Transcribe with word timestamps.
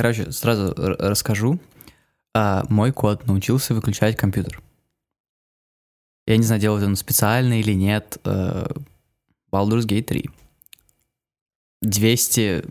Короче, 0.00 0.32
сразу 0.32 0.72
расскажу. 0.74 1.60
А, 2.34 2.64
мой 2.70 2.90
кот 2.90 3.26
научился 3.26 3.74
выключать 3.74 4.16
компьютер. 4.16 4.62
Я 6.26 6.38
не 6.38 6.42
знаю, 6.42 6.58
делает 6.58 6.84
он 6.84 6.96
специально 6.96 7.60
или 7.60 7.74
нет. 7.74 8.16
э, 8.24 8.66
Baldur's 9.52 9.86
Gate 9.86 10.04
3. 10.04 10.30
200... 11.82 12.64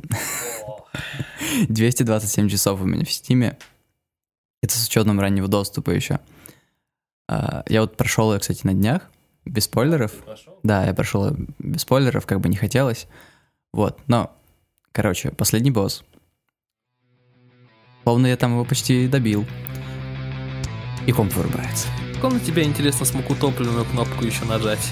227 1.70 2.50
часов 2.50 2.82
у 2.82 2.86
меня 2.86 3.06
в 3.06 3.12
стиме. 3.12 3.60
Это 4.64 4.74
с 4.74 4.88
учетом 4.88 5.20
раннего 5.20 5.48
доступа 5.48 5.92
еще. 5.92 6.20
А, 7.28 7.64
Я 7.68 7.82
вот 7.82 7.96
прошел 7.96 8.34
ее, 8.34 8.40
кстати, 8.40 8.66
на 8.66 8.74
днях, 8.74 9.04
без 9.46 9.66
спойлеров. 9.66 10.14
Да, 10.64 10.84
я 10.84 10.96
прошел 10.96 11.38
без 11.60 11.82
спойлеров, 11.82 12.26
как 12.26 12.40
бы 12.40 12.50
не 12.50 12.58
хотелось. 12.58 13.06
Вот, 13.72 14.00
но, 14.08 14.36
короче, 14.94 15.30
последний 15.30 15.70
босс. 15.70 16.04
Словно 18.04 18.28
я 18.28 18.38
там 18.38 18.54
его 18.54 18.66
почти 18.66 19.08
добил. 19.08 19.46
И 21.06 21.12
комп 21.12 21.34
вырубается. 21.34 21.88
На 22.22 22.40
тебя 22.40 22.64
интересно 22.64 23.06
смог 23.06 23.30
утопленную 23.30 23.86
кнопку 23.86 24.26
еще 24.26 24.46
нажать? 24.46 24.92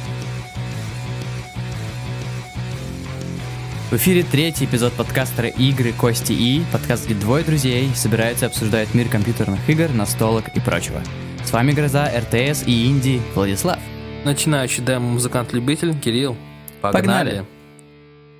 В 3.89 3.93
эфире 3.93 4.23
третий 4.23 4.65
эпизод 4.65 4.93
подкастера 4.93 5.47
«Игры, 5.47 5.93
кости 5.93 6.33
и...» 6.33 6.63
Подкаст, 6.73 7.05
где 7.05 7.15
двое 7.15 7.43
друзей 7.43 7.89
собираются 7.95 8.45
и 8.45 8.47
обсуждают 8.49 8.93
мир 8.93 9.07
компьютерных 9.07 9.69
игр, 9.69 9.89
настолок 9.93 10.49
и 10.55 10.59
прочего. 10.59 11.01
С 11.45 11.51
вами 11.51 11.71
Гроза, 11.71 12.11
РТС 12.13 12.63
и 12.65 12.87
Инди 12.87 13.21
Владислав. 13.33 13.79
Начинающий 14.25 14.83
демо-музыкант-любитель 14.83 15.97
Кирилл. 15.97 16.35
Погнали. 16.81 17.01
Погнали. 17.03 17.45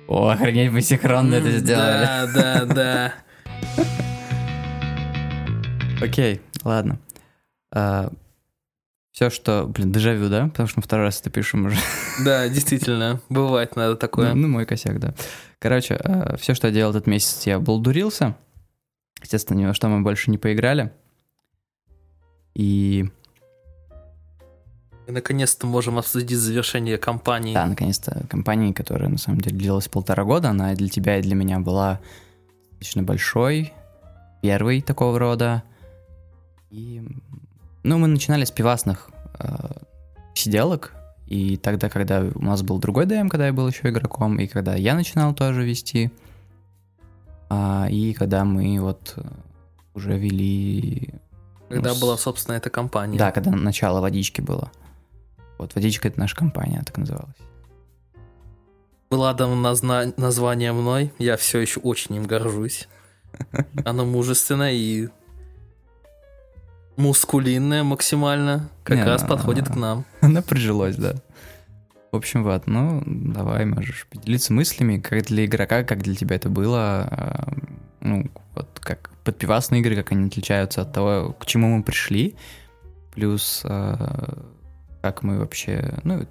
О, 0.06 0.28
охренеть, 0.28 0.70
мы 0.70 0.82
синхронно 0.82 1.36
это 1.36 1.50
сделали. 1.58 2.04
Да, 2.04 2.26
да, 2.34 2.64
да. 2.64 3.14
Окей, 6.00 6.40
ладно. 6.64 6.98
все, 7.70 9.30
что... 9.30 9.66
Блин, 9.66 9.92
дежавю, 9.92 10.28
да? 10.28 10.48
Потому 10.48 10.68
что 10.68 10.78
мы 10.78 10.82
второй 10.82 11.06
раз 11.06 11.20
это 11.20 11.30
пишем 11.30 11.66
уже. 11.66 11.76
Да, 12.24 12.48
действительно, 12.48 13.20
бывает 13.28 13.76
надо 13.76 13.96
такое. 13.96 14.34
Ну, 14.34 14.42
ну, 14.42 14.48
мой 14.48 14.66
косяк, 14.66 14.98
да. 14.98 15.14
Короче, 15.60 16.00
все, 16.38 16.54
что 16.54 16.68
я 16.68 16.72
делал 16.72 16.90
этот 16.90 17.06
месяц, 17.06 17.46
я 17.46 17.58
болдурился. 17.60 18.36
Естественно, 19.22 19.58
ни 19.58 19.66
во 19.66 19.74
что 19.74 19.88
мы 19.88 20.02
больше 20.02 20.30
не 20.30 20.38
поиграли. 20.38 20.92
И 22.54 23.08
И 25.06 25.12
наконец-то 25.12 25.66
можем 25.66 25.98
обсудить 25.98 26.38
завершение 26.38 26.98
кампании. 26.98 27.54
да, 27.54 27.66
наконец-то 27.66 28.24
компания, 28.28 28.74
которая 28.74 29.08
на 29.08 29.18
самом 29.18 29.40
деле 29.40 29.56
длилась 29.56 29.88
полтора 29.88 30.24
года, 30.24 30.50
она 30.50 30.74
для 30.74 30.88
тебя 30.88 31.18
и 31.18 31.22
для 31.22 31.34
меня 31.34 31.60
была 31.60 32.00
достаточно 32.70 33.02
большой, 33.02 33.72
первый 34.42 34.82
такого 34.82 35.18
рода. 35.18 35.62
И, 36.70 37.02
ну, 37.82 37.98
мы 37.98 38.08
начинали 38.08 38.44
с 38.44 38.50
пивасных 38.50 39.10
э, 39.38 39.46
сиделок, 40.34 40.94
и 41.26 41.56
тогда, 41.56 41.88
когда 41.88 42.24
у 42.34 42.42
нас 42.42 42.62
был 42.62 42.78
другой 42.78 43.06
ДМ, 43.06 43.28
когда 43.28 43.46
я 43.46 43.52
был 43.52 43.68
еще 43.68 43.88
игроком, 43.88 44.38
и 44.38 44.46
когда 44.46 44.74
я 44.74 44.94
начинал 44.94 45.34
тоже 45.34 45.64
вести, 45.64 46.10
а, 47.50 47.86
и 47.90 48.12
когда 48.12 48.44
мы 48.44 48.80
вот 48.80 49.14
э, 49.16 49.22
уже 49.94 50.18
вели... 50.18 51.14
Когда 51.68 51.94
ну, 51.94 52.00
была, 52.00 52.16
собственно, 52.16 52.56
эта 52.56 52.70
компания. 52.70 53.18
Да, 53.18 53.30
когда 53.30 53.50
начало 53.50 54.00
водички 54.00 54.40
было. 54.40 54.70
Вот 55.58 55.74
водичка 55.74 56.08
это 56.08 56.20
наша 56.20 56.36
компания, 56.36 56.82
так 56.84 56.96
называлась. 56.98 57.36
Была 59.10 59.32
дана 59.32 59.56
назна- 59.56 60.12
название 60.16 60.72
мной, 60.72 61.12
я 61.18 61.36
все 61.36 61.58
еще 61.60 61.80
очень 61.80 62.16
им 62.16 62.24
горжусь. 62.26 62.88
Оно 63.84 64.04
мужественное 64.04 64.72
и 64.72 65.08
мускулинное 66.98 67.84
максимально. 67.84 68.68
Как 68.82 68.96
Не, 68.96 69.04
раз 69.04 69.22
ну, 69.22 69.28
подходит 69.28 69.68
к 69.68 69.76
нам. 69.76 70.04
Она 70.20 70.42
прижилась, 70.42 70.96
да. 70.96 71.14
В 72.10 72.16
общем, 72.16 72.42
вот, 72.42 72.66
ну, 72.66 73.02
давай, 73.06 73.64
можешь 73.66 74.06
поделиться 74.10 74.52
мыслями, 74.52 74.98
как 74.98 75.26
для 75.26 75.44
игрока, 75.44 75.84
как 75.84 76.02
для 76.02 76.14
тебя 76.14 76.36
это 76.36 76.48
было, 76.48 77.06
а, 77.10 77.52
ну, 78.00 78.30
вот 78.54 78.80
как 78.80 79.10
подпивасные 79.24 79.80
игры, 79.80 79.94
как 79.94 80.12
они 80.12 80.26
отличаются 80.26 80.82
от 80.82 80.92
того, 80.92 81.36
к 81.38 81.46
чему 81.46 81.76
мы 81.76 81.82
пришли, 81.82 82.34
плюс 83.14 83.62
а, 83.64 84.46
как 85.02 85.22
мы 85.22 85.38
вообще, 85.38 85.98
ну, 86.02 86.26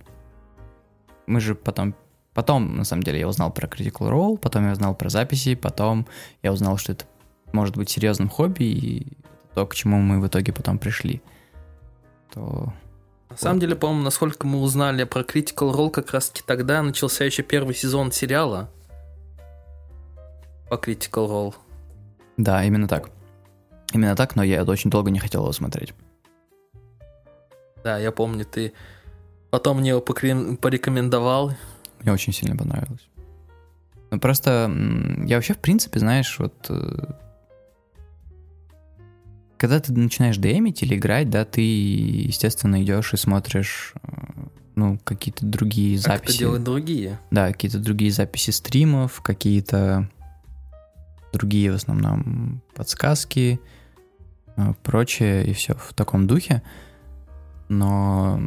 мы 1.27 1.39
же 1.39 1.55
потом, 1.55 1.95
потом, 2.33 2.75
на 2.75 2.83
самом 2.83 3.03
деле, 3.03 3.19
я 3.19 3.27
узнал 3.27 3.51
про 3.51 3.67
Critical 3.67 4.09
Role, 4.09 4.37
потом 4.37 4.65
я 4.65 4.71
узнал 4.71 4.95
про 4.95 5.09
записи, 5.09 5.55
потом 5.55 6.07
я 6.41 6.51
узнал, 6.51 6.77
что 6.77 6.93
это 6.93 7.05
может 7.53 7.77
быть 7.77 7.89
серьезным 7.89 8.29
хобби, 8.29 8.63
и 8.63 9.17
то, 9.57 9.65
к 9.65 9.73
чему 9.73 9.97
мы 9.97 10.19
в 10.19 10.27
итоге 10.27 10.53
потом 10.53 10.77
пришли, 10.77 11.19
то 12.31 12.71
На 13.31 13.37
самом 13.37 13.59
деле, 13.59 13.75
по-моему, 13.75 14.03
насколько 14.03 14.45
мы 14.45 14.59
узнали 14.59 15.03
про 15.03 15.21
Critical 15.21 15.73
Role, 15.73 15.89
как 15.89 16.11
раз 16.11 16.29
таки 16.29 16.43
тогда 16.45 16.83
начался 16.83 17.25
еще 17.25 17.41
первый 17.41 17.73
сезон 17.73 18.11
сериала 18.11 18.69
по 20.69 20.75
Critical 20.75 21.27
Role. 21.27 21.55
Да, 22.37 22.63
именно 22.63 22.87
так. 22.87 23.09
Именно 23.93 24.15
так, 24.15 24.35
но 24.35 24.43
я 24.43 24.63
очень 24.63 24.91
долго 24.91 25.09
не 25.09 25.17
хотел 25.17 25.41
его 25.41 25.53
смотреть. 25.53 25.95
Да, 27.83 27.97
я 27.97 28.11
помню, 28.11 28.45
ты 28.45 28.73
потом 29.49 29.79
мне 29.79 29.89
его 29.89 30.01
порекомендовал. 30.01 31.53
Мне 32.01 32.13
очень 32.13 32.31
сильно 32.31 32.55
понравилось. 32.55 33.09
Ну, 34.11 34.19
просто 34.19 34.71
я 35.25 35.37
вообще, 35.37 35.55
в 35.55 35.59
принципе, 35.59 35.97
знаешь, 35.97 36.37
вот... 36.37 36.53
Когда 39.57 39.79
ты 39.79 39.91
начинаешь 39.91 40.37
демить 40.37 40.83
или 40.83 40.95
играть, 40.95 41.29
да, 41.29 41.43
ты, 41.45 41.61
естественно, 41.61 42.83
идешь 42.83 43.13
и 43.13 43.17
смотришь, 43.17 43.93
ну, 44.75 44.99
какие-то 45.03 45.45
другие 45.45 45.97
Как 45.97 46.05
это 46.05 46.25
записи. 46.25 46.39
делают 46.39 46.63
другие. 46.63 47.19
Да, 47.31 47.47
какие-то 47.51 47.79
другие 47.79 48.11
записи 48.11 48.51
стримов, 48.51 49.21
какие-то 49.21 50.09
другие 51.33 51.71
в 51.71 51.75
основном 51.75 52.61
подсказки, 52.75 53.59
э, 54.55 54.73
прочее, 54.83 55.47
и 55.47 55.53
все 55.53 55.73
в 55.73 55.93
таком 55.93 56.27
духе. 56.27 56.61
Но 57.69 58.39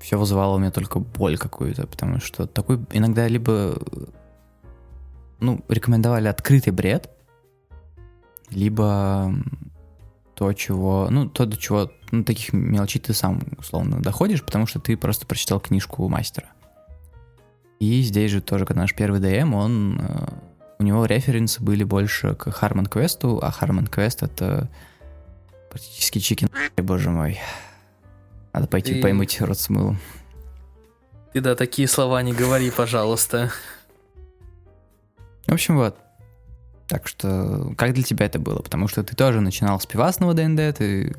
все 0.00 0.18
вызывало 0.18 0.56
у 0.56 0.58
меня 0.58 0.70
только 0.70 0.98
боль 0.98 1.38
какую-то, 1.38 1.86
потому 1.86 2.20
что 2.20 2.46
такой 2.46 2.80
иногда 2.92 3.28
либо 3.28 3.78
ну, 5.40 5.64
рекомендовали 5.68 6.28
открытый 6.28 6.72
бред, 6.72 7.10
либо 8.50 9.34
то, 10.34 10.52
чего, 10.52 11.08
ну, 11.10 11.28
то, 11.28 11.46
до 11.46 11.56
чего, 11.56 11.90
ну, 12.10 12.24
таких 12.24 12.52
мелочей 12.52 13.00
ты 13.00 13.14
сам, 13.14 13.40
условно, 13.58 14.00
доходишь, 14.00 14.42
потому 14.42 14.66
что 14.66 14.80
ты 14.80 14.96
просто 14.96 15.26
прочитал 15.26 15.60
книжку 15.60 16.08
мастера. 16.08 16.48
И 17.80 18.02
здесь 18.02 18.30
же 18.30 18.40
тоже, 18.40 18.64
когда 18.66 18.82
наш 18.82 18.94
первый 18.94 19.20
ДМ, 19.20 19.54
он, 19.54 20.00
э, 20.00 20.28
у 20.78 20.82
него 20.82 21.04
референсы 21.06 21.62
были 21.62 21.84
больше 21.84 22.34
к 22.34 22.50
Харман 22.50 22.86
Квесту, 22.86 23.38
а 23.42 23.50
Харман 23.50 23.86
Квест 23.86 24.22
это 24.22 24.68
практически 25.70 26.18
чикен, 26.18 26.50
боже 26.76 27.10
мой. 27.10 27.40
Надо 28.52 28.68
пойти 28.68 28.94
Ты- 28.94 29.02
поймыть 29.02 29.40
рот 29.40 29.58
с 29.58 29.68
мылом. 29.68 29.98
Ты 31.32 31.40
да, 31.40 31.56
такие 31.56 31.88
слова 31.88 32.22
не 32.22 32.32
говори, 32.32 32.70
пожалуйста. 32.70 33.50
В 35.46 35.52
общем, 35.52 35.76
вот. 35.76 35.96
Так 36.88 37.08
что, 37.08 37.72
как 37.76 37.94
для 37.94 38.02
тебя 38.02 38.26
это 38.26 38.38
было? 38.38 38.60
Потому 38.60 38.88
что 38.88 39.02
ты 39.02 39.16
тоже 39.16 39.40
начинал 39.40 39.80
с 39.80 39.86
пивасного 39.86 40.34
ДНД, 40.34 40.76
ты, 40.76 41.16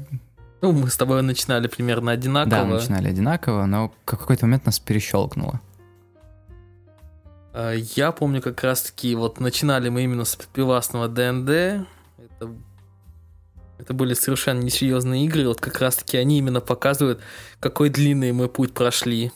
Ну, 0.61 0.71
мы 0.71 0.89
с 0.89 0.97
тобой 0.97 1.21
начинали 1.23 1.67
примерно 1.67 2.11
одинаково. 2.11 2.49
да, 2.51 2.65
начинали 2.65 3.07
одинаково, 3.09 3.65
но 3.65 3.89
в 3.89 4.05
какой-то 4.05 4.45
момент 4.45 4.65
нас 4.65 4.79
перещелкнуло. 4.79 5.59
А, 7.53 7.73
Я 7.73 8.11
помню 8.11 8.41
как 8.41 8.63
раз-таки, 8.63 9.15
вот 9.15 9.39
начинали 9.39 9.89
мы 9.89 10.03
именно 10.03 10.25
с 10.25 10.35
пивасного 10.35 11.07
ДНД. 11.07 11.49
Это, 11.49 12.51
это 13.79 13.93
были 13.93 14.13
совершенно 14.13 14.61
несерьезные 14.61 15.25
игры. 15.25 15.47
Вот 15.47 15.61
как 15.61 15.79
раз-таки 15.79 16.17
они 16.17 16.37
именно 16.37 16.61
показывают, 16.61 17.21
какой 17.59 17.89
длинный 17.89 18.31
мы 18.33 18.49
путь 18.49 18.73
прошли. 18.73 19.31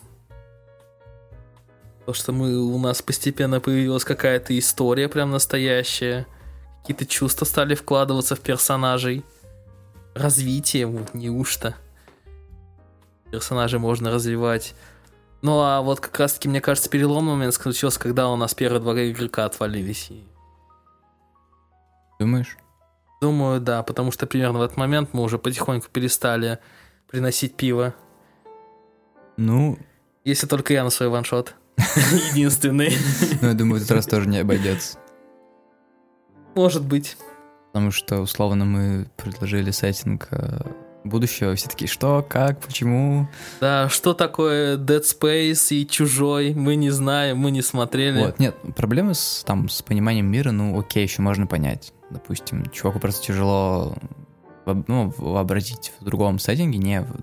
То, 2.10 2.14
что 2.14 2.32
мы, 2.32 2.58
у 2.58 2.80
нас 2.80 3.04
постепенно 3.04 3.60
появилась 3.60 4.04
какая-то 4.04 4.58
история 4.58 5.08
прям 5.08 5.30
настоящая. 5.30 6.26
Какие-то 6.82 7.06
чувства 7.06 7.46
стали 7.46 7.76
вкладываться 7.76 8.36
в 8.36 8.40
персонажей. 8.40 9.24
Развитие, 10.16 10.88
вот 10.88 11.14
неужто. 11.14 11.76
Персонажей 13.30 13.78
можно 13.80 14.10
развивать. 14.10 14.74
Ну 15.44 15.60
а 15.60 15.82
вот 15.82 16.00
как 16.00 16.20
раз 16.20 16.34
таки, 16.34 16.50
мне 16.50 16.62
кажется, 16.62 16.90
переломный 16.90 17.34
момент 17.34 17.54
случился, 17.54 18.00
когда 18.00 18.28
у 18.30 18.36
нас 18.36 18.56
первые 18.56 18.82
два 18.82 18.94
игрока 19.08 19.46
отвалились. 19.46 20.10
Думаешь? 22.20 22.58
Думаю, 23.22 23.62
да, 23.62 23.84
потому 23.84 24.12
что 24.12 24.26
примерно 24.26 24.58
в 24.58 24.62
этот 24.64 24.78
момент 24.78 25.12
мы 25.14 25.22
уже 25.22 25.38
потихоньку 25.38 25.90
перестали 25.92 26.58
приносить 27.08 27.56
пиво. 27.56 27.94
Ну, 29.38 29.78
Если 30.24 30.48
только 30.48 30.74
я 30.74 30.84
на 30.84 30.90
свой 30.90 31.10
ваншот. 31.10 31.54
Единственный. 32.32 32.94
ну, 33.42 33.50
я 33.50 33.54
думаю, 33.54 33.80
в 33.80 33.84
этот 33.84 33.92
раз 33.92 34.06
тоже 34.06 34.28
не 34.28 34.40
обойдется. 34.40 34.98
Может 36.56 36.84
быть. 36.84 37.18
Потому 37.72 37.92
что, 37.92 38.22
условно, 38.22 38.66
мы 38.66 39.08
предложили 39.16 39.72
сеттинг 39.72 40.28
э, 40.32 40.62
будущего, 41.04 41.56
все 41.56 41.70
такие, 41.70 41.88
что, 41.88 42.26
как, 42.28 42.60
почему? 42.60 43.28
Да, 43.62 43.90
что 43.90 44.14
такое 44.14 44.78
Dead 44.78 45.04
Space 45.04 45.76
и 45.76 45.88
Чужой, 45.88 46.54
мы 46.54 46.76
не 46.76 46.90
знаем, 46.90 47.38
мы 47.38 47.52
не 47.52 47.62
смотрели. 47.62 48.20
Вот, 48.20 48.40
нет, 48.40 48.56
проблемы 48.76 49.14
с, 49.14 49.44
там, 49.46 49.70
с 49.70 49.82
пониманием 49.82 50.26
мира, 50.26 50.52
ну, 50.52 50.80
окей, 50.80 51.04
еще 51.04 51.22
можно 51.22 51.48
понять. 51.48 51.94
Допустим, 52.10 52.66
чуваку 52.72 53.00
просто 53.00 53.28
тяжело 53.28 53.96
ну, 54.66 55.14
вообразить 55.18 55.94
в 56.00 56.06
другом 56.06 56.40
сеттинге, 56.40 56.78
не 56.78 57.02
в 57.02 57.16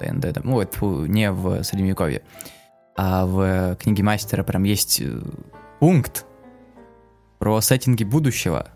ДНД, 0.00 0.44
ну, 0.44 0.60
фу, 0.72 1.06
не 1.06 1.30
в 1.30 1.62
Средневековье, 1.62 2.22
а 2.96 3.26
в 3.26 3.76
книге 3.76 4.02
мастера 4.02 4.42
прям 4.42 4.62
есть 4.64 5.00
э, 5.00 5.20
пункт 5.80 6.26
про 7.38 7.60
сеттинги 7.60 8.04
будущего. 8.04 8.68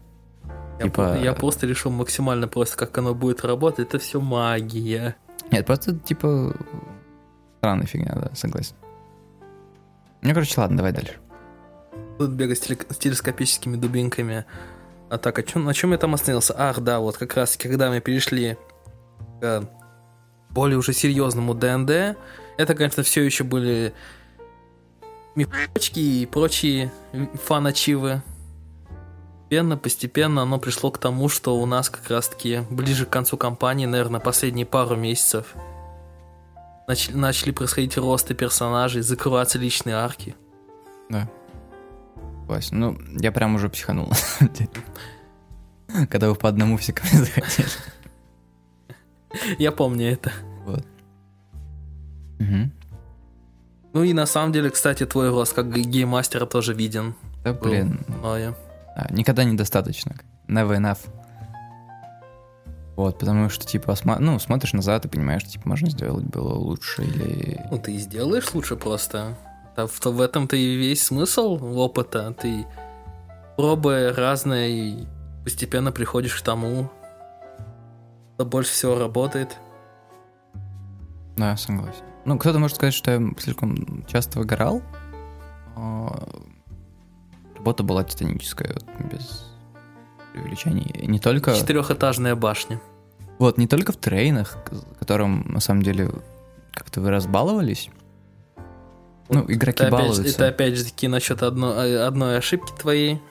Я, 0.79 0.85
типа... 0.85 1.19
я 1.19 1.33
просто 1.33 1.67
решил 1.67 1.91
максимально 1.91 2.49
просто, 2.49 2.77
как 2.77 2.97
оно 2.99 3.15
будет 3.15 3.45
работать. 3.45 3.89
Это 3.89 3.99
все 3.99 4.21
магия. 4.21 5.17
Нет, 5.51 5.67
просто 5.67 5.99
типа 5.99 6.55
странная 7.59 7.87
фигня, 7.87 8.13
да, 8.15 8.31
согласен. 8.35 8.75
Ну, 10.23 10.35
короче, 10.35 10.61
ладно, 10.61 10.77
давай 10.79 10.93
дальше. 10.93 11.17
Тут 12.19 12.31
бегать 12.31 12.59
с, 12.59 12.63
теле- 12.63 12.93
с 12.93 12.97
телескопическими 12.97 13.77
дубинками. 13.77 14.45
А 15.11 15.19
так, 15.19 15.39
а 15.39 15.43
чё, 15.43 15.59
на 15.61 15.73
чем 15.73 15.93
я 15.93 15.99
там 15.99 16.15
остановился? 16.15 16.55
Ах, 16.57 16.81
да, 16.81 17.01
вот 17.01 17.17
как 17.17 17.35
раз 17.35 17.57
когда 17.57 17.89
мы 17.89 18.01
перешли 18.01 18.57
к 19.41 19.69
более 20.51 20.79
уже 20.79 20.93
серьезному 20.93 21.55
ДНД, 21.55 22.17
это, 22.59 22.75
конечно, 22.75 23.03
все 23.03 23.23
еще 23.23 23.45
были 23.45 23.95
мифочки 25.35 26.01
и 26.01 26.27
прочие 26.27 26.93
фан-ачивы, 27.45 28.23
постепенно, 29.49 29.77
постепенно 29.79 30.43
оно 30.43 30.59
пришло 30.59 30.91
к 30.91 30.99
тому, 30.99 31.29
что 31.29 31.57
у 31.59 31.65
нас 31.65 31.89
как 31.89 32.11
раз-таки 32.11 32.63
ближе 32.69 33.07
к 33.07 33.11
концу 33.11 33.39
кампании, 33.39 33.87
наверное, 33.87 34.21
последние 34.21 34.67
пару 34.67 34.97
месяцев 34.97 35.55
начали, 36.87 37.17
начали 37.17 37.53
происходить 37.53 37.97
росты 37.97 38.35
персонажей, 38.35 39.03
закрываться 39.03 39.59
личные 39.59 39.95
арки. 39.95 40.35
Да. 41.09 41.31
Согласен. 42.41 42.79
Ну, 42.81 42.99
я 43.21 43.31
прям 43.31 43.55
уже 43.55 43.69
психанул. 43.69 44.13
Когда 46.11 46.29
вы 46.29 46.35
по 46.35 46.49
одному 46.49 46.77
все 46.77 46.93
ко 46.93 47.05
мне 47.07 47.21
захотели. 47.21 47.69
Я 49.59 49.71
помню 49.73 50.13
это. 50.13 50.33
Вот. 50.65 50.85
Ну 52.39 54.03
и 54.03 54.13
на 54.13 54.27
самом 54.27 54.53
деле, 54.53 54.71
кстати, 54.71 55.07
твой 55.07 55.31
рост 55.31 55.55
как 55.55 55.71
гейммастера 55.71 56.47
тоже 56.47 56.75
виден. 56.75 57.15
Да 57.43 57.53
блин. 57.53 58.05
Мною. 58.09 58.55
А, 58.95 59.13
никогда 59.13 59.45
недостаточно. 59.45 60.17
Never 60.47 60.77
enough. 60.77 60.99
Вот, 62.97 63.19
потому 63.21 63.49
что, 63.49 63.65
типа, 63.65 63.93
сма- 63.93 64.19
ну, 64.19 64.39
смотришь 64.41 64.73
назад 64.73 65.05
и 65.05 65.09
понимаешь, 65.09 65.43
что, 65.43 65.53
типа, 65.53 65.69
можно 65.69 65.89
сделать 65.89 66.25
было 66.25 66.55
лучше 66.55 67.05
или... 67.05 67.65
Ну, 67.71 67.79
ты 67.79 67.97
сделаешь 67.97 68.53
лучше 68.53 68.75
просто. 68.75 69.37
В, 69.77 70.05
в 70.05 70.21
этом-то 70.21 70.57
и 70.57 70.75
весь 70.75 71.05
смысл 71.05 71.59
опыта. 71.79 72.35
Ты, 72.35 72.67
пробуя 73.57 74.13
разное, 74.13 74.67
и 74.67 75.07
постепенно 75.45 75.93
приходишь 75.93 76.35
к 76.35 76.43
тому, 76.43 76.91
что 78.35 78.45
больше 78.45 78.73
всего 78.73 78.99
работает. 78.99 79.57
Да, 81.37 81.57
согласен. 81.57 82.03
Ну, 82.29 82.37
кто-то 82.37 82.59
может 82.59 82.77
сказать, 82.77 82.93
что 82.93 83.11
я 83.11 83.23
слишком 83.39 84.05
часто 84.07 84.39
выгорал, 84.39 84.83
Работа 87.57 87.83
была 87.83 88.05
титаническая, 88.05 88.77
без 89.11 89.47
преувеличений. 90.35 91.07
Не 91.07 91.21
только... 91.21 91.55
Четырехэтажная 91.55 92.35
башня. 92.35 92.83
Вот, 93.39 93.57
не 93.57 93.67
только 93.67 93.93
в 93.93 93.97
трейнах, 93.97 94.59
которым, 94.99 95.47
на 95.49 95.61
самом 95.61 95.83
деле, 95.83 96.11
как-то 96.75 97.01
вы 97.01 97.11
разбаловались. 97.11 97.89
Ну, 99.31 99.47
игроки 99.49 99.83
это 99.83 99.91
балуются. 99.91 100.21
Опять, 100.21 100.35
это 100.35 100.49
опять 100.49 100.77
же 100.77 100.85
таки 100.85 101.09
насчет 101.09 101.43
одно, 101.43 101.79
одной 102.07 102.37
ошибки 102.37 102.73
твоей. 102.79 103.23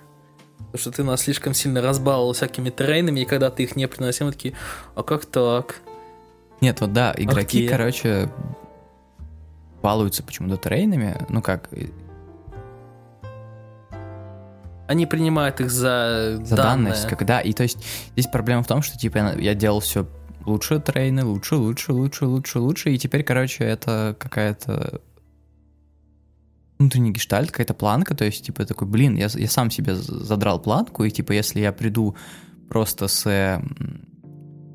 Потому 0.58 0.78
что 0.80 0.92
ты 0.92 1.04
нас 1.04 1.22
слишком 1.22 1.54
сильно 1.54 1.84
разбаловал 1.84 2.34
всякими 2.34 2.72
трейнами, 2.72 3.20
и 3.20 3.26
когда 3.26 3.52
ты 3.52 3.62
их 3.62 3.76
не 3.76 3.88
приносил, 3.88 4.26
мы 4.26 4.32
такие, 4.32 4.56
а 4.96 5.04
как 5.04 5.28
так? 5.28 5.82
Нет, 6.62 6.82
вот 6.82 6.94
да, 6.94 7.14
игроки, 7.16 7.60
Окей. 7.60 7.70
короче, 7.70 8.32
балуются 9.82 10.24
почему-то 10.24 10.58
трейнами. 10.58 11.16
Ну 11.30 11.42
как, 11.42 11.70
они 14.88 15.06
принимают 15.06 15.60
их 15.60 15.70
за, 15.70 16.40
за 16.44 16.56
данные. 16.56 16.94
данность, 16.94 17.08
когда 17.08 17.42
и 17.42 17.54
то 17.54 17.64
есть 17.64 17.78
здесь 18.14 18.28
проблема 18.28 18.64
в 18.64 18.68
том, 18.68 18.82
что 18.82 18.98
типа 18.98 19.38
я 19.38 19.54
делал 19.54 19.82
все 19.82 20.08
лучше 20.48 20.80
трейны, 20.80 21.26
лучше, 21.26 21.56
лучше, 21.56 21.92
лучше, 21.92 22.26
лучше, 22.26 22.60
лучше, 22.60 22.92
и 22.92 22.98
теперь, 22.98 23.24
короче, 23.24 23.66
это 23.66 24.16
какая-то 24.18 25.02
внутренний 26.80 27.12
гештальт, 27.12 27.52
какая-то 27.52 27.74
планка, 27.74 28.16
то 28.16 28.24
есть, 28.24 28.46
типа, 28.46 28.66
такой, 28.66 28.88
блин, 28.88 29.16
я, 29.16 29.28
я 29.34 29.50
сам 29.50 29.70
себе 29.70 29.96
задрал 29.96 30.62
планку, 30.62 31.04
и, 31.04 31.12
типа, 31.12 31.34
если 31.34 31.60
я 31.60 31.74
приду 31.74 32.16
просто 32.70 33.08
с, 33.08 33.24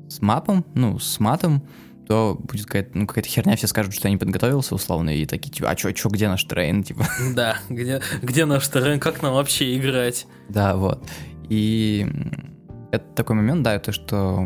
с 0.09 0.21
мапом, 0.21 0.65
ну, 0.75 0.99
с 0.99 1.19
матом, 1.19 1.63
то 2.07 2.37
будет 2.39 2.65
какая-то, 2.65 2.97
ну, 2.97 3.07
какая-то 3.07 3.29
херня, 3.29 3.55
все 3.55 3.67
скажут, 3.67 3.93
что 3.93 4.07
я 4.07 4.11
не 4.11 4.17
подготовился 4.17 4.75
условно, 4.75 5.09
и 5.09 5.25
такие, 5.25 5.51
типа, 5.51 5.69
а 5.69 5.75
чё, 5.75 5.91
чё, 5.91 6.09
где 6.09 6.27
наш 6.27 6.43
terrain, 6.43 6.83
типа? 6.83 7.05
Да, 7.35 7.57
где, 7.69 8.01
где 8.21 8.45
наш 8.45 8.67
terrain, 8.67 8.99
как 8.99 9.21
нам 9.21 9.33
вообще 9.33 9.77
играть? 9.77 10.27
Да, 10.49 10.75
вот. 10.75 11.07
И 11.49 12.07
это 12.91 13.05
такой 13.15 13.35
момент, 13.35 13.63
да, 13.63 13.79
то, 13.79 13.91
что 13.91 14.45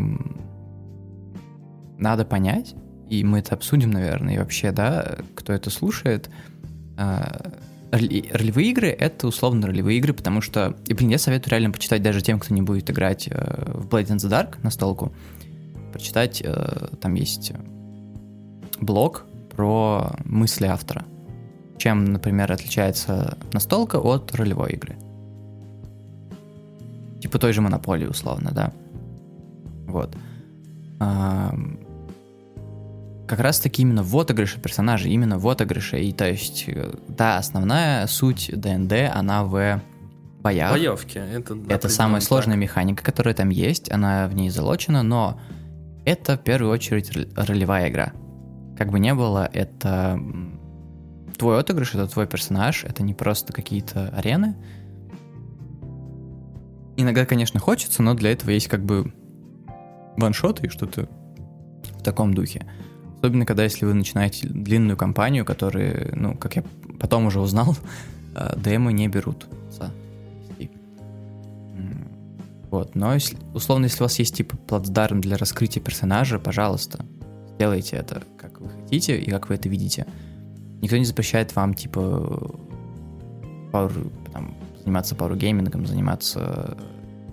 надо 1.97 2.25
понять, 2.25 2.75
и 3.09 3.23
мы 3.23 3.39
это 3.39 3.55
обсудим, 3.55 3.91
наверное, 3.91 4.35
и 4.35 4.37
вообще, 4.37 4.71
да, 4.71 5.17
кто 5.35 5.53
это 5.53 5.69
слушает, 5.69 6.29
а, 6.97 7.53
ролевые 7.91 8.69
игры— 8.69 8.87
это 8.99 9.27
условно 9.27 9.67
ролевые 9.67 9.97
игры, 9.97 10.13
потому 10.13 10.41
что, 10.41 10.75
и, 10.87 10.93
блин, 10.93 11.09
я 11.09 11.17
советую 11.17 11.51
реально 11.51 11.71
почитать 11.71 12.01
даже 12.01 12.21
тем, 12.21 12.39
кто 12.39 12.53
не 12.53 12.61
будет 12.61 12.89
играть 12.89 13.27
э, 13.29 13.71
в 13.73 13.87
Blade 13.87 14.07
in 14.07 14.17
the 14.17 14.29
Dark 14.29 14.57
настолку, 14.63 15.13
почитать, 15.97 16.41
э, 16.43 16.87
там 17.01 17.15
есть 17.15 17.51
блог 18.79 19.25
про 19.55 20.11
мысли 20.23 20.67
автора. 20.67 21.05
Чем, 21.77 22.05
например, 22.05 22.51
отличается 22.51 23.37
настолка 23.51 23.97
от 23.97 24.33
ролевой 24.35 24.73
игры. 24.73 24.95
Типа 27.21 27.39
той 27.39 27.53
же 27.53 27.61
монополии, 27.61 28.05
условно, 28.05 28.51
да. 28.51 28.71
Вот. 29.87 30.15
Как 33.27 33.39
раз 33.39 33.59
таки 33.59 33.81
именно 33.81 34.03
в 34.03 34.15
отыгрыше 34.17 34.59
персонажей, 34.59 35.11
именно 35.11 35.37
в 35.37 35.47
отыгрыше. 35.47 35.99
И 35.99 36.13
то 36.13 36.29
есть, 36.29 36.65
э, 36.67 36.93
да, 37.07 37.37
основная 37.37 38.07
суть 38.07 38.51
ДНД, 38.53 38.93
она 39.13 39.43
в 39.43 39.81
боях. 40.41 40.71
Боевки. 40.71 41.17
Это, 41.17 41.57
это 41.67 41.89
самая 41.89 42.21
сложная 42.21 42.55
так. 42.55 42.61
механика, 42.61 43.03
которая 43.03 43.33
там 43.33 43.49
есть, 43.49 43.91
она 43.91 44.27
в 44.27 44.33
ней 44.33 44.49
залочена, 44.49 45.03
но 45.03 45.39
это 46.07 46.37
в 46.37 46.43
первую 46.43 46.71
очередь 46.71 47.11
ролевая 47.35 47.89
игра. 47.89 48.13
Как 48.77 48.91
бы 48.91 48.99
не 48.99 49.13
было, 49.13 49.49
это 49.51 50.17
твой 51.37 51.59
отыгрыш, 51.59 51.95
это 51.95 52.07
твой 52.07 52.25
персонаж, 52.27 52.85
это 52.85 53.03
не 53.03 53.13
просто 53.13 53.51
какие-то 53.51 54.07
арены. 54.15 54.55
Иногда, 56.95 57.25
конечно, 57.25 57.59
хочется, 57.59 58.01
но 58.01 58.13
для 58.13 58.31
этого 58.31 58.51
есть 58.51 58.69
как 58.69 58.85
бы 58.85 59.13
ваншоты 60.15 60.67
и 60.67 60.69
что-то 60.69 61.09
в 61.99 62.03
таком 62.03 62.33
духе. 62.33 62.65
Особенно, 63.17 63.45
когда 63.45 63.63
если 63.63 63.85
вы 63.85 63.93
начинаете 63.93 64.47
длинную 64.47 64.95
кампанию, 64.95 65.43
которые, 65.43 66.13
ну, 66.15 66.37
как 66.37 66.55
я 66.55 66.63
потом 67.01 67.25
уже 67.25 67.41
узнал, 67.41 67.75
демы 68.55 68.93
не 68.93 69.09
берут. 69.09 69.45
Вот, 72.69 72.95
но 72.95 73.13
если, 73.13 73.37
условно, 73.53 73.85
если 73.85 74.01
у 74.01 74.03
вас 74.03 74.19
есть 74.19 74.35
типа 74.35 74.57
плацдарм 74.57 75.21
для 75.21 75.37
раскрытия 75.37 75.81
персонажа, 75.81 76.37
пожалуйста, 76.37 77.05
сделайте 77.55 77.95
это, 77.95 78.23
как 78.37 78.59
вы 78.59 78.69
хотите 78.69 79.17
и 79.17 79.29
как 79.29 79.49
вы 79.49 79.55
это 79.55 79.69
видите. 79.69 80.05
Никто 80.81 80.97
не 80.97 81.05
запрещает 81.05 81.55
вам 81.55 81.73
типа 81.73 82.59
пару, 83.71 84.11
там, 84.33 84.55
заниматься 84.79 85.15
пару 85.15 85.35
геймингом, 85.35 85.85
заниматься 85.85 86.77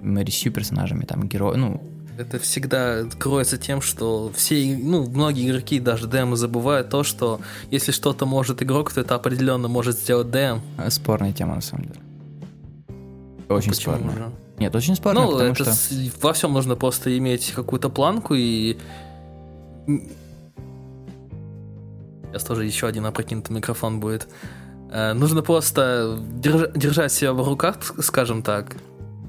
мэрисью 0.02 0.52
персонажами, 0.52 1.04
там, 1.04 1.28
герои, 1.28 1.56
ну, 1.56 1.82
это 2.16 2.38
всегда 2.38 3.04
кроется 3.18 3.58
тем, 3.58 3.80
что 3.80 4.30
все, 4.34 4.76
ну, 4.80 5.04
многие 5.08 5.48
игроки, 5.48 5.80
даже 5.80 6.08
демы 6.08 6.36
забывают 6.36 6.88
то, 6.88 7.02
что 7.02 7.40
если 7.72 7.90
что-то 7.90 8.24
может 8.24 8.62
игрок, 8.62 8.92
то 8.92 9.00
это 9.00 9.16
определенно 9.16 9.66
может 9.66 9.98
сделать 9.98 10.30
дем. 10.30 10.62
Спорная 10.90 11.32
тема, 11.32 11.56
на 11.56 11.60
самом 11.60 11.86
деле. 11.86 12.00
Очень 13.48 13.70
Почему 13.70 13.96
спорная. 13.96 14.16
Же? 14.16 14.32
Нет, 14.58 14.74
очень 14.74 14.94
спорно, 14.94 15.22
ну, 15.22 15.32
потому 15.32 15.50
это 15.50 15.64
что... 15.64 15.94
во 16.20 16.32
всем 16.32 16.52
нужно 16.52 16.76
просто 16.76 17.16
иметь 17.18 17.52
какую-то 17.52 17.88
планку 17.88 18.34
и... 18.34 18.78
Сейчас 22.26 22.44
тоже 22.44 22.64
еще 22.64 22.86
один 22.86 23.06
опрокинутый 23.06 23.54
микрофон 23.54 24.00
будет. 24.00 24.28
Э, 24.90 25.12
нужно 25.12 25.42
просто 25.42 26.18
держ... 26.36 26.70
держать 26.74 27.12
себя 27.12 27.32
в 27.32 27.46
руках, 27.46 27.76
скажем 27.98 28.42
так, 28.42 28.76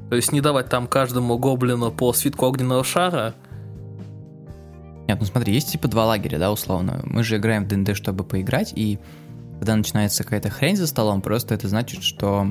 То 0.10 0.15
есть 0.15 0.32
не 0.32 0.41
давать 0.41 0.70
там 0.70 0.88
каждому 0.88 1.38
гоблину 1.38 1.91
по 1.91 2.13
свитку 2.13 2.46
огненного 2.46 2.84
шара. 2.84 3.34
Нет, 5.08 5.17
ну 5.20 5.25
смотри, 5.25 5.53
есть 5.53 5.72
типа 5.72 5.88
два 5.88 6.05
лагеря, 6.05 6.38
да, 6.38 6.51
условно. 6.51 7.01
Мы 7.03 7.24
же 7.24 7.38
играем 7.38 7.65
в 7.65 7.67
ДНД, 7.67 7.96
чтобы 7.96 8.24
поиграть, 8.24 8.74
и 8.75 9.00
когда 9.60 9.75
начинается 9.75 10.24
какая-то 10.24 10.50
хрень 10.50 10.77
за 10.77 10.88
столом, 10.88 11.22
просто 11.22 11.53
это 11.55 11.67
значит, 11.67 12.03
что... 12.03 12.48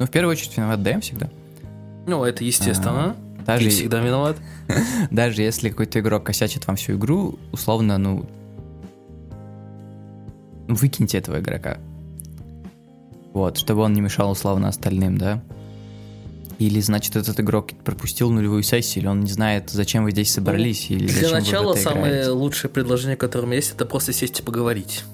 Ну, 0.00 0.06
в 0.06 0.10
первую 0.10 0.32
очередь, 0.32 0.56
виноват 0.56 0.82
ДМ 0.82 1.00
всегда. 1.00 1.28
Ну, 2.06 2.24
это 2.24 2.42
естественно. 2.42 3.14
А, 3.38 3.44
даже, 3.44 3.64
Ты 3.64 3.70
всегда 3.70 4.00
виноват. 4.00 4.38
даже 5.10 5.42
если 5.42 5.68
какой-то 5.68 6.00
игрок 6.00 6.24
косячит 6.24 6.66
вам 6.66 6.76
всю 6.76 6.94
игру, 6.94 7.38
условно, 7.52 7.98
ну, 7.98 8.24
выкиньте 10.68 11.18
этого 11.18 11.40
игрока. 11.40 11.76
Вот, 13.34 13.58
чтобы 13.58 13.82
он 13.82 13.92
не 13.92 14.00
мешал 14.00 14.30
условно 14.30 14.68
остальным, 14.68 15.18
да. 15.18 15.42
Или, 16.58 16.80
значит, 16.80 17.16
этот 17.16 17.38
игрок 17.38 17.68
пропустил 17.84 18.30
нулевую 18.30 18.62
сессию, 18.62 19.02
или 19.02 19.08
он 19.08 19.20
не 19.20 19.30
знает, 19.30 19.68
зачем 19.68 20.04
вы 20.04 20.12
здесь 20.12 20.32
собрались, 20.32 20.90
или 20.90 21.08
Для 21.08 21.28
зачем 21.28 21.32
начала 21.32 21.62
вы 21.62 21.68
в 21.68 21.76
это 21.76 21.82
самое 21.82 22.12
играете. 22.12 22.30
лучшее 22.30 22.70
предложение, 22.70 23.18
которое 23.18 23.44
у 23.44 23.48
меня 23.48 23.56
есть, 23.56 23.74
это 23.74 23.84
просто 23.84 24.14
сесть 24.14 24.40
и 24.40 24.42
поговорить. 24.42 25.04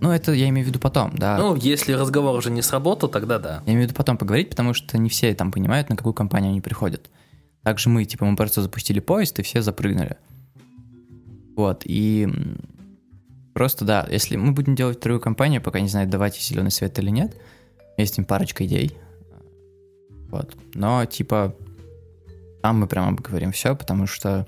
Ну, 0.00 0.10
это 0.10 0.32
я 0.32 0.48
имею 0.48 0.64
в 0.64 0.68
виду 0.68 0.78
потом, 0.78 1.14
да. 1.14 1.36
Ну, 1.36 1.54
если 1.56 1.92
разговор 1.92 2.34
уже 2.34 2.50
не 2.50 2.62
сработал, 2.62 3.08
тогда 3.08 3.38
да. 3.38 3.62
Я 3.66 3.72
имею 3.72 3.86
в 3.86 3.90
виду 3.90 3.96
потом 3.96 4.16
поговорить, 4.16 4.48
потому 4.50 4.72
что 4.72 4.96
не 4.96 5.10
все 5.10 5.34
там 5.34 5.52
понимают, 5.52 5.90
на 5.90 5.96
какую 5.96 6.14
компанию 6.14 6.50
они 6.50 6.60
приходят. 6.60 7.10
Также 7.62 7.90
мы, 7.90 8.06
типа, 8.06 8.24
мы 8.24 8.36
просто 8.36 8.62
запустили 8.62 9.00
поезд, 9.00 9.38
и 9.38 9.42
все 9.42 9.60
запрыгнули. 9.60 10.16
Вот, 11.54 11.82
и 11.84 12.26
просто, 13.52 13.84
да, 13.84 14.06
если 14.10 14.36
мы 14.36 14.52
будем 14.52 14.74
делать 14.74 14.96
вторую 14.96 15.20
компанию, 15.20 15.60
пока 15.60 15.80
не 15.80 15.88
знаю, 15.88 16.08
давайте 16.08 16.40
зеленый 16.40 16.70
свет 16.70 16.98
или 16.98 17.10
нет, 17.10 17.36
есть 17.98 18.16
им 18.16 18.24
парочка 18.24 18.64
идей. 18.64 18.96
Вот. 20.30 20.56
Но, 20.72 21.04
типа, 21.04 21.54
там 22.62 22.80
мы 22.80 22.86
прямо 22.86 23.08
обговорим 23.08 23.52
все, 23.52 23.76
потому 23.76 24.06
что 24.06 24.46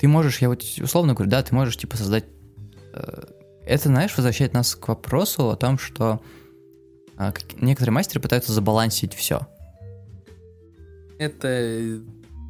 ты 0.00 0.08
можешь, 0.08 0.38
я 0.38 0.48
вот 0.48 0.64
условно 0.80 1.12
говорю, 1.12 1.30
да, 1.30 1.42
ты 1.42 1.54
можешь, 1.54 1.76
типа, 1.76 1.98
создать... 1.98 2.24
э, 3.64 3.74
Это, 3.74 3.88
знаешь, 3.88 4.16
возвращает 4.16 4.52
нас 4.52 4.74
к 4.74 4.88
вопросу 4.88 5.50
о 5.50 5.56
том, 5.56 5.78
что 5.78 6.20
а, 7.16 7.32
некоторые 7.60 7.92
мастеры 7.92 8.20
пытаются 8.20 8.52
забалансить 8.52 9.14
все. 9.14 9.46
Это... 11.18 12.00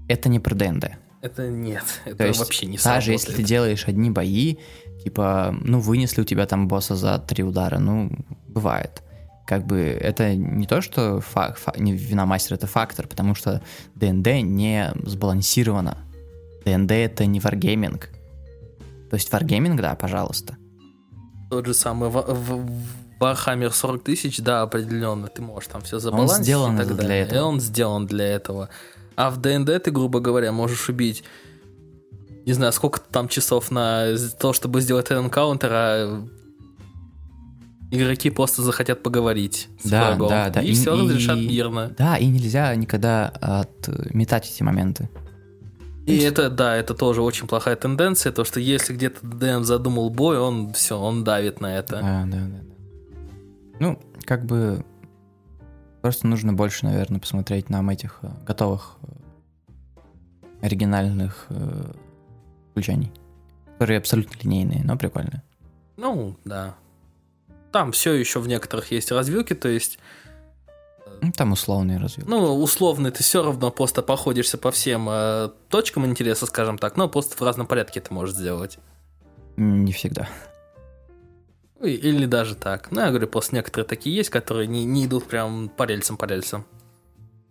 Это 0.08 0.28
не 0.28 0.40
про 0.40 0.54
ДНД. 0.54 0.92
Это 1.20 1.48
нет. 1.48 1.84
Это 2.04 2.16
То 2.16 2.26
есть 2.26 2.40
вообще 2.40 2.66
не 2.66 2.78
даже 2.78 3.12
если 3.12 3.26
ты 3.26 3.32
сработает. 3.32 3.48
делаешь 3.48 3.84
одни 3.86 4.10
бои, 4.10 4.56
типа, 5.04 5.54
ну, 5.62 5.78
вынесли 5.78 6.22
у 6.22 6.24
тебя 6.24 6.46
там 6.46 6.68
босса 6.68 6.96
за 6.96 7.18
три 7.18 7.44
удара, 7.44 7.78
ну, 7.78 8.10
бывает. 8.48 9.02
Как 9.46 9.66
бы 9.66 9.78
это 9.78 10.34
не 10.34 10.66
то, 10.66 10.80
что 10.80 11.20
фа- 11.20 11.54
фа- 11.54 11.74
не 11.76 11.92
вина 11.92 12.26
мастера, 12.26 12.56
это 12.56 12.66
фактор, 12.66 13.06
потому 13.06 13.34
что 13.34 13.62
ДНД 13.94 14.42
не 14.42 14.92
сбалансировано. 15.04 15.98
ДНД 16.64 16.92
это 16.92 17.26
не 17.26 17.40
wargaming. 17.40 18.08
То 19.10 19.14
есть 19.14 19.30
wargaming, 19.32 19.80
да, 19.80 19.94
пожалуйста. 19.94 20.56
Тот 21.52 21.66
же 21.66 21.74
самый 21.74 22.08
Warhammer 23.20 23.70
40 23.70 24.02
тысяч, 24.04 24.38
да, 24.40 24.62
определенно, 24.62 25.26
ты 25.28 25.42
можешь 25.42 25.68
там 25.68 25.82
все 25.82 25.98
забалансить 25.98 26.44
сделан 26.44 26.76
и 26.76 26.78
так 26.78 26.86
для 26.86 26.96
далее. 26.96 27.20
этого. 27.24 27.38
И 27.38 27.42
он 27.42 27.60
сделан 27.60 28.06
для 28.06 28.24
этого. 28.24 28.70
А 29.16 29.28
в 29.30 29.36
ДНД 29.38 29.82
ты, 29.82 29.90
грубо 29.90 30.20
говоря, 30.20 30.50
можешь 30.50 30.88
убить 30.88 31.22
не 32.46 32.54
знаю, 32.54 32.72
сколько 32.72 33.00
там 33.00 33.28
часов 33.28 33.70
на 33.70 34.16
то, 34.40 34.54
чтобы 34.54 34.80
сделать 34.80 35.12
энкаунтер, 35.12 35.68
а 35.70 36.26
игроки 37.90 38.30
просто 38.30 38.62
захотят 38.62 39.02
поговорить 39.02 39.68
с 39.84 39.90
Да, 39.90 40.06
врагом. 40.08 40.28
да, 40.30 40.48
да. 40.48 40.62
И, 40.62 40.70
И- 40.70 40.72
все 40.72 40.96
и- 40.96 41.00
разрешат 41.02 41.36
мирно. 41.36 41.92
Да, 41.98 42.16
и 42.16 42.26
нельзя 42.28 42.74
никогда 42.74 43.28
отметать 43.28 44.50
эти 44.50 44.62
моменты. 44.62 45.10
И 46.06 46.18
это, 46.18 46.50
да, 46.50 46.76
это 46.76 46.94
тоже 46.94 47.22
очень 47.22 47.46
плохая 47.46 47.76
тенденция, 47.76 48.32
то, 48.32 48.44
что 48.44 48.58
если 48.58 48.94
где-то 48.94 49.24
ДМ 49.24 49.62
задумал 49.62 50.10
бой, 50.10 50.38
он 50.38 50.72
все, 50.72 50.98
он 50.98 51.22
давит 51.22 51.60
на 51.60 51.78
это. 51.78 52.00
Да, 52.00 52.24
да, 52.26 52.38
да. 52.38 52.46
да. 52.46 52.72
Ну, 53.78 54.00
как 54.24 54.44
бы 54.44 54.84
просто 56.00 56.26
нужно 56.26 56.52
больше, 56.52 56.84
наверное, 56.84 57.20
посмотреть 57.20 57.70
нам 57.70 57.88
этих 57.88 58.18
э, 58.22 58.28
готовых 58.44 58.96
э, 59.02 60.06
оригинальных 60.62 61.46
э, 61.48 61.92
включений, 62.70 63.12
которые 63.74 63.98
абсолютно 63.98 64.36
линейные, 64.42 64.82
но 64.84 64.98
прикольные. 64.98 65.42
Ну, 65.96 66.36
да. 66.44 66.74
Там 67.70 67.92
все 67.92 68.12
еще 68.12 68.40
в 68.40 68.48
некоторых 68.48 68.90
есть 68.90 69.12
развилки, 69.12 69.54
то 69.54 69.68
есть, 69.68 69.98
там 71.42 71.52
условные 71.52 71.98
развилки. 71.98 72.30
ну, 72.30 72.62
условно, 72.62 73.10
ты 73.10 73.24
все 73.24 73.42
равно 73.42 73.72
просто 73.72 74.00
походишься 74.00 74.58
по 74.58 74.70
всем 74.70 75.08
э, 75.10 75.50
точкам 75.68 76.06
интереса, 76.06 76.46
скажем 76.46 76.78
так, 76.78 76.96
но 76.96 77.08
просто 77.08 77.36
в 77.36 77.42
разном 77.42 77.66
порядке 77.66 77.98
это 77.98 78.14
можешь 78.14 78.36
сделать. 78.36 78.78
Не 79.56 79.90
всегда. 79.92 80.28
Или 81.82 82.26
даже 82.26 82.54
так. 82.54 82.92
Ну, 82.92 83.00
я 83.00 83.08
говорю, 83.08 83.26
просто 83.26 83.56
некоторые 83.56 83.88
такие 83.88 84.14
есть, 84.14 84.30
которые 84.30 84.68
не, 84.68 84.84
не 84.84 85.06
идут 85.06 85.24
прям 85.24 85.68
по 85.68 85.82
рельсам, 85.82 86.16
по 86.16 86.26
рельсам. 86.26 86.64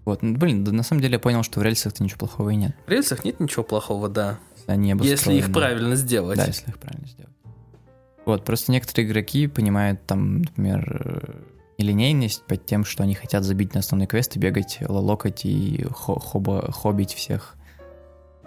Вот, 0.05 0.21
ну, 0.21 0.38
блин, 0.38 0.63
да 0.63 0.71
на 0.71 0.83
самом 0.83 1.01
деле 1.01 1.15
я 1.15 1.19
понял, 1.19 1.43
что 1.43 1.60
в 1.60 1.63
рельсах-то 1.63 2.01
ничего 2.01 2.19
плохого 2.19 2.51
и 2.51 2.55
нет. 2.55 2.74
В 2.86 2.89
рельсах 2.89 3.25
нет 3.25 3.41
ничего 3.41 3.65
плохого, 3.65 4.07
да. 4.07 4.39
Если 4.55 4.71
Они 4.71 4.95
Если 5.01 5.33
их 5.33 5.51
правильно 5.51 5.98
сделать. 5.98 6.38
Да, 6.38 6.45
если 6.45 6.69
их 6.69 6.77
правильно 6.77 7.07
сделать. 7.07 7.36
Вот, 8.24 8.45
просто 8.45 8.71
некоторые 8.71 9.05
игроки 9.05 9.48
понимают 9.48 10.05
там, 10.05 10.43
например, 10.43 11.43
нелинейность 11.81 12.43
под 12.43 12.65
тем, 12.65 12.85
что 12.85 13.03
они 13.03 13.15
хотят 13.15 13.43
забить 13.43 13.73
на 13.73 13.79
основной 13.79 14.07
квест 14.07 14.35
и 14.35 14.39
бегать, 14.39 14.79
локать 14.88 15.45
и 15.45 15.85
хо- 15.91 16.19
хоба, 16.19 16.71
хобить 16.71 17.13
всех. 17.13 17.55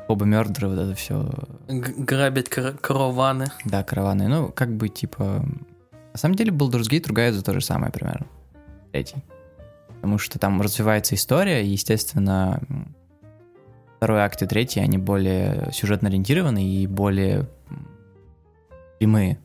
Хоба 0.06 0.24
мердры, 0.24 0.68
вот 0.68 0.78
это 0.78 0.94
все. 0.94 1.30
Грабить 1.68 2.48
кар- 2.48 2.76
караваны. 2.76 3.46
Да, 3.64 3.82
караваны. 3.82 4.28
Ну, 4.28 4.52
как 4.52 4.76
бы, 4.76 4.88
типа... 4.88 5.44
На 6.12 6.18
самом 6.18 6.36
деле, 6.36 6.52
Baldur's 6.52 6.88
Gate 6.90 7.08
ругают 7.08 7.34
за 7.34 7.42
то 7.42 7.52
же 7.52 7.60
самое 7.60 7.90
примерно. 7.90 8.26
Третий. 8.92 9.16
Потому 9.88 10.18
что 10.18 10.38
там 10.38 10.60
развивается 10.60 11.14
история, 11.14 11.64
и, 11.64 11.70
естественно, 11.70 12.60
второй 13.96 14.20
акт 14.20 14.42
и 14.42 14.46
третий, 14.46 14.80
они 14.80 14.98
более 14.98 15.70
сюжетно 15.72 16.08
ориентированы 16.08 16.62
и 16.62 16.86
более 16.86 17.48
прямые 18.98 19.38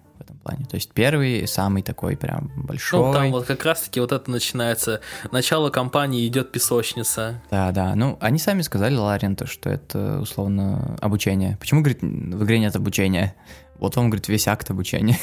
плане. 0.49 0.65
То 0.65 0.75
есть 0.75 0.91
первый 0.91 1.47
самый 1.47 1.83
такой 1.83 2.17
прям 2.17 2.51
большой. 2.55 2.99
Ну, 2.99 3.13
там 3.13 3.31
вот 3.31 3.45
как 3.45 3.63
раз-таки 3.65 3.99
вот 3.99 4.11
это 4.11 4.29
начинается. 4.29 5.01
Начало 5.31 5.69
кампании 5.69 6.27
идет 6.27 6.51
песочница. 6.51 7.41
Да, 7.51 7.71
да. 7.71 7.95
Ну, 7.95 8.17
они 8.21 8.39
сами 8.39 8.61
сказали, 8.61 8.95
Ларин, 8.95 9.35
то, 9.35 9.45
что 9.45 9.69
это 9.69 10.19
условно 10.19 10.97
обучение. 11.01 11.57
Почему, 11.59 11.81
говорит, 11.81 12.01
в 12.01 12.43
игре 12.43 12.59
нет 12.59 12.75
обучения? 12.75 13.35
Вот 13.77 13.97
он, 13.97 14.09
говорит, 14.09 14.27
весь 14.27 14.47
акт 14.47 14.69
обучения. 14.71 15.17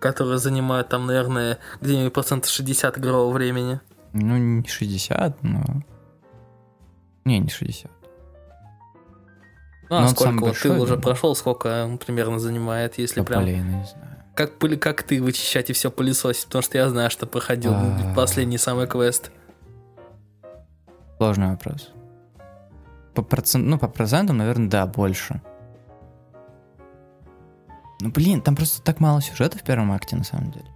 Которая 0.00 0.38
занимает 0.38 0.88
там, 0.88 1.06
наверное, 1.06 1.58
где-нибудь 1.80 2.12
процентов 2.12 2.50
60 2.50 2.98
игрового 2.98 3.32
времени. 3.32 3.80
Ну, 4.12 4.36
не 4.36 4.66
60, 4.66 5.42
но... 5.42 5.64
Не, 7.24 7.40
не 7.40 7.48
60. 7.48 7.90
Ну, 9.90 9.96
а 9.96 10.08
сколько 10.08 10.32
вот 10.32 10.40
большой, 10.40 10.70
ты 10.72 10.80
уже 10.80 10.96
прошел, 10.98 11.34
сколько 11.34 11.84
он 11.84 11.98
примерно 11.98 12.38
занимает, 12.38 12.98
если 12.98 13.20
Да, 13.20 13.26
прям 13.26 13.42
блин, 13.44 13.66
не 13.80 13.84
знаю. 13.86 14.16
как, 14.34 14.58
пыли- 14.58 14.76
как 14.76 15.02
ты 15.02 15.22
вычищать 15.22 15.70
и 15.70 15.72
все 15.72 15.90
пылесосить, 15.90 16.46
потому 16.46 16.62
что 16.62 16.76
я 16.78 16.88
знаю, 16.90 17.10
что 17.10 17.26
проходил 17.26 17.72
А. 17.74 18.12
последний 18.14 18.58
самый 18.58 18.86
квест. 18.86 19.30
Сложный 21.16 21.48
вопрос. 21.50 21.90
По 23.14 23.22
процент, 23.22 23.66
ну, 23.66 23.78
по 23.78 23.88
процентам, 23.88 24.36
наверное, 24.36 24.68
да, 24.68 24.86
больше. 24.86 25.40
Ну, 28.00 28.10
блин, 28.10 28.42
там 28.42 28.54
просто 28.54 28.80
так 28.82 29.00
мало 29.00 29.20
сюжета 29.20 29.58
в 29.58 29.62
первом 29.62 29.90
акте, 29.90 30.14
на 30.16 30.22
самом 30.24 30.52
деле. 30.52 30.66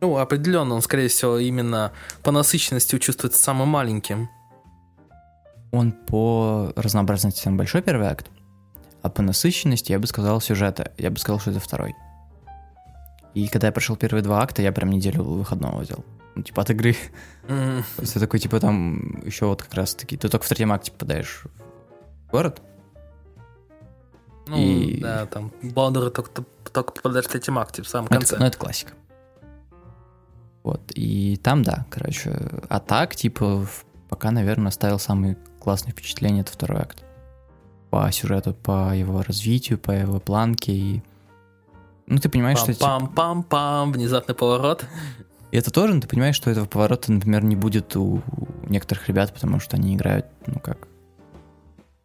Ну, 0.00 0.16
определенно, 0.16 0.74
он, 0.76 0.80
скорее 0.82 1.08
всего, 1.08 1.38
именно 1.38 1.92
по 2.22 2.30
насыщенности 2.30 2.96
чувствуется 2.98 3.42
самым 3.42 3.68
маленьким. 3.68 4.30
Он 5.70 5.92
по 5.92 6.72
разнообразности 6.76 7.42
самый 7.42 7.58
большой 7.58 7.82
первый 7.82 8.06
акт, 8.08 8.30
а 9.02 9.10
по 9.10 9.22
насыщенности 9.22 9.92
я 9.92 9.98
бы 9.98 10.06
сказал 10.06 10.40
сюжета. 10.40 10.92
Я 10.96 11.10
бы 11.10 11.18
сказал, 11.18 11.40
что 11.40 11.50
это 11.50 11.60
второй. 11.60 11.94
И 13.34 13.48
когда 13.48 13.66
я 13.68 13.72
прошел 13.72 13.96
первые 13.96 14.22
два 14.22 14.40
акта, 14.42 14.62
я 14.62 14.72
прям 14.72 14.90
неделю 14.90 15.22
выходного 15.22 15.80
взял. 15.80 16.04
Ну, 16.34 16.42
типа 16.42 16.62
от 16.62 16.70
игры. 16.70 16.96
Есть 17.98 18.14
ты 18.14 18.20
такой, 18.20 18.40
типа, 18.40 18.60
там 18.60 19.22
еще 19.24 19.46
вот 19.46 19.62
как 19.62 19.74
раз 19.74 19.94
таки... 19.94 20.16
Ты 20.16 20.28
только 20.28 20.44
в 20.44 20.48
третьем 20.48 20.72
акте 20.72 20.90
попадаешь 20.92 21.44
в 22.26 22.30
город, 22.30 22.62
Ну, 24.46 24.56
И- 24.56 25.00
да, 25.00 25.26
там 25.26 25.52
Баудеры 25.62 26.10
только, 26.10 26.42
только 26.72 26.92
попадаешь 26.92 27.26
в 27.26 27.28
третьем 27.28 27.58
акте, 27.58 27.82
в 27.82 27.88
самом 27.88 28.08
Ну, 28.10 28.16
конце. 28.16 28.34
Это, 28.34 28.42
ну, 28.42 28.48
это 28.48 28.58
классика. 28.58 28.92
Вот, 30.62 30.80
и 30.94 31.36
там, 31.42 31.62
да, 31.62 31.86
короче, 31.90 32.36
а 32.68 32.80
так, 32.80 33.14
типа, 33.14 33.66
пока, 34.08 34.30
наверное, 34.30 34.68
оставил 34.68 34.98
самые 34.98 35.36
классные 35.58 35.92
впечатления 35.92 36.40
это 36.40 36.52
второй 36.52 36.80
акт. 36.80 37.04
По 37.90 38.10
сюжету, 38.12 38.54
по 38.54 38.94
его 38.94 39.22
развитию, 39.22 39.78
по 39.78 39.92
его 39.92 40.20
планке 40.20 40.72
и... 40.72 41.02
Ну, 42.06 42.18
ты 42.18 42.28
понимаешь, 42.28 42.58
что... 42.58 42.72
типа, 42.72 42.84
Пам-пам-пам-пам, 42.84 43.92
внезапный 43.92 44.34
поворот. 44.34 44.84
И 45.50 45.56
это 45.58 45.70
тоже, 45.70 45.94
ну, 45.94 46.00
ты 46.00 46.08
понимаешь, 46.08 46.36
что 46.36 46.50
этого 46.50 46.66
поворота, 46.66 47.12
например, 47.12 47.44
не 47.44 47.56
будет 47.56 47.96
у 47.96 48.22
некоторых 48.66 49.08
ребят, 49.08 49.32
потому 49.32 49.60
что 49.60 49.76
они 49.76 49.94
играют, 49.94 50.26
ну 50.46 50.58
как, 50.60 50.88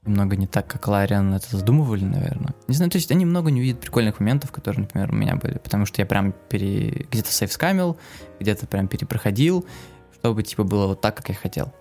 немного 0.05 0.35
не 0.35 0.47
так, 0.47 0.67
как 0.67 0.87
Лариан 0.87 1.33
это 1.33 1.55
задумывали, 1.55 2.03
наверное. 2.03 2.53
Не 2.67 2.75
знаю, 2.75 2.91
то 2.91 2.97
есть 2.97 3.11
они 3.11 3.25
много 3.25 3.51
не 3.51 3.61
видят 3.61 3.79
прикольных 3.79 4.19
моментов, 4.19 4.51
которые, 4.51 4.81
например, 4.81 5.11
у 5.11 5.15
меня 5.15 5.35
были, 5.35 5.57
потому 5.57 5.85
что 5.85 6.01
я 6.01 6.05
прям 6.05 6.33
пере... 6.49 7.05
где-то 7.09 7.31
сейфскамил, 7.31 7.97
где-то 8.39 8.67
прям 8.67 8.87
перепроходил, 8.87 9.65
чтобы, 10.13 10.43
типа, 10.43 10.63
было 10.63 10.87
вот 10.87 11.01
так, 11.01 11.15
как 11.15 11.29
я 11.29 11.35
хотел. 11.35 11.73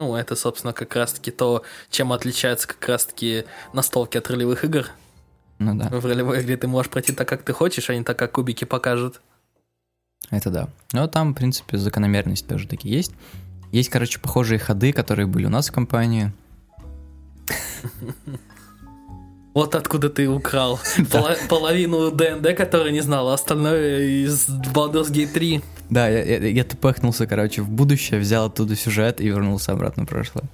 Ну, 0.00 0.14
это, 0.14 0.36
собственно, 0.36 0.72
как 0.72 0.94
раз-таки 0.94 1.30
то, 1.30 1.62
чем 1.90 2.12
отличается 2.12 2.68
как 2.68 2.86
раз-таки 2.88 3.44
настолки 3.72 4.16
от 4.16 4.30
ролевых 4.30 4.64
игр. 4.64 4.86
Ну 5.58 5.74
да. 5.74 5.88
В 5.88 6.06
ролевой 6.06 6.42
игре 6.42 6.56
ты 6.56 6.68
можешь 6.68 6.90
пройти 6.90 7.12
так, 7.12 7.28
как 7.28 7.42
ты 7.42 7.52
хочешь, 7.52 7.90
а 7.90 7.96
не 7.96 8.04
так, 8.04 8.18
как 8.18 8.32
кубики 8.32 8.64
покажут. 8.64 9.20
Это 10.30 10.50
да. 10.50 10.68
Но 10.92 11.08
там, 11.08 11.32
в 11.32 11.36
принципе, 11.36 11.78
закономерность 11.78 12.46
тоже 12.46 12.68
такие 12.68 12.94
есть. 12.94 13.12
Есть, 13.72 13.90
короче, 13.90 14.20
похожие 14.20 14.58
ходы, 14.58 14.92
которые 14.92 15.26
были 15.26 15.46
у 15.46 15.50
нас 15.50 15.68
в 15.68 15.72
компании. 15.72 16.32
Вот 19.54 19.74
откуда 19.74 20.08
ты 20.08 20.28
украл 20.28 20.78
половину 21.48 22.10
ДНД, 22.10 22.56
который 22.56 22.92
не 22.92 23.00
знал, 23.00 23.28
а 23.28 23.34
остальное 23.34 24.00
из 24.24 24.48
Baldur's 24.48 25.10
Gate 25.10 25.32
3. 25.32 25.62
Да, 25.90 26.08
я, 26.08 26.22
я, 26.22 26.48
я 26.48 26.64
тупахнулся, 26.64 27.26
короче, 27.26 27.62
в 27.62 27.70
будущее, 27.70 28.20
взял 28.20 28.46
оттуда 28.46 28.76
сюжет 28.76 29.20
и 29.20 29.28
вернулся 29.28 29.72
обратно 29.72 30.04
в 30.04 30.08
прошлое. 30.08 30.44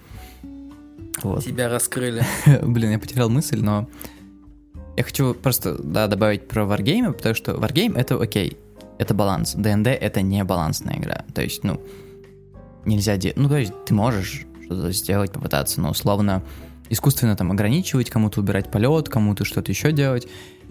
Вот. 1.23 1.45
Тебя 1.45 1.69
раскрыли. 1.69 2.25
Блин, 2.63 2.93
я 2.93 2.99
потерял 2.99 3.29
мысль, 3.29 3.61
но 3.61 3.89
я 4.97 5.03
хочу 5.03 5.35
просто 5.35 5.77
да, 5.83 6.07
добавить 6.07 6.47
про 6.49 6.63
Wargame, 6.63 7.13
потому 7.13 7.35
что 7.35 7.53
Wargame 7.53 7.97
это 7.97 8.21
окей, 8.21 8.57
это 8.99 9.15
баланс. 9.15 9.55
ДНД 9.55 9.89
это 9.89 10.23
не 10.23 10.45
балансная 10.45 10.99
игра. 10.99 11.25
То 11.35 11.43
есть, 11.43 11.65
ну, 11.65 11.81
нельзя 12.85 13.17
делать. 13.17 13.37
Ну, 13.37 13.49
то 13.49 13.57
есть, 13.57 13.73
ты 13.85 13.95
можешь 13.95 14.47
что-то 14.65 14.93
сделать, 14.93 15.33
попытаться, 15.33 15.81
но 15.81 15.91
условно 15.91 16.43
искусственно 16.95 17.37
там 17.37 17.53
ограничивать, 17.53 18.11
кому-то 18.11 18.41
убирать 18.41 18.71
полет, 18.71 19.09
кому-то 19.09 19.45
что-то 19.45 19.71
еще 19.71 19.93
делать. 19.93 20.27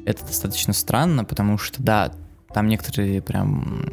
Это 0.05 0.25
достаточно 0.25 0.73
странно, 0.73 1.23
потому 1.23 1.57
что, 1.57 1.81
да, 1.81 2.13
там 2.53 2.67
некоторые 2.67 3.21
прям 3.21 3.85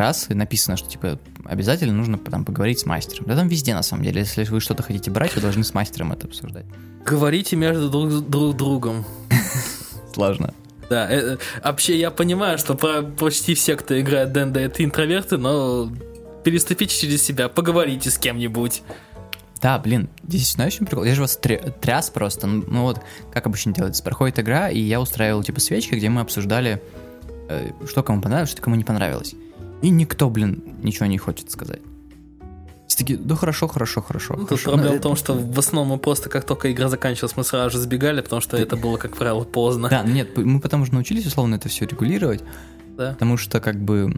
расы 0.00 0.34
написано, 0.34 0.76
что 0.76 0.88
типа 0.88 1.18
обязательно 1.44 1.92
нужно 1.92 2.18
там 2.18 2.44
поговорить 2.44 2.80
с 2.80 2.86
мастером. 2.86 3.26
Да 3.26 3.36
там 3.36 3.48
везде 3.48 3.74
на 3.74 3.82
самом 3.82 4.02
деле. 4.02 4.20
Если 4.20 4.44
вы 4.44 4.60
что-то 4.60 4.82
хотите 4.82 5.10
брать, 5.10 5.34
вы 5.34 5.42
должны 5.42 5.62
с 5.62 5.74
мастером 5.74 6.12
это 6.12 6.26
обсуждать. 6.26 6.64
Говорите 7.04 7.56
между 7.56 7.90
друг, 7.90 8.28
друг 8.28 8.56
другом. 8.56 9.04
Сложно. 10.14 10.54
Да, 10.88 11.08
э, 11.08 11.36
вообще 11.62 11.98
я 11.98 12.10
понимаю, 12.10 12.58
что 12.58 12.74
почти 12.74 13.54
все, 13.54 13.76
кто 13.76 13.98
играет 14.00 14.32
ДНД, 14.32 14.56
это 14.56 14.84
интроверты, 14.84 15.36
но 15.36 15.90
переступите 16.42 16.96
через 16.96 17.22
себя, 17.22 17.48
поговорите 17.48 18.10
с 18.10 18.18
кем-нибудь. 18.18 18.82
Да, 19.60 19.78
блин, 19.78 20.08
здесь 20.26 20.52
знаешь, 20.52 20.74
чем 20.74 20.86
прикол? 20.86 21.04
Я 21.04 21.14
же 21.14 21.20
вас 21.20 21.36
тряс 21.36 22.10
просто. 22.10 22.46
Ну, 22.46 22.64
ну 22.66 22.82
вот, 22.82 23.00
как 23.32 23.46
обычно 23.46 23.74
делается. 23.74 24.02
Проходит 24.02 24.38
игра, 24.38 24.70
и 24.70 24.78
я 24.78 25.00
устраивал 25.00 25.42
типа 25.42 25.60
свечки, 25.60 25.94
где 25.94 26.08
мы 26.08 26.22
обсуждали, 26.22 26.82
э, 27.48 27.70
что 27.86 28.02
кому 28.02 28.22
понравилось, 28.22 28.50
что 28.50 28.62
кому 28.62 28.76
не 28.76 28.84
понравилось. 28.84 29.34
И 29.82 29.90
никто, 29.90 30.30
блин, 30.30 30.62
ничего 30.82 31.06
не 31.06 31.18
хочет 31.18 31.50
сказать. 31.50 31.80
Все 32.86 32.98
такие, 32.98 33.18
да 33.18 33.36
хорошо, 33.36 33.68
хорошо, 33.68 34.00
хорошо. 34.00 34.34
Ну, 34.36 34.46
тут 34.46 34.62
проблема 34.62 34.92
ну, 34.92 34.98
в 34.98 35.02
том, 35.02 35.16
что 35.16 35.34
в 35.34 35.58
основном 35.58 35.88
мы 35.88 35.98
просто, 35.98 36.28
как 36.28 36.44
только 36.44 36.72
игра 36.72 36.88
заканчивалась, 36.88 37.36
мы 37.36 37.44
сразу 37.44 37.70
же 37.70 37.78
сбегали, 37.78 38.20
потому 38.20 38.40
что 38.40 38.56
это 38.56 38.76
было, 38.76 38.96
как 38.96 39.16
правило, 39.16 39.44
поздно. 39.44 39.88
Да, 39.88 40.02
нет, 40.02 40.36
мы 40.36 40.58
потом 40.58 40.82
уже 40.82 40.92
научились 40.92 41.26
условно 41.26 41.54
это 41.54 41.68
все 41.68 41.84
регулировать. 41.84 42.42
Да. 42.96 43.12
Потому 43.12 43.36
что, 43.36 43.60
как 43.60 43.80
бы, 43.80 44.12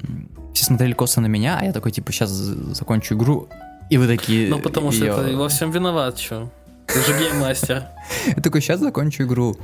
все 0.54 0.64
смотрели 0.64 0.92
косо 0.92 1.20
на 1.20 1.26
меня, 1.26 1.58
а 1.60 1.64
я 1.64 1.72
такой, 1.72 1.92
типа, 1.92 2.12
сейчас 2.12 2.30
закончу 2.30 3.14
игру, 3.14 3.48
и 3.92 3.98
вы 3.98 4.06
такие... 4.06 4.48
Ну, 4.48 4.58
потому 4.58 4.90
что 4.90 5.04
это 5.04 5.36
во 5.36 5.50
всем 5.50 5.70
виноват, 5.70 6.18
что? 6.18 6.48
Ты 6.86 6.98
же 7.00 7.18
гейммастер. 7.18 7.84
Я 8.26 8.42
такой, 8.42 8.62
сейчас 8.62 8.80
закончу 8.80 9.24
игру. 9.24 9.54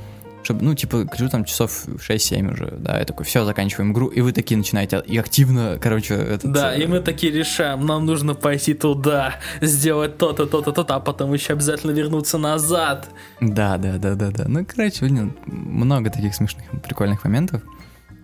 Чтобы, 0.43 0.63
ну, 0.63 0.75
типа, 0.75 1.05
кажу 1.05 1.29
там 1.29 1.45
часов 1.45 1.87
6-7 1.87 2.53
уже, 2.53 2.75
да, 2.77 2.99
я 2.99 3.05
такой, 3.05 3.25
все, 3.25 3.43
заканчиваем 3.43 3.91
игру, 3.91 4.07
и 4.07 4.21
вы 4.21 4.31
такие 4.31 4.55
начинаете, 4.55 5.03
и 5.05 5.17
активно, 5.17 5.79
короче, 5.81 6.13
это... 6.13 6.47
Да, 6.47 6.75
и 6.75 6.85
мы 6.85 6.99
такие 6.99 7.33
решаем, 7.33 7.85
нам 7.87 8.05
нужно 8.05 8.35
пойти 8.35 8.75
туда, 8.75 9.33
сделать 9.61 10.17
то-то, 10.17 10.45
то-то, 10.45 10.71
то-то, 10.71 10.95
а 10.95 10.99
потом 10.99 11.33
еще 11.33 11.53
обязательно 11.53 11.91
вернуться 11.91 12.37
назад. 12.37 13.09
Да, 13.41 13.77
да, 13.77 13.97
да, 13.97 14.13
да, 14.13 14.29
да. 14.29 14.45
Ну, 14.47 14.63
короче, 14.63 15.05
блин, 15.05 15.35
много 15.47 16.11
таких 16.11 16.35
смешных, 16.35 16.65
прикольных 16.83 17.23
моментов. 17.23 17.63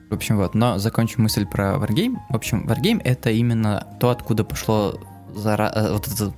В 0.10 0.14
общем, 0.14 0.38
вот, 0.38 0.54
но 0.54 0.78
закончу 0.78 1.20
мысль 1.20 1.46
про 1.48 1.74
Wargame. 1.74 2.16
В 2.30 2.36
общем, 2.36 2.66
Wargame— 2.68 3.02
это 3.04 3.32
именно 3.32 3.88
то, 4.00 4.12
откуда 4.12 4.44
пошло 4.44 5.00
зара... 5.36 5.72
Э, 5.74 5.94
вот 5.94 6.08
эта 6.08 6.34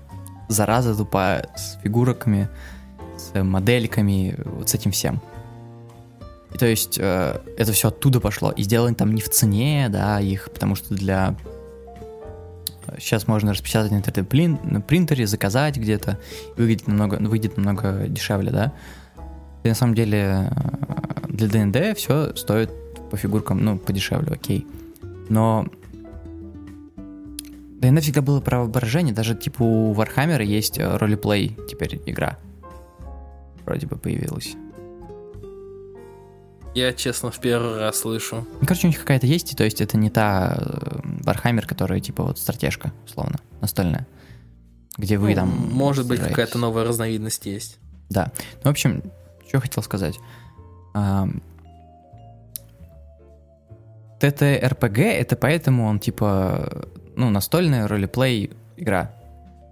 зараза 0.50 0.96
тупая 0.96 1.50
с 1.56 1.78
фигурками, 1.84 2.50
с 3.18 3.42
модельками, 3.42 4.36
вот 4.46 4.70
с 4.70 4.76
этим 4.76 4.92
всем. 4.92 5.22
И 6.54 6.58
то 6.58 6.66
есть 6.66 6.98
э, 7.00 7.42
это 7.58 7.72
все 7.74 7.90
оттуда 7.90 8.20
пошло. 8.20 8.52
И 8.52 8.64
сделано 8.64 8.96
там 8.96 9.14
не 9.14 9.22
в 9.22 9.30
цене, 9.30 9.88
да, 9.90 10.20
их, 10.20 10.50
потому 10.52 10.76
что 10.76 10.94
для... 10.96 11.36
Сейчас 13.00 13.28
можно 13.28 13.52
распечатать 13.52 13.92
на 13.92 13.98
3D 13.98 14.66
на 14.66 14.80
принтере, 14.80 15.28
заказать 15.28 15.76
где-то, 15.76 16.18
выйдет 16.56 16.88
намного, 16.88 17.16
выйдет 17.16 17.58
намного 17.58 18.08
дешевле, 18.08 18.52
да. 18.52 18.74
И 19.64 19.70
на 19.70 19.76
самом 19.76 19.94
деле 19.94 20.50
э, 20.50 21.28
для 21.28 21.48
ДНД 21.48 21.98
все 21.98 22.34
стоит 22.36 22.72
по 23.10 23.18
фигуркам, 23.18 23.64
ну, 23.64 23.78
подешевле, 23.78 24.32
окей. 24.34 24.66
Но 25.30 25.68
да 27.80 27.90
и 27.90 28.00
всегда 28.02 28.22
было 28.22 28.42
про 28.42 28.60
воображение, 28.60 29.14
даже 29.14 29.36
типа 29.36 29.62
у 29.62 29.94
Warhammer 29.94 30.44
есть 30.44 30.80
э, 30.80 30.98
ролеплей 30.98 31.58
теперь 31.70 32.02
игра. 32.06 32.38
Вроде 33.66 33.86
бы 33.86 33.98
появилась. 33.98 34.56
Я, 36.74 36.94
честно, 36.94 37.32
в 37.32 37.40
первый 37.40 37.80
раз 37.80 38.00
слышу. 38.00 38.48
Ну, 38.62 38.68
короче, 38.68 38.88
у 38.88 38.90
них 38.90 39.00
какая-то 39.00 39.28
есть, 39.28 39.56
то 39.56 39.64
есть 39.64 39.82
это 39.82 39.98
не 39.98 40.10
та 40.10 40.58
э, 40.58 41.00
Warhammer, 41.24 41.66
которая 41.66 42.00
типа 42.00 42.24
вот 42.24 42.40
стратежка, 42.40 42.94
условно, 43.06 43.40
настольная. 43.62 44.08
Где 44.98 45.18
вы 45.20 45.30
ну, 45.30 45.36
там... 45.36 45.70
Может 45.72 46.08
быть, 46.08 46.20
какая-то 46.20 46.58
новая 46.58 46.84
разновидность 46.84 47.46
есть. 47.46 47.78
Да. 48.10 48.32
Ну, 48.64 48.70
в 48.70 48.72
общем, 48.72 49.04
что 49.48 49.60
хотел 49.60 49.84
сказать. 49.84 50.16
ТТРПГ 54.20 54.98
это 54.98 55.36
поэтому 55.36 55.86
он 55.86 56.00
типа 56.00 56.88
ну, 57.18 57.30
настольная 57.30 57.88
ролеплей 57.88 58.52
игра. 58.78 59.12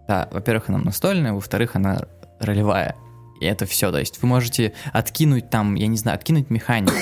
Да, 0.07 0.27
во-первых, 0.31 0.69
она 0.69 0.79
настольная, 0.79 1.33
во-вторых, 1.33 1.75
она 1.75 2.01
ролевая. 2.39 2.95
И 3.39 3.45
это 3.45 3.65
все. 3.65 3.91
То 3.91 3.99
есть 3.99 4.21
вы 4.21 4.27
можете 4.27 4.73
откинуть 4.91 5.49
там, 5.49 5.75
я 5.75 5.87
не 5.87 5.97
знаю, 5.97 6.15
откинуть 6.15 6.49
механику, 6.49 6.95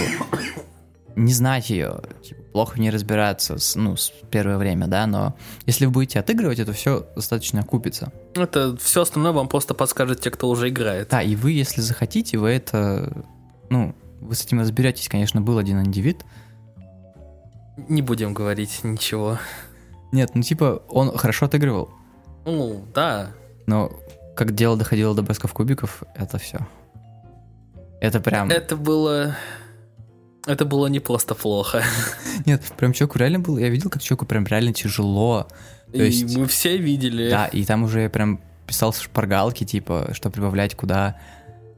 не 1.16 1.34
знать 1.34 1.70
ее, 1.70 2.02
типа, 2.24 2.42
плохо 2.52 2.74
в 2.74 2.80
ней 2.80 2.90
разбираться, 2.90 3.58
с, 3.58 3.76
ну, 3.76 3.96
с 3.96 4.12
первое 4.32 4.58
время, 4.58 4.88
да, 4.88 5.06
но 5.06 5.36
если 5.66 5.86
вы 5.86 5.92
будете 5.92 6.20
отыгрывать, 6.20 6.60
это 6.60 6.74
все 6.74 7.08
достаточно 7.16 7.62
окупится. 7.62 8.12
Это 8.36 8.76
все 8.78 9.04
остальное 9.04 9.32
вам 9.32 9.48
просто 9.48 9.74
подскажет 9.74 10.22
те, 10.22 10.32
кто 10.32 10.50
уже 10.50 10.70
играет. 10.70 11.10
Да, 11.10 11.22
и 11.22 11.36
вы, 11.36 11.52
если 11.52 11.82
захотите, 11.82 12.38
вы 12.38 12.50
это, 12.50 13.26
ну, 13.70 13.96
вы 14.22 14.36
с 14.36 14.44
этим 14.44 14.60
разберетесь, 14.60 15.08
конечно, 15.08 15.40
был 15.40 15.58
один 15.58 15.82
индивид. 15.82 16.26
Не 17.90 18.02
будем 18.02 18.34
говорить 18.34 18.84
ничего. 18.84 19.38
Нет, 20.14 20.36
ну 20.36 20.44
типа 20.44 20.84
он 20.90 21.18
хорошо 21.18 21.48
отыгрывал. 21.48 21.90
Ну, 22.46 22.86
да. 22.94 23.32
Но 23.66 23.92
как 24.36 24.54
дело 24.54 24.78
доходило 24.78 25.16
до 25.16 25.24
бросков 25.24 25.54
кубиков, 25.54 26.04
это 26.16 26.38
все. 26.38 26.60
Это 28.00 28.20
прям... 28.20 28.50
Это 28.50 28.78
было... 28.78 29.36
Это 30.46 30.66
было 30.66 30.88
не 30.88 31.00
просто 31.00 31.36
плохо. 31.36 31.84
Нет, 32.46 32.62
прям 32.78 32.94
человеку 32.94 33.18
реально 33.18 33.40
было... 33.40 33.58
Я 33.58 33.70
видел, 33.70 33.90
как 33.90 34.04
человеку 34.04 34.26
прям 34.26 34.46
реально 34.46 34.74
тяжело. 34.74 35.48
То 35.92 36.04
и 36.04 36.08
есть, 36.08 36.38
мы 36.38 36.46
все 36.48 36.78
видели. 36.78 37.30
Да, 37.30 37.48
и 37.48 37.66
там 37.66 37.84
уже 37.84 38.02
я 38.02 38.10
прям 38.10 38.40
писал 38.68 38.94
шпаргалки, 38.94 39.64
типа, 39.64 40.10
что 40.14 40.30
прибавлять 40.30 40.76
куда. 40.76 41.18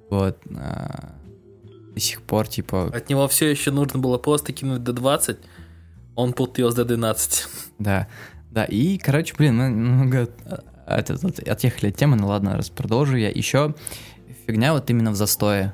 Вот. 0.10 0.40
А, 0.58 1.14
до 1.94 2.00
сих 2.00 2.22
пор, 2.22 2.48
типа... 2.48 2.92
От 2.94 3.10
него 3.10 3.28
все 3.30 3.50
еще 3.50 3.72
нужно 3.72 4.00
было 4.00 4.18
просто 4.18 4.52
кинуть 4.52 4.84
до 4.84 4.92
20, 4.92 5.38
он 6.16 6.34
путал 6.34 6.72
с 6.72 6.80
D12. 6.80 7.48
Да, 7.80 8.08
да, 8.52 8.64
и, 8.64 8.98
короче, 8.98 9.36
блин, 9.38 9.58
мы 9.58 9.70
много 9.70 10.30
от, 10.86 11.10
от, 11.10 11.40
отъехали 11.40 11.90
от 11.90 11.96
темы, 11.98 12.16
ну 12.16 12.28
ладно, 12.28 12.56
раз 12.56 12.70
продолжу 12.70 13.18
я. 13.18 13.30
Еще 13.30 13.76
фигня 14.48 14.74
вот 14.74 14.90
именно 14.90 15.12
в 15.12 15.16
застое. 15.16 15.74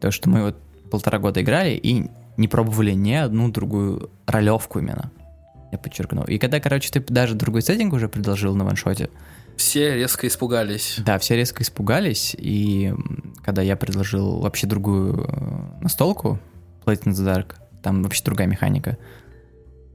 То, 0.00 0.10
что 0.10 0.28
мы 0.28 0.42
вот 0.42 0.56
полтора 0.90 1.18
года 1.18 1.42
играли 1.42 1.70
и 1.70 2.06
не 2.36 2.48
пробовали 2.48 2.92
ни 2.92 3.12
одну 3.12 3.50
другую 3.50 4.10
ролевку 4.26 4.78
именно. 4.78 5.10
Я 5.72 5.78
подчеркну. 5.78 6.22
И 6.24 6.38
когда, 6.38 6.60
короче, 6.60 6.90
ты 6.92 7.00
даже 7.00 7.34
другой 7.34 7.62
сеттинг 7.62 7.92
уже 7.92 8.08
предложил 8.08 8.54
на 8.54 8.64
ваншоте, 8.64 9.10
все 9.56 9.94
резко 9.94 10.26
испугались. 10.26 10.96
Да, 10.98 11.18
все 11.18 11.34
резко 11.34 11.62
испугались, 11.62 12.36
и 12.38 12.94
когда 13.42 13.62
я 13.62 13.74
предложил 13.74 14.40
вообще 14.40 14.66
другую 14.66 15.26
э, 15.26 15.82
настолку, 15.82 16.38
Plate 16.84 17.04
in 17.04 17.12
the 17.12 17.24
Dark, 17.24 17.54
там 17.82 18.02
вообще 18.02 18.22
другая 18.22 18.46
механика. 18.46 18.98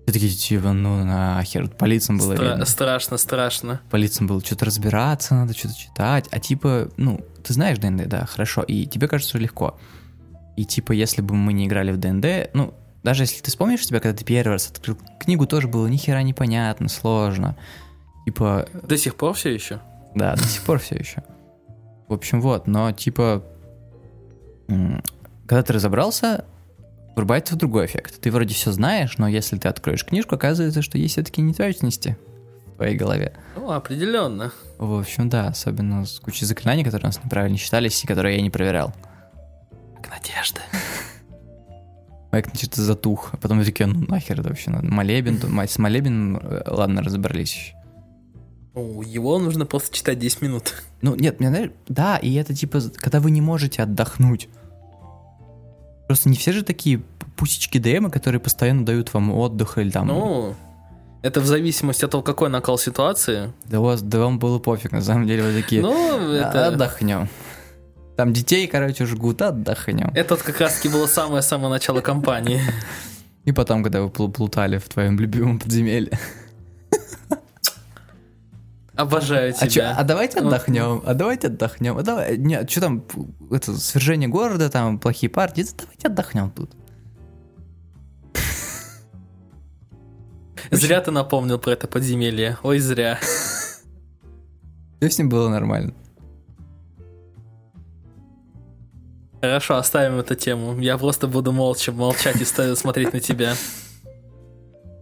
Все 0.05 0.13
такие, 0.13 0.31
типа, 0.31 0.71
ну 0.73 1.03
нахер, 1.05 1.69
по 1.69 1.85
лицам 1.85 2.17
было 2.17 2.33
Стра- 2.33 2.49
видно. 2.49 2.65
страшно, 2.65 3.17
страшно. 3.17 3.81
По 3.89 3.95
лицам 3.97 4.27
было 4.27 4.41
что-то 4.43 4.65
разбираться, 4.65 5.35
надо 5.35 5.53
что-то 5.53 5.75
читать. 5.75 6.27
А 6.31 6.39
типа, 6.39 6.89
ну, 6.97 7.21
ты 7.43 7.53
знаешь 7.53 7.77
ДНД, 7.77 8.07
да, 8.07 8.25
хорошо, 8.25 8.61
и 8.63 8.85
тебе 8.87 9.07
кажется, 9.07 9.37
легко. 9.37 9.77
И 10.57 10.65
типа, 10.65 10.91
если 10.91 11.21
бы 11.21 11.35
мы 11.35 11.53
не 11.53 11.67
играли 11.67 11.91
в 11.91 11.97
ДНД, 11.97 12.53
ну, 12.53 12.73
даже 13.03 13.23
если 13.23 13.41
ты 13.41 13.49
вспомнишь 13.51 13.85
себя, 13.85 13.99
когда 13.99 14.17
ты 14.17 14.25
первый 14.25 14.53
раз 14.53 14.69
открыл 14.69 14.97
книгу, 15.19 15.45
тоже 15.47 15.67
было 15.67 15.87
ни 15.87 15.97
хера 15.97 16.21
непонятно, 16.23 16.87
сложно. 16.89 17.55
Типа, 18.25 18.67
До 18.83 18.97
сих 18.97 19.15
пор 19.15 19.33
все 19.33 19.53
еще? 19.53 19.79
да, 20.13 20.35
до 20.35 20.43
сих 20.43 20.61
пор 20.63 20.79
все 20.79 20.95
еще. 20.95 21.23
В 22.07 22.13
общем, 22.13 22.41
вот, 22.41 22.67
но 22.67 22.91
типа, 22.91 23.43
когда 24.67 25.63
ты 25.63 25.73
разобрался, 25.73 26.45
врубается 27.15 27.55
в 27.55 27.57
другой 27.57 27.85
эффект. 27.85 28.19
Ты 28.21 28.31
вроде 28.31 28.53
все 28.53 28.71
знаешь, 28.71 29.17
но 29.17 29.27
если 29.27 29.57
ты 29.57 29.67
откроешь 29.67 30.05
книжку, 30.05 30.35
оказывается, 30.35 30.81
что 30.81 30.97
есть 30.97 31.13
все-таки 31.13 31.41
неточности 31.41 32.17
в 32.67 32.75
твоей 32.77 32.95
голове. 32.95 33.33
Ну, 33.55 33.71
определенно. 33.71 34.51
В 34.77 34.99
общем, 34.99 35.29
да, 35.29 35.47
особенно 35.47 36.05
с 36.05 36.19
кучей 36.19 36.45
заклинаний, 36.45 36.83
которые 36.83 37.05
у 37.05 37.07
нас 37.07 37.23
неправильно 37.23 37.57
считались 37.57 38.03
и 38.03 38.07
которые 38.07 38.37
я 38.37 38.41
не 38.41 38.49
проверял. 38.49 38.93
Как 40.01 40.09
надежда. 40.11 40.61
Майк 42.31 42.47
что-то 42.55 42.81
затух, 42.81 43.29
а 43.33 43.37
потом 43.37 43.59
я 43.59 43.65
такие, 43.65 43.87
ну 43.87 44.05
нахер 44.07 44.39
это 44.39 44.49
вообще 44.49 44.71
надо. 44.71 44.87
Молебен, 44.87 45.39
с 45.67 45.77
молебен, 45.77 46.37
э, 46.37 46.63
ладно, 46.67 47.03
разобрались 47.03 47.53
еще. 47.53 47.75
Ну, 48.73 49.01
его 49.01 49.37
нужно 49.37 49.65
просто 49.65 49.95
читать 49.95 50.17
10 50.17 50.41
минут. 50.41 50.81
Ну, 51.01 51.15
нет, 51.15 51.41
мне, 51.41 51.71
да, 51.89 52.17
и 52.17 52.33
это 52.35 52.53
типа, 52.53 52.79
когда 52.95 53.19
вы 53.19 53.31
не 53.31 53.41
можете 53.41 53.83
отдохнуть. 53.83 54.47
Просто 56.11 56.27
не 56.27 56.35
все 56.35 56.51
же 56.51 56.63
такие 56.63 57.01
пусечки 57.37 57.77
ДМы, 57.77 58.11
которые 58.11 58.41
постоянно 58.41 58.85
дают 58.85 59.13
вам 59.13 59.31
отдых 59.31 59.77
или 59.77 59.89
там... 59.91 60.07
Ну, 60.07 60.55
это 61.21 61.39
в 61.39 61.45
зависимости 61.45 62.03
от 62.03 62.11
того, 62.11 62.21
какой 62.21 62.49
накал 62.49 62.77
ситуации. 62.77 63.53
Да, 63.69 63.79
у 63.79 63.83
вас, 63.83 64.01
да 64.01 64.19
вам 64.19 64.37
было 64.37 64.59
пофиг, 64.59 64.91
на 64.91 65.01
самом 65.01 65.25
деле, 65.25 65.43
вы 65.43 65.53
такие, 65.61 65.81
Ну, 65.81 65.93
«А, 65.93 66.49
это... 66.49 66.67
отдохнем. 66.67 67.29
Там 68.17 68.33
детей, 68.33 68.67
короче, 68.67 69.05
жгут, 69.05 69.41
отдохнем. 69.41 70.11
Это 70.13 70.35
вот 70.35 70.43
как 70.43 70.59
раз 70.59 70.75
таки 70.75 70.89
было 70.89 71.07
самое-самое 71.07 71.69
начало 71.69 72.01
кампании. 72.01 72.59
И 73.45 73.53
потом, 73.53 73.81
когда 73.81 74.01
вы 74.01 74.09
плу- 74.09 74.29
плутали 74.29 74.79
в 74.79 74.89
твоем 74.89 75.17
любимом 75.17 75.59
подземелье. 75.59 76.19
Обожаю 79.01 79.51
А, 79.57 79.63
чё, 79.63 79.67
тебя. 79.67 79.95
а 79.97 80.03
давайте 80.03 80.41
Ну. 80.41 80.47
отдохнем, 80.47 81.01
а 81.05 81.13
давайте 81.15 81.47
отдохнем. 81.47 81.97
А 81.97 82.03
давай, 82.03 82.37
нет, 82.37 82.69
что 82.69 82.81
там, 82.81 83.03
это, 83.49 83.75
свержение 83.77 84.29
города, 84.29 84.69
там, 84.69 84.99
плохие 84.99 85.29
партии, 85.29 85.63
да 85.63 85.69
давайте 85.85 86.07
отдохнем 86.07 86.51
тут. 86.51 86.71
Зря 90.69 91.01
ты 91.01 91.11
напомнил 91.11 91.57
про 91.57 91.71
это 91.71 91.87
подземелье. 91.87 92.57
Ой, 92.63 92.79
зря. 92.79 93.17
Все 94.99 95.09
с 95.09 95.17
ним 95.17 95.29
было 95.29 95.49
нормально. 95.49 95.93
Хорошо, 99.41 99.77
оставим 99.77 100.19
эту 100.19 100.35
тему. 100.35 100.79
Я 100.79 100.99
просто 100.99 101.27
буду 101.27 101.51
молча 101.51 101.91
молчать 101.91 102.39
и 102.39 102.45
смотреть 102.75 103.13
на 103.13 103.19
тебя. 103.19 103.55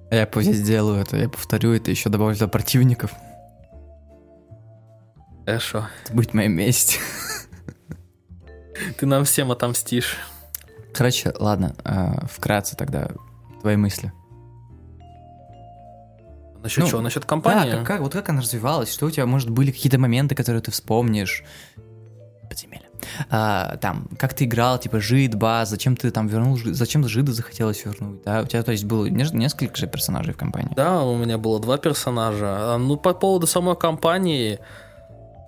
А 0.10 0.16
я 0.16 0.26
пусть 0.26 0.54
сделаю 0.54 1.02
это, 1.02 1.18
я 1.18 1.28
повторю 1.30 1.74
это, 1.74 1.92
еще 1.92 2.10
добавлю 2.10 2.34
туда 2.36 2.48
противников. 2.48 3.12
Хорошо. 5.50 5.88
Это 6.06 6.14
будет 6.14 6.34
моя 6.36 6.48
месть. 6.48 7.00
Ты 9.00 9.06
нам 9.08 9.26
всем 9.26 9.52
отомстишь. 9.52 10.16
Короче, 10.94 11.34
ладно, 11.40 11.76
а, 11.84 12.26
вкратце 12.28 12.76
тогда 12.78 13.10
твои 13.62 13.76
мысли. 13.76 14.12
Насчет 16.62 16.84
Ну, 16.84 16.90
чего? 16.90 17.02
Насчет 17.02 17.24
Да, 17.24 17.28
компании? 17.30 17.72
как, 17.72 17.84
как- 17.88 18.02
вот 18.02 18.14
как 18.14 18.30
она 18.30 18.42
развивалась, 18.42 18.94
что 18.94 19.08
у 19.08 19.12
тебя, 19.12 19.26
может, 19.26 19.50
были 19.50 19.72
какие-то 19.72 19.98
моменты, 19.98 20.36
которые 20.36 20.62
ты 20.62 20.70
вспомнишь? 20.72 21.44
Подземелье. 22.48 22.86
А, 23.30 23.78
там, 23.78 24.08
как 24.20 24.34
ты 24.36 24.44
играл, 24.46 24.78
типа, 24.78 25.00
жид, 25.00 25.34
баз, 25.36 25.70
зачем 25.70 25.96
ты 25.96 26.12
там 26.12 26.28
вернул, 26.28 26.60
зачем 26.64 27.08
жида 27.08 27.32
захотелось 27.34 27.84
вернуть, 27.86 28.22
да? 28.24 28.42
У 28.42 28.46
тебя, 28.46 28.62
то 28.62 28.72
есть, 28.72 28.84
было 28.86 29.06
не- 29.06 29.36
несколько 29.38 29.76
же 29.76 29.88
персонажей 29.88 30.34
в 30.34 30.38
компании. 30.38 30.74
Да, 30.76 31.02
у 31.04 31.18
меня 31.18 31.38
было 31.40 31.60
два 31.60 31.78
персонажа. 31.80 32.76
А, 32.76 32.78
Ну, 32.78 32.98
по 32.98 33.14
поводу 33.14 33.48
самой 33.48 33.76
компании, 33.76 34.60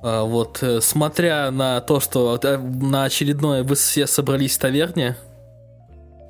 вот, 0.02 0.64
э, 0.64 0.82
смотря 0.82 1.52
на 1.52 1.80
то, 1.82 2.00
что 2.00 2.40
э, 2.42 2.58
на 2.58 3.04
очередное 3.04 3.64
вы 3.64 3.76
все 3.76 4.08
собрались 4.08 4.58
в 4.58 4.60
таверне 4.60 5.16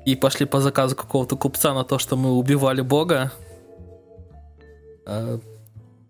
и 0.04 0.14
пошли 0.14 0.46
по 0.46 0.60
заказу 0.60 0.94
какого-то 0.94 1.36
купца 1.36 1.72
на 1.72 1.84
то, 1.84 1.98
что 1.98 2.16
мы 2.16 2.32
убивали 2.32 2.82
бога, 2.82 3.32
а, 5.06 5.40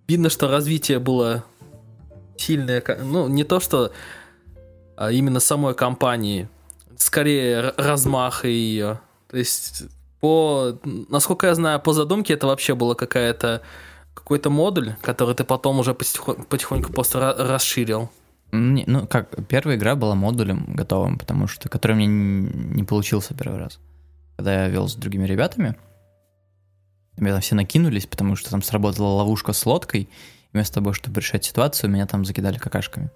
видно, 0.09 0.29
что 0.29 0.48
развитие 0.48 0.98
было 0.98 1.44
сильное. 2.37 2.83
Ну, 3.03 3.29
не 3.29 3.44
то, 3.44 3.61
что 3.61 3.92
а 4.96 5.11
именно 5.11 5.40
самой 5.40 5.75
компании, 5.75 6.48
скорее 6.96 7.55
р- 7.55 7.75
размаха 7.77 8.48
ее. 8.48 9.01
То 9.29 9.37
есть, 9.37 9.85
по, 10.20 10.79
насколько 10.85 11.46
я 11.46 11.55
знаю, 11.55 11.81
по 11.81 11.92
задумке 11.92 12.35
это 12.35 12.46
вообще 12.46 12.75
было 12.75 12.94
какая-то 12.94 13.62
какой-то 14.14 14.51
модуль, 14.51 14.94
который 15.01 15.35
ты 15.35 15.44
потом 15.44 15.79
уже 15.79 15.94
потихоньку, 15.94 16.44
потихоньку 16.44 16.92
просто 16.92 17.18
ра- 17.18 17.37
расширил. 17.37 18.11
Не, 18.53 18.85
ну, 18.87 19.07
как, 19.07 19.46
первая 19.46 19.77
игра 19.77 19.96
была 19.96 20.14
модулем 20.14 20.66
готовым, 20.75 21.18
потому 21.18 21.46
что, 21.46 21.68
который 21.68 21.96
мне 21.96 22.07
не 22.07 22.85
получился 22.85 23.35
первый 23.35 23.59
раз. 23.59 23.79
Когда 24.37 24.64
я 24.64 24.68
вел 24.68 24.88
с 24.88 24.94
другими 24.94 25.25
ребятами, 25.25 25.77
меня 27.16 27.33
там 27.33 27.40
все 27.40 27.55
накинулись, 27.55 28.07
потому 28.07 28.37
что 28.37 28.51
там 28.51 28.62
сработала 28.62 29.09
ловушка 29.09 29.53
с 29.53 29.64
лодкой, 29.64 30.09
вместо 30.53 30.77
того, 30.77 30.92
чтобы 30.92 31.20
решать 31.20 31.44
ситуацию, 31.44 31.90
меня 31.90 32.07
там 32.07 32.25
закидали 32.25 32.59
какашками. 32.59 33.11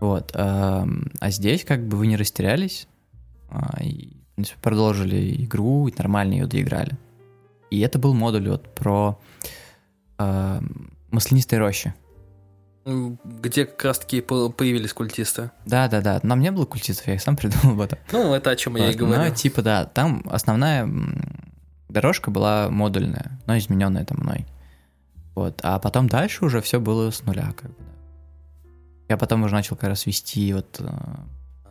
Вот. 0.00 0.32
А, 0.34 0.86
а 1.20 1.30
здесь 1.30 1.64
как 1.64 1.86
бы 1.86 1.96
вы 1.96 2.06
не 2.06 2.16
растерялись, 2.16 2.88
а, 3.48 3.82
и, 3.82 4.16
продолжили 4.60 5.44
игру, 5.44 5.88
и 5.88 5.94
нормально 5.96 6.34
ее 6.34 6.46
доиграли. 6.46 6.96
И 7.70 7.80
это 7.80 7.98
был 7.98 8.14
модуль 8.14 8.48
вот 8.48 8.74
про 8.74 9.18
а, 10.18 10.60
маслянистые 11.10 11.58
рощи. 11.60 11.94
Где 12.84 13.66
как 13.66 13.84
раз-таки 13.84 14.20
по- 14.20 14.48
появились 14.50 14.92
культисты. 14.92 15.50
Да, 15.64 15.88
да, 15.88 16.00
да. 16.00 16.20
Нам 16.22 16.38
не 16.40 16.52
было 16.52 16.66
культистов, 16.66 17.06
я 17.08 17.14
их 17.14 17.22
сам 17.22 17.36
придумал 17.36 17.72
об 17.74 17.80
этом. 17.80 17.98
Ну, 18.12 18.32
это 18.34 18.50
о 18.50 18.56
чем 18.56 18.76
я 18.76 18.90
и 18.90 18.94
говорю. 18.94 19.20
Но, 19.22 19.30
типа, 19.30 19.62
да, 19.62 19.84
там 19.86 20.22
основная 20.30 20.88
дорожка 21.88 22.30
была 22.30 22.68
модульная, 22.70 23.40
но 23.46 23.58
измененная 23.58 24.04
там 24.04 24.18
мной. 24.20 24.46
Вот. 25.34 25.60
А 25.64 25.78
потом 25.80 26.08
дальше 26.08 26.44
уже 26.44 26.60
все 26.60 26.78
было 26.80 27.10
с 27.10 27.22
нуля, 27.24 27.52
как 27.56 27.70
бы. 27.70 27.76
Я 29.08 29.16
потом 29.16 29.42
уже 29.44 29.54
начал 29.54 29.76
как 29.76 29.88
раз 29.90 30.06
вести 30.06 30.52
вот. 30.54 30.76
э, 30.80 30.88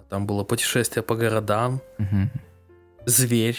Там 0.09 0.25
было 0.27 0.43
путешествие 0.43 1.01
по 1.03 1.15
городам, 1.15 1.81
мгм. 1.97 2.29
зверь, 3.05 3.57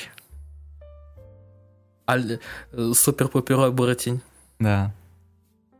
аль- 2.09 2.39
э, 2.73 2.93
супер-пупер 2.95 3.59
оборотень. 3.61 4.21
Да. 4.59 4.95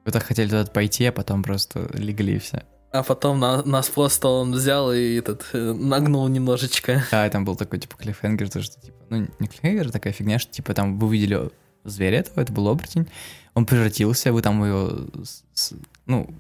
Вы 0.05 0.13
так 0.13 0.23
хотели 0.23 0.49
туда 0.49 0.65
пойти, 0.67 1.05
а 1.07 1.13
потом 1.13 1.43
просто 1.43 1.89
легли 1.95 2.37
и 2.37 2.39
все. 2.39 2.63
А 2.93 3.03
потом 3.03 3.41
на- 3.41 3.63
нас 3.65 3.89
просто 3.89 4.29
он 4.29 4.53
взял 4.53 4.93
и 4.93 5.17
этот 5.17 5.45
э, 5.53 5.73
нагнул 5.73 6.27
немножечко. 6.29 7.03
Да, 7.11 7.27
и 7.27 7.31
там 7.31 7.45
был 7.45 7.57
такой, 7.57 7.79
типа, 7.81 7.97
клиффхенгер, 7.97 8.49
то, 8.49 8.63
что, 8.63 8.81
типа, 8.81 8.97
ну, 9.11 9.27
не 9.39 9.49
клиффхенгер, 9.49 9.89
а 9.89 9.91
такая 9.91 10.13
фигня, 10.13 10.39
что, 10.39 10.53
типа, 10.53 10.73
там 10.75 10.99
вы 10.99 11.09
увидели 11.09 11.51
зверя 11.85 12.19
этого, 12.21 12.41
это 12.41 12.53
был 12.53 12.69
оборотень, 12.69 13.07
он 13.55 13.67
превратился, 13.67 14.33
вы 14.33 14.43
там 14.43 14.65
его, 14.65 15.07
с- 15.25 15.43
с- 15.55 15.75
ну, 16.07 16.31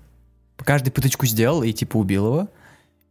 по 0.57 0.64
каждой 0.64 0.90
пыточку 0.90 1.27
сделал 1.27 1.62
и, 1.62 1.72
типа, 1.72 1.96
убил 1.99 2.27
его. 2.27 2.49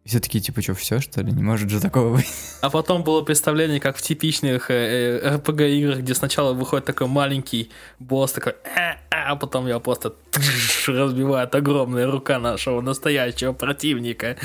Все 0.05 0.19
такие, 0.19 0.39
типа, 0.39 0.61
что, 0.61 0.75
все, 0.75 0.99
что 0.99 1.21
ли? 1.21 1.31
Не 1.31 1.41
может 1.41 1.67
же 1.71 1.81
такого 1.81 2.15
быть. 2.15 2.27
А 2.61 2.69
потом 2.69 3.03
было 3.03 3.23
представление, 3.23 3.79
как 3.79 3.97
в 3.97 4.01
типичных 4.03 4.69
э, 4.69 5.37
RPG-играх, 5.37 5.99
где 5.99 6.13
сначала 6.13 6.53
выходит 6.53 6.85
такой 6.85 7.07
маленький 7.07 7.71
босс, 7.97 8.31
такой, 8.31 8.53
«А, 8.63 8.97
а», 9.09 9.35
потом 9.35 9.65
его 9.65 9.79
просто 9.79 10.13
разбивает 10.87 11.55
огромная 11.55 12.05
рука 12.09 12.37
нашего 12.37 12.81
настоящего 12.81 13.53
противника. 13.53 14.37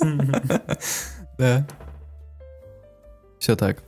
Да. 1.36 1.66
Все 3.40 3.56
так. 3.56 3.82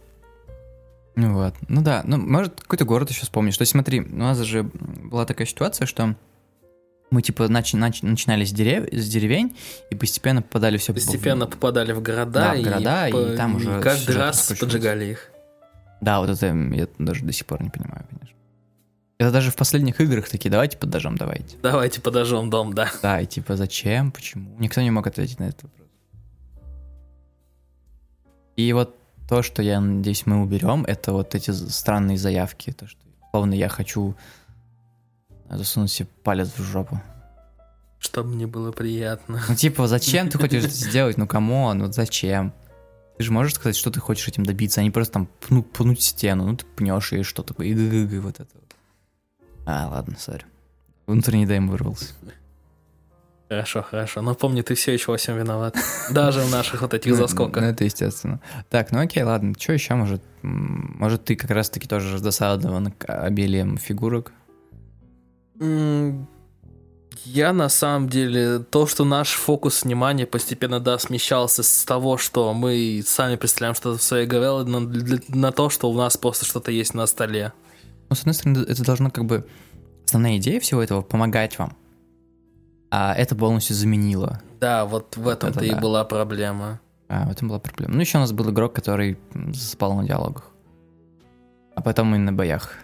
Ну 1.14 1.34
вот. 1.34 1.54
Ну 1.68 1.80
да, 1.80 2.02
ну, 2.04 2.16
может, 2.18 2.60
какой-то 2.60 2.84
город 2.84 3.10
еще 3.10 3.22
вспомнишь. 3.22 3.56
То 3.56 3.62
есть 3.62 3.70
смотри, 3.70 4.00
у 4.00 4.16
нас 4.16 4.38
же 4.40 4.64
была 4.64 5.24
такая 5.26 5.46
ситуация, 5.46 5.86
что 5.86 6.16
мы, 7.16 7.22
типа, 7.22 7.44
нач- 7.44 7.74
нач- 7.74 8.04
начинали 8.06 8.44
с, 8.44 8.52
дерев- 8.52 8.88
с 8.92 9.08
деревень 9.08 9.56
и 9.88 9.94
постепенно 9.94 10.42
попадали 10.42 10.76
все 10.76 10.92
Постепенно 10.92 11.46
попадали 11.46 11.92
в 11.92 12.02
города, 12.02 12.52
Да, 12.52 12.54
в 12.54 12.62
города, 12.62 13.08
и 13.08 13.12
по- 13.12 13.36
там 13.38 13.56
уже 13.56 13.80
каждый 13.80 14.16
раз 14.16 14.52
поджигали 14.60 15.06
их. 15.06 15.30
Да, 16.02 16.20
вот 16.20 16.28
это 16.28 16.46
я 16.46 16.86
даже 16.98 17.24
до 17.24 17.32
сих 17.32 17.46
пор 17.46 17.62
не 17.62 17.70
понимаю, 17.70 18.04
конечно. 18.10 18.36
Это 19.16 19.30
даже 19.30 19.50
в 19.50 19.56
последних 19.56 19.98
играх 19.98 20.28
такие, 20.28 20.50
давайте 20.50 20.76
подожжем, 20.76 21.16
давайте. 21.16 21.56
Давайте 21.62 22.02
подожжем 22.02 22.50
дом, 22.50 22.74
да. 22.74 22.90
Да, 23.00 23.18
и 23.22 23.24
типа 23.24 23.56
зачем, 23.56 24.12
почему? 24.12 24.54
Никто 24.58 24.82
не 24.82 24.90
мог 24.90 25.06
ответить 25.06 25.38
на 25.40 25.44
этот 25.44 25.62
вопрос. 25.62 25.88
И 28.56 28.70
вот 28.74 28.94
то, 29.26 29.42
что 29.42 29.62
я 29.62 29.80
надеюсь 29.80 30.26
мы 30.26 30.42
уберем, 30.42 30.84
это 30.86 31.12
вот 31.14 31.34
эти 31.34 31.50
странные 31.50 32.18
заявки, 32.18 32.72
то 32.72 32.86
что 32.86 33.00
словно 33.30 33.54
я 33.54 33.68
хочу 33.70 34.14
засунуть 35.50 35.90
себе 35.90 36.08
палец 36.22 36.48
в 36.56 36.62
жопу. 36.62 37.00
Чтобы 37.98 38.30
мне 38.30 38.46
было 38.46 38.72
приятно. 38.72 39.42
Ну 39.48 39.54
типа, 39.54 39.86
зачем 39.88 40.28
ты 40.28 40.38
хочешь 40.38 40.64
это 40.64 40.72
сделать? 40.72 41.16
Ну 41.16 41.26
кому? 41.26 41.72
Ну 41.72 41.90
зачем? 41.90 42.52
Ты 43.16 43.24
же 43.24 43.32
можешь 43.32 43.54
сказать, 43.54 43.76
что 43.76 43.90
ты 43.90 44.00
хочешь 44.00 44.28
этим 44.28 44.44
добиться, 44.44 44.80
а 44.80 44.84
не 44.84 44.90
просто 44.90 45.14
там 45.14 45.28
пну, 45.40 45.62
пнуть 45.62 46.02
стену. 46.02 46.46
Ну 46.46 46.56
ты 46.56 46.66
пнешь 46.66 47.12
и 47.12 47.22
что 47.22 47.42
такое, 47.42 47.68
и 47.68 48.18
вот 48.18 48.40
это. 48.40 48.50
А, 49.64 49.88
ладно, 49.88 50.16
сори. 50.18 50.44
Внутренний 51.06 51.46
дайм 51.46 51.68
вырвался. 51.68 52.12
Хорошо, 53.48 53.82
хорошо. 53.82 54.22
Но 54.22 54.34
помни, 54.34 54.62
ты 54.62 54.74
все 54.74 54.92
еще 54.92 55.12
во 55.12 55.16
всем 55.16 55.38
виноват. 55.38 55.76
Даже 56.10 56.40
в 56.40 56.50
наших 56.50 56.82
вот 56.82 56.94
этих 56.94 57.14
заскоках. 57.14 57.62
Ну, 57.62 57.68
это 57.68 57.84
естественно. 57.84 58.40
Так, 58.70 58.90
ну 58.92 58.98
окей, 59.00 59.22
ладно. 59.22 59.54
Что 59.58 59.72
еще 59.72 59.94
может? 59.94 60.22
Может, 60.42 61.24
ты 61.24 61.36
как 61.36 61.50
раз-таки 61.50 61.86
тоже 61.86 62.14
раздосадован 62.14 62.92
обилием 63.06 63.78
фигурок? 63.78 64.32
Я 67.24 67.52
на 67.52 67.68
самом 67.68 68.08
деле, 68.08 68.60
то, 68.60 68.86
что 68.86 69.04
наш 69.04 69.34
фокус 69.34 69.84
внимания 69.84 70.26
постепенно, 70.26 70.80
да, 70.80 70.98
смещался 70.98 71.62
с 71.62 71.84
того, 71.84 72.18
что 72.18 72.52
мы 72.54 73.02
сами 73.04 73.36
представляем 73.36 73.74
что-то 73.74 73.98
в 73.98 74.02
своей 74.02 74.26
голове, 74.26 74.68
на, 74.68 74.80
на 75.28 75.52
то, 75.52 75.68
что 75.68 75.90
у 75.90 75.96
нас 75.96 76.16
просто 76.16 76.44
что-то 76.44 76.70
есть 76.70 76.94
на 76.94 77.06
столе. 77.06 77.52
Ну, 78.08 78.16
с 78.16 78.20
одной 78.20 78.34
стороны, 78.34 78.58
это 78.58 78.84
должно 78.84 79.10
как 79.10 79.24
бы... 79.24 79.46
Основная 80.04 80.36
идея 80.36 80.60
всего 80.60 80.80
этого— 80.80 81.02
помогать 81.02 81.58
вам. 81.58 81.76
А 82.90 83.12
это 83.14 83.34
полностью 83.34 83.74
заменило. 83.74 84.40
Да, 84.60 84.84
вот 84.84 85.16
в 85.16 85.26
этом-то 85.26 85.64
и 85.64 85.70
да. 85.70 85.80
была 85.80 86.04
проблема. 86.04 86.80
А, 87.08 87.26
в 87.26 87.30
этом 87.32 87.48
была 87.48 87.58
проблема. 87.58 87.94
Ну, 87.94 88.00
еще 88.00 88.18
у 88.18 88.20
нас 88.20 88.30
был 88.32 88.48
игрок, 88.50 88.72
который 88.72 89.18
засыпал 89.52 89.94
на 89.94 90.04
диалогах. 90.04 90.52
А 91.74 91.82
потом 91.82 92.14
и 92.14 92.18
на 92.18 92.32
боях. 92.32 92.74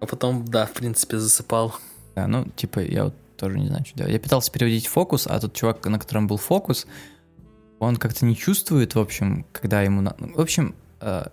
А 0.00 0.06
потом, 0.06 0.44
да, 0.44 0.66
в 0.66 0.72
принципе, 0.72 1.18
засыпал. 1.18 1.74
Да, 2.14 2.26
ну, 2.26 2.46
типа, 2.56 2.80
я 2.80 3.04
вот 3.04 3.14
тоже 3.36 3.58
не 3.58 3.68
знаю, 3.68 3.84
что 3.84 3.98
делать. 3.98 4.12
Я 4.12 4.20
пытался 4.20 4.50
переводить 4.50 4.86
фокус, 4.86 5.26
а 5.26 5.38
тот 5.40 5.54
чувак, 5.54 5.84
на 5.86 5.98
котором 5.98 6.26
был 6.26 6.36
фокус, 6.36 6.86
он 7.78 7.96
как-то 7.96 8.24
не 8.24 8.36
чувствует, 8.36 8.94
в 8.94 8.98
общем, 8.98 9.46
когда 9.52 9.82
ему... 9.82 10.02
На... 10.02 10.14
В 10.18 10.40
общем, 10.40 10.74
э, 11.00 11.24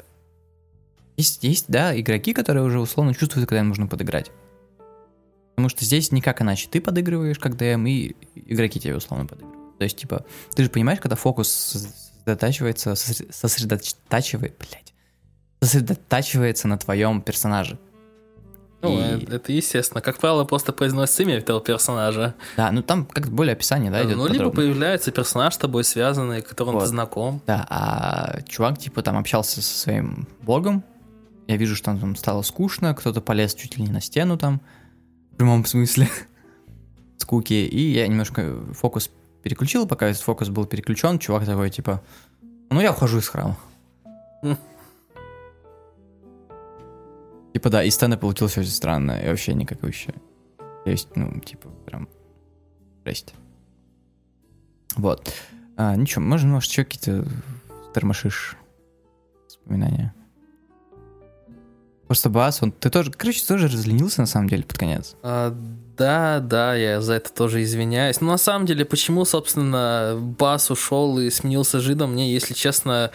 есть, 1.17 1.43
есть, 1.43 1.65
да, 1.67 1.99
игроки, 1.99 2.33
которые 2.33 2.63
уже 2.63 2.79
условно 2.79 3.13
чувствуют, 3.13 3.49
когда 3.49 3.59
им 3.59 3.69
нужно 3.69 3.87
подыграть. 3.87 4.31
Потому 5.55 5.69
что 5.69 5.83
здесь 5.83 6.11
никак 6.11 6.41
иначе. 6.41 6.69
Ты 6.69 6.79
подыгрываешь 6.79 7.39
как 7.39 7.57
ДМ, 7.57 7.85
и 7.87 8.15
игроки 8.35 8.79
тебе 8.79 8.95
условно 8.95 9.25
подыгрывают. 9.25 9.77
То 9.77 9.83
есть, 9.83 9.97
типа, 9.97 10.25
ты 10.55 10.63
же 10.63 10.69
понимаешь, 10.69 10.99
когда 10.99 11.15
фокус 11.15 11.51
сосредотачивается, 11.51 12.95
сосредотачивает, 12.95 14.55
блядь, 14.57 14.93
сосредотачивается 15.61 16.67
на 16.67 16.77
твоем 16.77 17.21
персонаже. 17.21 17.79
Ну, 18.89 19.17
и... 19.17 19.25
это 19.31 19.51
естественно. 19.51 20.01
Как 20.01 20.17
правило, 20.17 20.43
просто 20.43 20.73
произносится 20.73 21.23
имя 21.23 21.37
этого 21.37 21.61
персонажа. 21.61 22.35
Да, 22.55 22.71
ну 22.71 22.81
там 22.81 23.05
как 23.05 23.29
более 23.29 23.53
описание, 23.53 23.91
да, 23.91 24.03
идет. 24.03 24.17
Ну, 24.17 24.27
либо 24.27 24.49
появляется 24.49 25.11
персонаж 25.11 25.53
с 25.53 25.57
тобой 25.57 25.83
связанный, 25.83 26.41
которым 26.41 26.75
вот. 26.75 26.81
ты 26.81 26.87
знаком. 26.87 27.41
Да, 27.47 27.65
а 27.69 28.41
чувак, 28.47 28.77
типа, 28.77 29.01
там 29.01 29.17
общался 29.17 29.61
со 29.61 29.77
своим 29.77 30.27
богом. 30.41 30.83
Я 31.47 31.57
вижу, 31.57 31.75
что 31.75 31.85
там 31.97 32.15
стало 32.15 32.41
скучно, 32.41 32.93
кто-то 32.93 33.21
полез 33.21 33.53
чуть 33.53 33.77
ли 33.77 33.83
не 33.83 33.91
на 33.91 34.01
стену 34.01 34.37
там, 34.37 34.61
в 35.31 35.37
прямом 35.37 35.65
смысле, 35.65 36.09
скуки. 37.17 37.53
И 37.53 37.91
я 37.91 38.07
немножко 38.07 38.55
фокус 38.73 39.09
переключил, 39.43 39.87
пока 39.87 40.07
этот 40.07 40.21
фокус 40.21 40.49
был 40.49 40.65
переключен, 40.65 41.19
чувак 41.19 41.45
такой, 41.45 41.69
типа, 41.69 42.01
ну 42.69 42.81
я 42.81 42.91
ухожу 42.91 43.19
из 43.19 43.27
храма. 43.27 43.57
Типа, 47.57 47.71
да, 47.71 47.83
и 47.83 47.89
сцена 47.89 48.17
получилась 48.17 48.55
очень 48.55 48.69
странная 48.69 49.25
и 49.25 49.29
вообще 49.29 49.55
никакущая. 49.55 50.13
То 50.83 50.91
есть, 50.91 51.15
ну, 51.15 51.39
типа, 51.39 51.69
прям 51.87 52.07
жесть. 53.03 53.33
Вот. 54.95 55.33
А, 55.75 55.95
ничего, 55.95 56.21
можно, 56.21 56.49
может, 56.49 56.69
еще 56.69 56.83
какие-то 56.83 57.27
тормошишь 57.95 58.57
воспоминания. 59.47 60.13
Просто 62.05 62.29
бас, 62.29 62.61
он, 62.61 62.71
ты 62.71 62.91
тоже, 62.91 63.09
короче, 63.09 63.43
тоже 63.43 63.67
разленился 63.67 64.21
на 64.21 64.27
самом 64.27 64.49
деле 64.49 64.61
под 64.61 64.77
конец. 64.77 65.15
А, 65.23 65.49
да, 65.97 66.39
да, 66.39 66.75
я 66.75 67.01
за 67.01 67.13
это 67.13 67.33
тоже 67.33 67.63
извиняюсь. 67.63 68.21
Но 68.21 68.27
на 68.27 68.37
самом 68.37 68.67
деле, 68.67 68.85
почему, 68.85 69.25
собственно, 69.25 70.15
бас 70.15 70.69
ушел 70.69 71.17
и 71.17 71.31
сменился 71.31 71.79
жидом, 71.79 72.11
мне, 72.11 72.31
если 72.31 72.53
честно, 72.53 73.09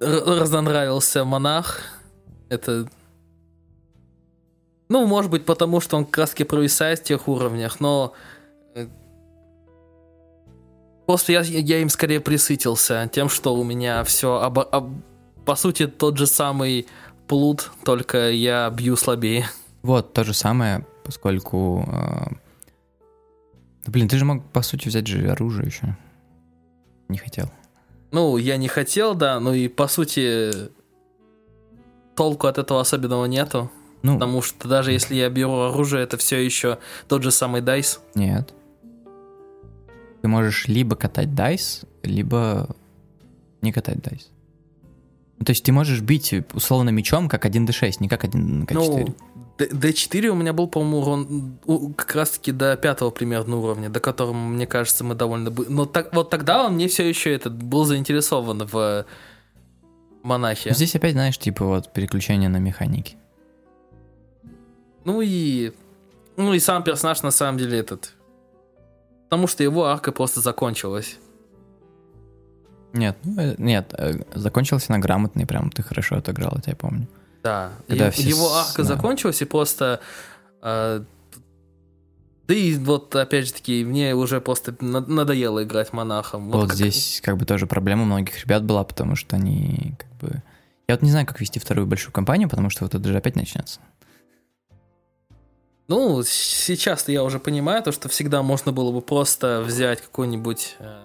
разонравился 0.00 1.24
монах. 1.24 1.80
Это... 2.48 2.88
Ну, 4.88 5.06
может 5.06 5.30
быть, 5.30 5.44
потому 5.44 5.80
что 5.80 5.96
он 5.96 6.06
краски 6.06 6.44
провисает 6.44 7.00
в 7.00 7.04
тех 7.04 7.28
уровнях, 7.28 7.80
но... 7.80 8.14
Э, 8.74 8.86
просто 11.06 11.32
я, 11.32 11.40
я 11.40 11.80
им 11.80 11.90
скорее 11.90 12.20
присытился 12.20 13.08
тем, 13.12 13.28
что 13.28 13.54
у 13.54 13.64
меня 13.64 14.02
все... 14.04 14.40
Об, 14.40 14.58
об, 14.58 14.90
по 15.44 15.56
сути, 15.56 15.86
тот 15.86 16.16
же 16.16 16.26
самый 16.26 16.86
плут, 17.26 17.70
только 17.84 18.30
я 18.30 18.70
бью 18.70 18.96
слабее. 18.96 19.46
Вот, 19.82 20.12
то 20.14 20.24
же 20.24 20.32
самое, 20.32 20.86
поскольку... 21.04 21.84
Э... 21.86 22.34
Блин, 23.86 24.08
ты 24.08 24.16
же 24.16 24.24
мог, 24.24 24.44
по 24.52 24.62
сути, 24.62 24.88
взять 24.88 25.06
же 25.06 25.30
оружие 25.30 25.66
еще. 25.66 25.96
Не 27.08 27.18
хотел. 27.18 27.50
Ну, 28.10 28.36
я 28.36 28.56
не 28.56 28.68
хотел, 28.68 29.14
да, 29.14 29.38
ну 29.40 29.52
и 29.52 29.68
по 29.68 29.86
сути 29.88 30.50
толку 32.16 32.46
от 32.46 32.58
этого 32.58 32.80
особенного 32.80 33.26
нету. 33.26 33.70
Ну, 34.02 34.14
потому 34.14 34.42
что 34.42 34.68
даже 34.68 34.92
если 34.92 35.14
я 35.16 35.28
беру 35.28 35.60
оружие, 35.60 36.02
это 36.02 36.16
все 36.16 36.44
еще 36.44 36.78
тот 37.08 37.22
же 37.22 37.30
самый 37.30 37.60
дайс. 37.60 38.00
Нет. 38.14 38.54
Ты 40.22 40.28
можешь 40.28 40.68
либо 40.68 40.96
катать 40.96 41.34
дайс, 41.34 41.82
либо 42.02 42.74
не 43.60 43.72
катать 43.72 44.00
дайс. 44.02 44.30
То 45.44 45.50
есть 45.50 45.64
ты 45.64 45.72
можешь 45.72 46.00
бить 46.00 46.34
условно 46.52 46.90
мечом 46.90 47.28
как 47.28 47.46
1d6, 47.46 47.96
не 48.00 48.08
как 48.08 48.24
1k4. 48.24 48.72
Ну, 48.72 49.14
D4 49.58 50.28
у 50.28 50.34
меня 50.34 50.52
был, 50.52 50.68
по-моему, 50.68 50.98
урон 50.98 51.92
как 51.96 52.14
раз-таки 52.14 52.52
до 52.52 52.76
пятого 52.76 53.10
примерно 53.10 53.56
уровня, 53.56 53.88
до 53.88 54.00
которого, 54.00 54.32
мне 54.32 54.66
кажется, 54.66 55.04
мы 55.04 55.14
довольно... 55.14 55.50
Но 55.68 55.84
так, 55.84 56.14
вот 56.14 56.30
тогда 56.30 56.64
он 56.64 56.74
мне 56.74 56.88
все 56.88 57.08
еще 57.08 57.32
этот 57.34 57.60
был 57.60 57.84
заинтересован 57.84 58.66
в 58.66 59.04
монахе. 60.22 60.72
Здесь 60.74 60.94
опять, 60.94 61.12
знаешь, 61.12 61.38
типа 61.38 61.64
вот 61.64 61.92
переключение 61.92 62.48
на 62.48 62.58
механики. 62.58 63.16
Ну 65.04 65.20
и... 65.22 65.72
Ну 66.36 66.54
и 66.54 66.60
сам 66.60 66.84
персонаж 66.84 67.22
на 67.22 67.30
самом 67.30 67.58
деле 67.58 67.78
этот... 67.78 68.14
Потому 69.24 69.46
что 69.46 69.62
его 69.62 69.84
арка 69.86 70.12
просто 70.12 70.40
закончилась. 70.40 71.18
Нет, 72.92 73.18
ну, 73.24 73.42
э, 73.42 73.54
нет, 73.58 73.94
э, 73.98 74.14
закончился 74.34 74.90
на 74.92 74.98
грамотный, 74.98 75.46
прям 75.46 75.70
ты 75.70 75.82
хорошо 75.82 76.16
отыграл, 76.16 76.56
это 76.56 76.70
я 76.70 76.76
помню. 76.76 77.06
Да, 77.42 77.72
Когда 77.86 78.10
все 78.10 78.28
его 78.28 78.52
арка 78.52 78.82
да. 78.82 78.84
закончилась, 78.84 79.42
и 79.42 79.44
просто... 79.44 80.00
Э, 80.62 81.04
да 82.48 82.54
и 82.54 82.74
вот, 82.76 83.14
опять 83.14 83.46
же 83.46 83.52
таки, 83.52 83.84
мне 83.84 84.14
уже 84.14 84.40
просто 84.40 84.74
надоело 84.80 85.62
играть 85.62 85.92
монахом. 85.92 86.46
Вот, 86.46 86.62
вот 86.62 86.68
как... 86.68 86.76
здесь 86.76 87.20
как 87.22 87.36
бы 87.36 87.44
тоже 87.44 87.66
проблема 87.66 88.04
многих 88.04 88.42
ребят 88.42 88.64
была, 88.64 88.84
потому 88.84 89.16
что 89.16 89.36
они 89.36 89.94
как 89.98 90.10
бы... 90.18 90.42
Я 90.88 90.94
вот 90.94 91.02
не 91.02 91.10
знаю, 91.10 91.26
как 91.26 91.40
вести 91.40 91.60
вторую 91.60 91.86
большую 91.86 92.12
кампанию, 92.12 92.48
потому 92.48 92.70
что 92.70 92.84
вот 92.84 92.94
это 92.94 93.06
же 93.06 93.16
опять 93.16 93.36
начнется. 93.36 93.80
Ну, 95.88 96.22
сейчас-то 96.22 97.12
я 97.12 97.24
уже 97.24 97.38
понимаю 97.38 97.82
то, 97.82 97.92
что 97.92 98.08
всегда 98.08 98.42
можно 98.42 98.72
было 98.72 98.92
бы 98.92 99.00
просто 99.00 99.62
взять 99.64 100.02
какой-нибудь... 100.02 100.76
Э, 100.80 101.00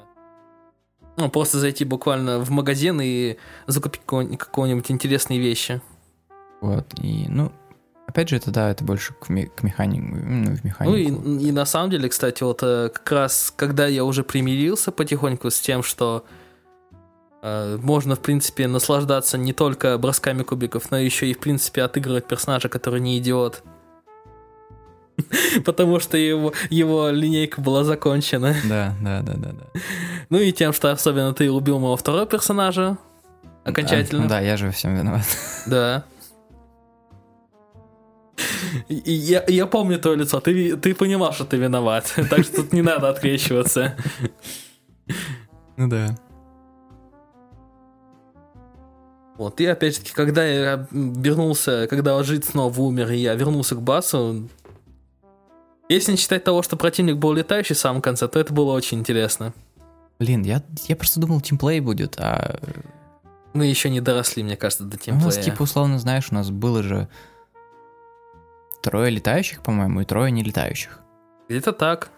ну, 1.15 1.29
просто 1.29 1.59
зайти 1.59 1.85
буквально 1.85 2.39
в 2.39 2.49
магазин 2.49 2.99
и 3.01 3.37
закупить 3.67 4.01
какого-нибудь 4.05 4.91
интересные 4.91 5.39
вещи. 5.39 5.81
Вот, 6.63 6.86
и, 7.02 7.26
ну, 7.28 7.52
опять 8.08 8.30
же, 8.30 8.38
это, 8.38 8.49
да, 8.49 8.69
это 8.71 8.86
больше 8.86 9.13
к, 9.13 9.28
ми- 9.28 9.47
к 9.54 9.63
механику, 9.63 10.15
ну, 10.15 10.56
в 10.56 10.63
механику. 10.63 11.21
Ну, 11.21 11.38
и, 11.39 11.47
и 11.49 11.52
на 11.52 11.65
самом 11.65 11.89
деле, 11.89 12.08
кстати, 12.08 12.41
вот 12.41 12.63
э, 12.63 12.89
как 12.93 13.12
раз, 13.12 13.54
когда 13.54 13.86
я 13.86 14.06
уже 14.06 14.23
примирился 14.23 14.93
потихоньку 14.93 15.52
с 15.52 15.60
тем, 15.60 15.84
что 15.84 16.23
э, 17.41 17.78
можно, 17.82 18.15
в 18.15 18.21
принципе, 18.21 18.67
наслаждаться 18.67 19.38
не 19.38 19.52
только 19.52 19.97
бросками 19.97 20.43
кубиков, 20.43 20.89
но 20.89 20.97
еще 20.97 21.28
и, 21.30 21.34
в 21.34 21.39
принципе, 21.39 21.82
отыгрывать 21.84 22.28
персонажа, 22.28 22.69
который 22.69 23.02
не 23.02 23.17
идиот. 23.19 23.62
Потому 25.65 25.99
что 25.99 26.15
его, 26.17 26.54
его 26.69 27.10
линейка 27.10 27.60
была 27.60 27.84
закончена. 27.84 28.56
Да, 28.69 28.95
да, 29.02 29.21
да, 29.21 29.34
да, 29.34 29.49
да. 29.52 29.82
Ну 30.30 30.39
и 30.39 30.54
тем, 30.54 30.71
что 30.71 30.91
особенно 30.93 31.34
ты 31.34 31.52
убил 31.52 31.80
моего 31.80 31.97
второго 31.97 32.26
персонажа. 32.26 32.97
Окончательно. 33.65 34.23
Да, 34.23 34.30
да 34.30 34.39
я 34.39 34.56
же 34.56 34.67
во 34.67 34.71
всем 34.71 34.95
виноват. 34.95 35.26
Да. 35.67 36.06
Я, 38.89 39.43
я 39.47 39.67
помню 39.67 39.99
твое 39.99 40.17
лицо, 40.17 40.39
ты, 40.39 40.75
ты 40.77 40.95
понимал, 40.95 41.33
что 41.33 41.45
ты 41.45 41.57
виноват, 41.57 42.11
так 42.29 42.43
что 42.43 42.57
тут 42.57 42.73
не 42.73 42.81
надо 42.81 43.09
открещиваться. 43.09 43.95
Ну 45.77 45.87
да. 45.87 46.17
Вот, 49.37 49.59
и 49.59 49.65
опять 49.65 49.97
таки, 49.97 50.13
когда 50.13 50.45
я 50.45 50.87
вернулся, 50.91 51.87
когда 51.89 52.21
жить 52.23 52.45
снова 52.45 52.79
умер, 52.79 53.11
и 53.11 53.17
я 53.17 53.33
вернулся 53.33 53.75
к 53.75 53.81
басу, 53.81 54.47
если 55.89 56.11
не 56.11 56.17
считать 56.17 56.43
того, 56.43 56.61
что 56.61 56.77
противник 56.77 57.17
был 57.17 57.33
летающий 57.33 57.75
в 57.75 57.79
самом 57.79 58.01
конце, 58.01 58.27
то 58.27 58.39
это 58.39 58.53
было 58.53 58.73
очень 58.73 58.99
интересно. 58.99 59.53
Блин, 60.19 60.43
я, 60.43 60.63
я 60.87 60.95
просто 60.95 61.19
думал, 61.19 61.41
тимплей 61.41 61.79
будет, 61.79 62.15
а... 62.19 62.59
Мы 63.53 63.67
еще 63.67 63.89
не 63.89 64.01
доросли, 64.01 64.43
мне 64.43 64.55
кажется, 64.55 64.83
до 64.83 64.95
У 64.95 64.99
тимплея. 64.99 65.25
нас, 65.25 65.37
типа, 65.37 65.63
условно, 65.63 65.99
знаешь, 65.99 66.27
у 66.31 66.33
нас 66.35 66.49
было 66.49 66.81
же 66.81 67.07
трое 68.83 69.09
летающих, 69.09 69.61
по-моему, 69.63 70.01
и 70.01 70.05
трое 70.05 70.31
не 70.31 70.43
летающих. 70.43 70.99
Где-то 71.49 71.71
так. 71.73 72.09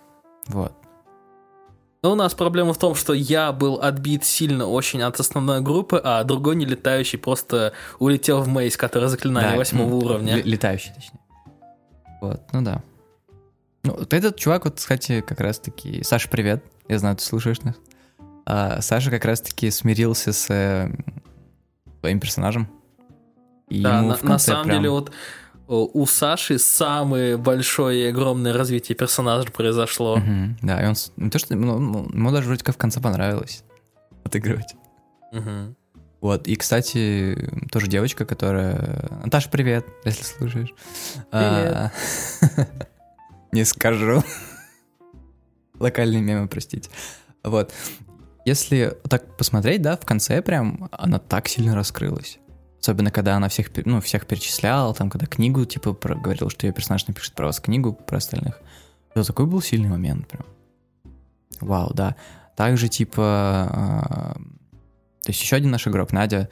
Вот. 0.47 0.73
Но 2.04 2.12
у 2.12 2.15
нас 2.15 2.34
проблема 2.36 2.73
в 2.73 2.78
том, 2.78 2.93
что 2.93 3.13
я 3.13 3.51
был 3.51 3.75
отбит 3.82 4.25
сильно 4.25 4.67
очень 4.67 5.01
от 5.01 5.19
основной 5.19 5.62
группы, 5.62 5.99
а 6.04 6.23
другой 6.23 6.56
нелетающий 6.56 7.17
просто 7.17 7.73
улетел 7.99 8.41
в 8.41 8.47
мейс, 8.47 8.78
который 8.78 9.10
заклинание 9.10 9.51
Да, 9.54 9.58
восьмого 9.58 9.89
ну, 9.89 9.97
уровня. 9.97 10.36
ле- 10.36 10.43
Летающий, 10.43 10.91
точнее. 10.93 11.19
Вот, 12.21 12.41
ну 12.54 12.62
да. 12.62 12.84
Ну, 13.84 13.95
вот 13.97 14.13
этот 14.13 14.36
чувак, 14.38 14.65
вот, 14.65 14.75
кстати, 14.75 15.21
как 15.21 15.39
раз-таки... 15.39 16.04
Саша, 16.04 16.30
привет. 16.30 16.63
Я 16.88 16.99
знаю, 16.99 17.15
ты 17.15 17.23
слушаешь 17.23 17.62
нас. 17.62 17.75
А, 18.45 18.82
Саша 18.82 19.10
как 19.10 19.25
раз-таки 19.25 19.71
смирился 19.71 20.32
с 20.34 20.47
э, 20.51 20.91
своим 22.01 22.19
персонажем. 22.19 22.67
И 23.69 23.82
Да, 23.82 23.97
ему 23.99 24.10
на, 24.10 24.15
в 24.17 24.21
на 24.23 24.28
конце 24.30 24.51
самом 24.51 24.65
прям- 24.65 24.78
деле 24.78 24.89
вот 24.91 25.12
у 25.67 26.06
Саши 26.06 26.60
самое 26.60 27.38
большое 27.38 28.06
и 28.06 28.10
огромное 28.10 28.54
развитие 28.54 28.95
персонажа 28.95 29.51
произошло. 29.51 30.17
Мгм, 30.17 30.58
Да, 30.62 30.82
и 30.84 30.88
он... 30.88 30.95
Не 31.17 31.30
то, 31.30 31.39
что... 31.39 31.56
ну, 31.56 31.80
ну, 31.80 32.10
ему 32.12 32.32
даже 32.32 32.47
вроде 32.47 32.63
как 32.63 32.75
в 32.75 32.78
конце 32.78 33.01
понравилось 33.01 33.63
отыгрывать. 34.23 34.75
Мгм. 35.32 35.75
Вот, 36.21 36.47
и, 36.47 36.56
кстати, 36.56 37.51
тоже 37.71 37.88
девочка, 37.88 38.25
которая... 38.25 39.10
Наташа, 39.23 39.49
привет, 39.49 39.86
если 40.06 40.23
слушаешь. 40.23 40.73
А, 41.32 41.91
Не 43.51 43.63
скажу. 43.63 44.23
Локальные 45.80 46.21
мемы, 46.21 46.47
простите. 46.47 46.89
Вот. 47.43 47.71
Если 48.45 48.97
так 49.10 49.38
посмотреть, 49.38 49.82
да, 49.82 49.97
в 49.97 50.06
конце 50.06 50.41
прям 50.41 50.89
она 50.91 51.19
так 51.19 51.47
сильно 51.47 51.75
раскрылась. 51.75 52.39
Особенно, 52.86 53.10
когда 53.10 53.36
она 53.36 53.50
всех, 53.50 53.71
ну, 53.86 54.00
всех 54.00 54.28
перечисляла, 54.28 54.93
там, 54.93 55.10
когда 55.10 55.26
книгу, 55.26 55.65
типа, 55.65 55.93
про- 55.93 56.13
говорила, 56.13 56.52
что 56.52 56.67
ее 56.67 56.74
персонаж 56.74 57.08
напишет 57.08 57.34
про 57.34 57.48
вас 57.48 57.60
книгу, 57.60 57.93
про 57.93 58.17
остальных. 58.17 58.62
Это 59.15 59.26
такой 59.26 59.48
был 59.48 59.60
сильный 59.60 59.89
момент 59.89 60.28
прям. 60.28 60.45
Вау, 61.62 61.91
да. 61.95 62.15
Также, 62.56 62.88
типа, 62.88 63.24
а, 63.24 64.34
то 65.24 65.30
есть 65.30 65.41
еще 65.41 65.56
один 65.56 65.71
наш 65.71 65.88
игрок, 65.88 66.12
Надя, 66.12 66.48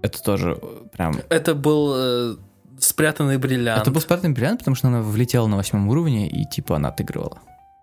это 0.00 0.22
тоже 0.22 0.58
э, 0.62 0.86
прям... 0.96 1.20
Это 1.28 1.54
был 1.54 1.92
э, 1.94 2.36
спрятанный 2.78 3.36
бриллиант. 3.36 3.82
Это 3.82 3.90
был 3.90 4.00
спрятанный 4.00 4.32
бриллиант, 4.32 4.60
потому 4.60 4.76
что 4.76 4.88
она 4.88 5.02
влетела 5.02 5.46
на 5.46 5.58
восьмом 5.58 5.86
уровне 5.88 6.26
и, 6.26 6.46
типа, 6.48 6.76
она 6.76 6.88
отыгрывала. 6.88 7.38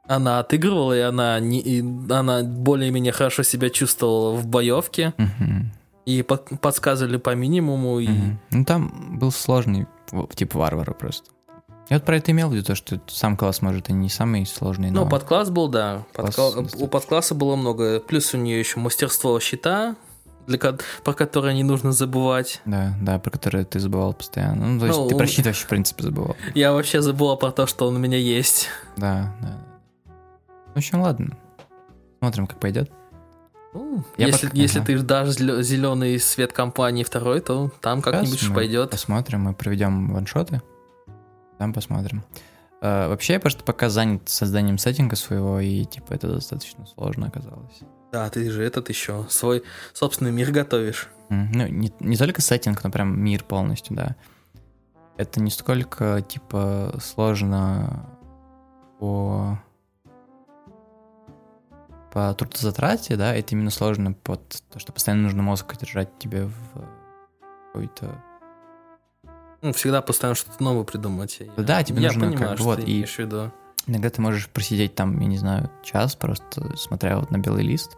Она 0.07 0.39
отыгрывала, 0.39 0.97
и 0.97 1.01
она, 1.01 1.39
не, 1.39 1.59
и 1.59 1.81
она 2.09 2.41
более-менее 2.41 3.11
хорошо 3.13 3.43
себя 3.43 3.69
чувствовала 3.69 4.35
в 4.35 4.47
боевке. 4.47 5.13
Мгм. 5.17 5.71
И 6.07 6.21
под- 6.21 6.61
подсказывали 6.61 7.17
по 7.17 7.35
минимуму. 7.35 7.99
И... 7.99 8.07
Мгм. 8.07 8.39
Ну, 8.51 8.65
там 8.65 9.19
был 9.19 9.29
сложный, 9.31 9.87
типа 10.35 10.57
варвара 10.57 10.93
просто. 10.93 11.29
Я 11.89 11.97
вот 11.97 12.05
про 12.05 12.15
это 12.17 12.31
имел 12.31 12.49
в 12.49 12.53
виду, 12.53 12.63
то, 12.65 12.75
что 12.75 13.01
сам 13.07 13.35
класс, 13.35 13.61
может, 13.61 13.89
и 13.89 13.93
не 13.93 14.07
самый 14.09 14.45
сложный, 14.45 14.89
но... 14.89 15.03
Ну, 15.03 15.09
подкласс 15.09 15.49
был, 15.49 15.67
да. 15.67 16.05
Класс 16.13 16.29
Подкла- 16.29 16.45
достаточно. 16.55 16.85
У 16.85 16.87
подкласса 16.87 17.35
было 17.35 17.55
много. 17.57 17.99
Плюс 17.99 18.33
у 18.33 18.37
нее 18.37 18.57
еще 18.57 18.79
мастерство 18.79 19.37
щита, 19.41 19.97
для 20.47 20.59
про 21.03 21.13
которое 21.13 21.53
не 21.53 21.63
нужно 21.63 21.91
забывать. 21.91 22.61
Да, 22.63 22.93
да, 23.01 23.19
про 23.19 23.29
который 23.31 23.65
ты 23.65 23.79
забывал 23.79 24.13
постоянно. 24.13 24.65
Ну, 24.65 24.79
то 24.79 24.85
есть 24.85 24.97
Ну, 24.97 25.07
ты 25.09 25.15
у- 25.15 25.17
про 25.17 25.27
щит 25.27 25.45
вообще, 25.45 25.65
в 25.65 25.69
принципе, 25.69 26.03
забывал. 26.03 26.37
Я 26.55 26.71
вообще 26.71 27.01
забыла 27.01 27.35
про 27.35 27.51
то, 27.51 27.67
что 27.67 27.85
он 27.87 27.97
у 27.97 27.99
меня 27.99 28.17
есть. 28.17 28.67
Да, 28.95 29.35
да. 29.41 29.57
В 30.73 30.77
общем, 30.77 31.01
ладно. 31.01 31.37
Смотрим, 32.19 32.47
как 32.47 32.59
пойдет. 32.59 32.91
Ну, 33.77 34.03
Я 34.17 34.27
если, 34.27 34.47
под- 34.47 34.57
если 34.57 34.79
ага. 34.79 34.85
ты 34.87 34.97
ждашь 34.97 35.29
зеленый 35.29 36.19
свет 36.19 36.53
компании 36.53 37.03
второй, 37.03 37.41
то 37.41 37.71
там 37.81 38.01
как-нибудь 38.01 38.41
уж 38.41 38.53
пойдет. 38.53 38.91
Посмотрим, 38.91 39.41
мы 39.41 39.53
проведем 39.53 40.13
ваншоты. 40.13 40.61
Там 41.57 41.73
посмотрим. 41.73 42.23
Э, 42.81 43.07
вообще, 43.07 43.33
я 43.33 43.39
просто 43.39 43.63
пока 43.63 43.89
занят 43.89 44.29
созданием 44.29 44.77
сеттинга 44.77 45.15
своего, 45.15 45.59
и, 45.59 45.85
типа, 45.85 46.13
это 46.13 46.27
достаточно 46.27 46.85
сложно 46.85 47.27
оказалось. 47.27 47.79
Да, 48.11 48.29
ты 48.29 48.49
же 48.49 48.63
этот 48.63 48.89
еще 48.89 49.25
свой 49.29 49.63
собственный 49.93 50.31
мир 50.31 50.51
готовишь. 50.51 51.09
Ну, 51.29 51.67
не, 51.67 51.91
не 51.99 52.15
только 52.17 52.41
сеттинг, 52.41 52.83
но 52.83 52.91
прям 52.91 53.19
мир 53.19 53.43
полностью, 53.43 53.95
да. 53.95 54.15
Это 55.17 55.41
не 55.41 55.49
столько, 55.51 56.21
типа, 56.21 56.95
сложно 57.01 58.07
по 58.99 59.59
по 62.17 62.33
трудозатрате, 62.33 63.15
да, 63.15 63.35
это 63.35 63.53
именно 63.53 63.69
сложно 63.69 64.11
под 64.13 64.41
то, 64.71 64.79
что 64.79 64.91
постоянно 64.91 65.21
нужно 65.23 65.43
мозг 65.43 65.77
держать 65.77 66.17
тебе 66.17 66.45
в 66.45 66.87
какой-то... 67.67 68.23
Ну, 69.61 69.71
всегда 69.73 70.01
постоянно 70.01 70.33
что-то 70.33 70.63
новое 70.63 70.83
придумать. 70.83 71.37
Я- 71.39 71.63
Да, 71.63 71.83
тебе 71.83 72.01
я 72.01 72.07
нужно 72.07 72.21
как 72.21 72.31
понимаю, 72.31 72.51
бы 72.53 72.57
что 72.57 72.63
вот, 72.65 72.79
и- 72.79 72.83
имеешь 72.85 73.13
в 73.15 73.19
виду. 73.19 73.51
Иногда 73.85 74.09
ты 74.09 74.19
можешь 74.19 74.49
просидеть 74.49 74.95
там, 74.95 75.19
я 75.19 75.27
не 75.27 75.37
знаю, 75.37 75.69
час, 75.83 76.15
просто 76.15 76.75
смотря 76.75 77.19
вот 77.19 77.29
на 77.29 77.37
белый 77.37 77.63
лист, 77.63 77.95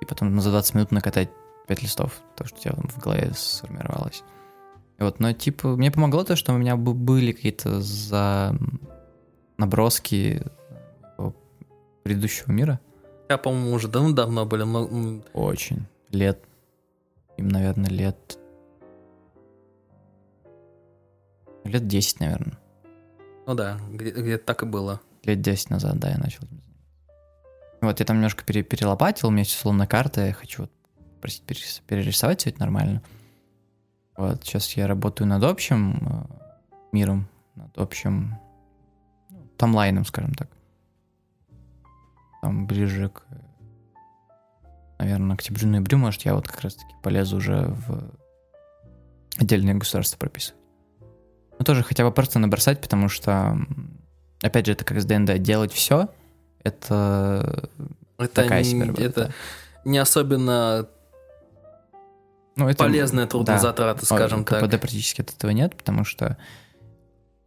и 0.00 0.04
потом 0.04 0.40
за 0.40 0.50
20 0.50 0.74
минут 0.74 0.92
накатать 0.92 1.30
5 1.66 1.82
листов, 1.82 2.12
то, 2.36 2.44
что 2.46 2.56
у 2.56 2.60
тебя 2.60 2.74
в 2.76 2.98
голове 3.00 3.32
сформировалось. 3.34 4.22
Вот, 5.00 5.18
но 5.18 5.32
типа 5.32 5.74
мне 5.74 5.90
помогло 5.90 6.22
то, 6.22 6.36
что 6.36 6.52
у 6.52 6.58
меня 6.58 6.76
бы- 6.76 6.94
были 6.94 7.32
какие-то 7.32 7.80
за 7.80 8.56
наброски 9.56 10.44
э, 11.18 11.30
предыдущего 12.04 12.52
мира. 12.52 12.78
Я, 13.28 13.36
по-моему, 13.36 13.72
уже 13.72 13.88
давно-давно 13.88 14.46
были 14.46 14.62
много... 14.64 15.22
Очень. 15.34 15.86
Лет, 16.10 16.42
им, 17.36 17.48
наверное, 17.48 17.90
лет... 17.90 18.38
Лет 21.64 21.86
10, 21.86 22.20
наверное. 22.20 22.58
Ну 23.46 23.54
да, 23.54 23.78
где- 23.90 24.10
где-то 24.10 24.44
так 24.44 24.62
и 24.62 24.66
было. 24.66 25.00
Лет 25.24 25.42
10 25.42 25.70
назад, 25.70 25.98
да, 25.98 26.10
я 26.10 26.18
начал. 26.18 26.44
Вот, 27.82 28.00
я 28.00 28.06
там 28.06 28.16
немножко 28.16 28.44
пере- 28.44 28.62
перелопатил, 28.62 29.28
у 29.28 29.30
меня 29.30 29.44
сейчас 29.44 29.58
условно 29.58 29.86
карта, 29.86 30.26
я 30.26 30.32
хочу 30.32 30.62
вот 30.62 30.72
просить 31.20 31.44
перерис- 31.44 31.82
перерисовать 31.86 32.40
все 32.40 32.50
это 32.50 32.60
нормально. 32.60 33.02
Вот, 34.16 34.42
сейчас 34.42 34.72
я 34.72 34.86
работаю 34.86 35.28
над 35.28 35.44
общим 35.44 35.98
э, 36.00 36.46
миром, 36.92 37.28
над 37.54 37.76
общим 37.76 38.36
ну, 39.28 39.46
таймлайном, 39.58 40.04
скажем 40.06 40.34
так. 40.34 40.48
Там 42.42 42.66
ближе 42.66 43.08
к, 43.08 43.22
наверное, 44.98 45.36
к 45.36 45.40
октябрю-ноябрю, 45.40 45.98
может, 45.98 46.22
я 46.22 46.34
вот 46.34 46.46
как 46.48 46.60
раз-таки 46.60 46.94
полезу 47.02 47.36
уже 47.38 47.66
в 47.68 48.12
отдельное 49.38 49.74
государство 49.74 50.18
прописывать. 50.18 50.60
Ну, 51.58 51.64
тоже 51.64 51.82
хотя 51.82 52.04
бы 52.04 52.12
просто 52.12 52.38
набросать, 52.38 52.80
потому 52.80 53.08
что 53.08 53.58
опять 54.42 54.66
же, 54.66 54.72
это 54.72 54.84
как 54.84 55.00
с 55.00 55.04
ДНД, 55.04 55.38
делать 55.38 55.72
все, 55.72 56.08
это 56.62 57.70
Это, 58.18 58.28
такая 58.28 58.62
себе 58.62 58.84
работа. 58.84 59.02
это 59.02 59.34
не 59.84 59.98
особенно 59.98 60.88
ну, 62.56 62.68
это, 62.68 62.78
полезная 62.78 63.26
трудозатрата, 63.26 64.04
скажем 64.04 64.40
Ой, 64.40 64.44
так. 64.44 64.64
КПД 64.64 64.80
практически 64.80 65.20
от 65.20 65.30
этого 65.30 65.50
нет, 65.50 65.76
потому 65.76 66.04
что 66.04 66.36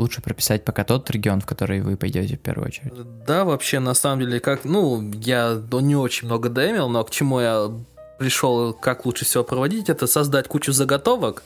лучше 0.02 0.22
прописать 0.22 0.66
пока 0.66 0.84
тот 0.84 1.10
регион, 1.10 1.40
в 1.40 1.46
который 1.46 1.82
вы 1.82 1.96
пойдете 1.96 2.36
в 2.36 2.42
первую 2.42 2.68
очередь. 2.68 2.94
Да, 3.26 3.46
вообще, 3.46 3.80
на 3.80 3.94
самом 3.94 4.22
деле, 4.22 4.40
как, 4.40 4.66
ну, 4.66 5.12
я 5.14 5.62
не 5.72 5.96
очень 5.96 6.28
много 6.28 6.50
демил, 6.50 6.90
но 6.90 7.04
к 7.04 7.12
чему 7.12 7.40
я 7.40 7.72
пришел, 8.20 8.74
как 8.74 9.06
лучше 9.06 9.26
всего 9.26 9.44
проводить, 9.44 9.90
это 9.90 10.08
создать 10.08 10.48
кучу 10.48 10.74
заготовок, 10.74 11.44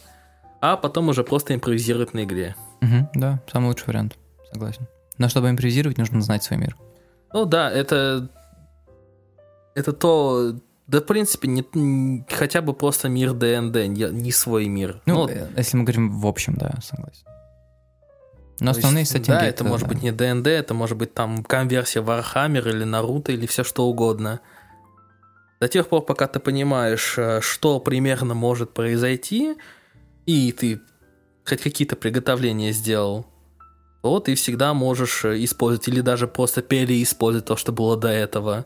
а 0.61 0.77
потом 0.77 1.09
уже 1.09 1.23
просто 1.23 1.53
импровизировать 1.53 2.13
на 2.13 2.23
игре. 2.23 2.55
Мгм, 2.81 3.09
да, 3.13 3.41
самый 3.51 3.67
лучший 3.67 3.87
вариант, 3.87 4.17
согласен. 4.51 4.87
Но 5.17 5.29
чтобы 5.29 5.49
импровизировать, 5.49 5.97
нужно 5.97 6.21
знать 6.21 6.43
свой 6.43 6.59
мир. 6.59 6.75
Ну 7.33 7.45
да, 7.45 7.71
это 7.71 8.29
это 9.75 9.91
то, 9.93 10.55
да, 10.87 10.99
в 10.99 11.05
принципе, 11.05 11.47
не, 11.47 12.25
хотя 12.29 12.61
бы 12.61 12.73
просто 12.73 13.09
мир 13.09 13.33
ДНД, 13.33 13.87
не, 13.87 14.09
не 14.11 14.31
свой 14.31 14.67
мир. 14.67 15.01
Ну, 15.05 15.27
Ну, 15.27 15.29
э, 15.29 15.47
если 15.57 15.77
мы 15.77 15.83
говорим 15.83 16.19
в 16.19 16.25
общем, 16.25 16.55
да, 16.55 16.73
согласен. 16.81 17.25
Но 18.59 18.71
то 18.71 18.79
основные 18.79 19.01
есть, 19.01 19.11
сеттинги... 19.11 19.37
Да, 19.37 19.45
это, 19.45 19.63
может 19.63 19.87
быть 19.87 20.01
не 20.01 20.11
ДНД, 20.11 20.47
это 20.47 20.73
может 20.73 20.97
быть 20.97 21.13
там 21.13 21.43
конверсия 21.43 22.01
Warhammer 22.01 22.69
или 22.69 22.83
Наруто 22.83 23.31
или 23.31 23.45
все 23.47 23.63
что 23.63 23.85
угодно. 23.85 24.39
До 25.59 25.67
тех 25.67 25.87
пор, 25.87 26.03
пока 26.03 26.27
ты 26.27 26.39
понимаешь, 26.39 27.15
э, 27.17 27.41
что 27.41 27.79
примерно 27.79 28.33
может 28.33 28.73
произойти, 28.73 29.55
и 30.25 30.51
ты 30.51 30.81
хоть 31.45 31.61
какие-то 31.61 31.95
приготовления 31.95 32.71
сделал, 32.71 33.25
то 34.01 34.19
ты 34.19 34.35
всегда 34.35 34.73
можешь 34.73 35.25
э, 35.25 35.43
использовать 35.43 35.87
или 35.87 36.01
даже 36.01 36.27
просто 36.27 36.61
переиспользовать 36.61 37.45
то, 37.45 37.55
что 37.55 37.71
было 37.71 37.97
до 37.97 38.09
этого. 38.09 38.65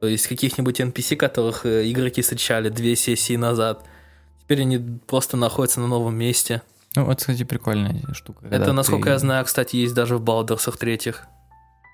То 0.00 0.06
есть 0.06 0.26
каких-нибудь 0.26 0.80
NPC, 0.80 1.16
которых 1.16 1.66
э, 1.66 1.90
игроки 1.90 2.22
встречали 2.22 2.68
две 2.68 2.96
сессии 2.96 3.36
назад. 3.36 3.84
Теперь 4.42 4.62
они 4.62 4.78
просто 5.06 5.36
находятся 5.36 5.80
на 5.80 5.86
новом 5.86 6.16
месте. 6.16 6.62
Ну, 6.96 7.04
вот, 7.04 7.18
кстати, 7.18 7.44
прикольная 7.44 8.02
штука. 8.12 8.46
Это, 8.50 8.72
насколько 8.72 9.04
ты... 9.04 9.10
я 9.10 9.18
знаю, 9.18 9.44
кстати, 9.44 9.76
есть 9.76 9.94
даже 9.94 10.16
в 10.16 10.22
Балдерсах 10.22 10.76
третьих. 10.76 11.26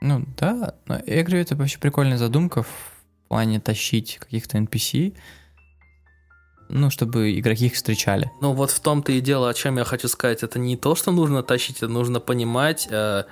Ну, 0.01 0.25
да. 0.39 0.75
Но 0.87 1.01
я 1.07 1.23
говорю, 1.23 1.43
это 1.43 1.55
вообще 1.55 1.79
прикольная 1.79 2.19
задумка 2.19 2.63
в 2.63 2.69
плане 3.29 3.61
тащить 3.61 4.19
каких-то 4.19 4.59
NPC, 4.59 5.17
ну, 6.69 6.91
чтобы 6.91 7.39
игроки 7.39 7.67
их 7.67 7.75
встречали. 7.75 8.31
Ну, 8.41 8.53
вот 8.53 8.71
в 8.71 8.81
том-то 8.81 9.13
и 9.13 9.21
дело, 9.21 9.51
о 9.51 9.55
чем 9.55 9.79
я 9.79 9.85
хочу 9.85 10.09
сказать. 10.09 10.43
Это 10.43 10.59
не 10.59 10.77
то, 10.77 10.95
что 10.95 11.13
нужно 11.13 11.43
тащить, 11.43 11.79
это 11.79 11.89
нужно 11.89 12.19
понимать, 12.19 12.89
э, 12.91 13.25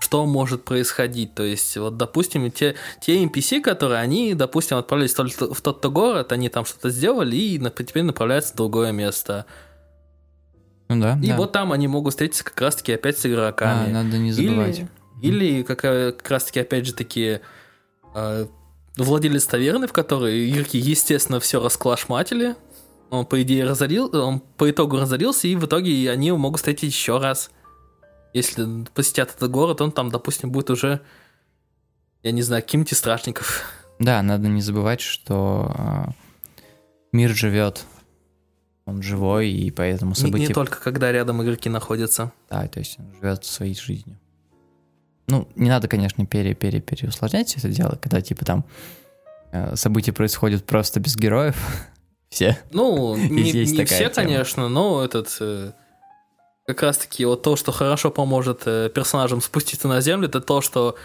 что 0.00 0.26
может 0.26 0.64
происходить. 0.64 1.34
То 1.34 1.42
есть, 1.42 1.76
вот, 1.76 1.96
допустим, 1.96 2.50
те, 2.50 2.76
те 3.00 3.22
NPC, 3.24 3.60
которые, 3.60 4.00
они, 4.00 4.34
допустим, 4.34 4.76
отправились 4.76 5.14
в 5.14 5.60
тот-то 5.60 5.90
город, 5.90 6.32
они 6.32 6.48
там 6.48 6.64
что-то 6.64 6.90
сделали 6.90 7.36
и 7.36 7.58
теперь 7.58 8.04
направляются 8.04 8.54
в 8.54 8.56
другое 8.56 8.92
место. 8.92 9.46
Ну 10.94 11.00
да. 11.00 11.18
И 11.22 11.28
да. 11.28 11.36
вот 11.36 11.52
там 11.52 11.72
они 11.72 11.88
могут 11.88 12.12
встретиться 12.12 12.44
как 12.44 12.60
раз-таки 12.60 12.92
опять 12.92 13.18
с 13.18 13.26
игроками. 13.26 13.90
А, 13.90 14.02
надо 14.02 14.18
не 14.18 14.32
забывать. 14.32 14.84
Или, 15.20 15.44
или 15.46 15.62
как, 15.62 15.80
как 15.80 16.30
раз-таки, 16.30 16.60
опять 16.60 16.86
же, 16.86 16.94
такие 16.94 17.40
э, 18.14 18.46
владелец 18.96 19.46
таверны, 19.46 19.86
в 19.86 19.92
которой 19.92 20.50
игроки, 20.50 20.78
естественно, 20.78 21.40
все 21.40 21.62
расклашматили. 21.62 22.56
Он, 23.10 23.26
по 23.26 23.42
идее, 23.42 23.64
разорил, 23.64 24.10
он 24.14 24.40
по 24.40 24.70
итогу 24.70 24.98
разорился, 24.98 25.46
и 25.46 25.54
в 25.54 25.66
итоге 25.66 26.10
они 26.10 26.32
могут 26.32 26.60
встретить 26.60 26.92
еще 26.92 27.18
раз. 27.18 27.50
Если 28.32 28.66
посетят 28.94 29.34
этот 29.36 29.50
город, 29.50 29.82
он 29.82 29.92
там, 29.92 30.10
допустим, 30.10 30.50
будет 30.50 30.70
уже, 30.70 31.00
я 32.22 32.32
не 32.32 32.42
знаю, 32.42 32.62
каким-то 32.62 32.94
страшников. 32.94 33.64
Да, 33.98 34.22
надо 34.22 34.48
не 34.48 34.62
забывать, 34.62 35.02
что 35.02 35.74
э, 35.76 36.04
мир 37.12 37.30
живет 37.30 37.84
он 38.84 39.02
живой, 39.02 39.50
и 39.50 39.70
поэтому 39.70 40.14
события... 40.14 40.38
Не, 40.38 40.48
не 40.48 40.54
только 40.54 40.80
когда 40.80 41.12
рядом 41.12 41.42
игроки 41.42 41.68
находятся. 41.68 42.32
Да, 42.50 42.66
то 42.66 42.80
есть 42.80 42.98
он 42.98 43.14
живет 43.20 43.44
своей 43.44 43.74
жизнью. 43.74 44.18
Ну, 45.28 45.48
не 45.54 45.70
надо, 45.70 45.88
конечно, 45.88 46.26
пере-пере-переусложнять 46.26 47.56
это 47.56 47.68
дело, 47.68 47.98
когда, 48.00 48.20
типа, 48.20 48.44
там 48.44 48.64
э, 49.52 49.76
события 49.76 50.12
происходят 50.12 50.64
просто 50.64 51.00
без 51.00 51.16
героев. 51.16 51.56
все. 52.28 52.58
Ну, 52.72 53.16
не, 53.16 53.52
не 53.52 53.84
все, 53.84 53.84
тема. 53.84 54.10
конечно, 54.10 54.68
но 54.68 55.04
этот... 55.04 55.36
Э, 55.40 55.72
как 56.66 56.82
раз-таки 56.82 57.24
вот 57.24 57.42
то, 57.42 57.56
что 57.56 57.72
хорошо 57.72 58.10
поможет 58.10 58.62
э, 58.66 58.90
персонажам 58.94 59.40
спуститься 59.40 59.88
на 59.88 60.00
землю, 60.00 60.28
это 60.28 60.40
то, 60.40 60.60
что 60.60 60.96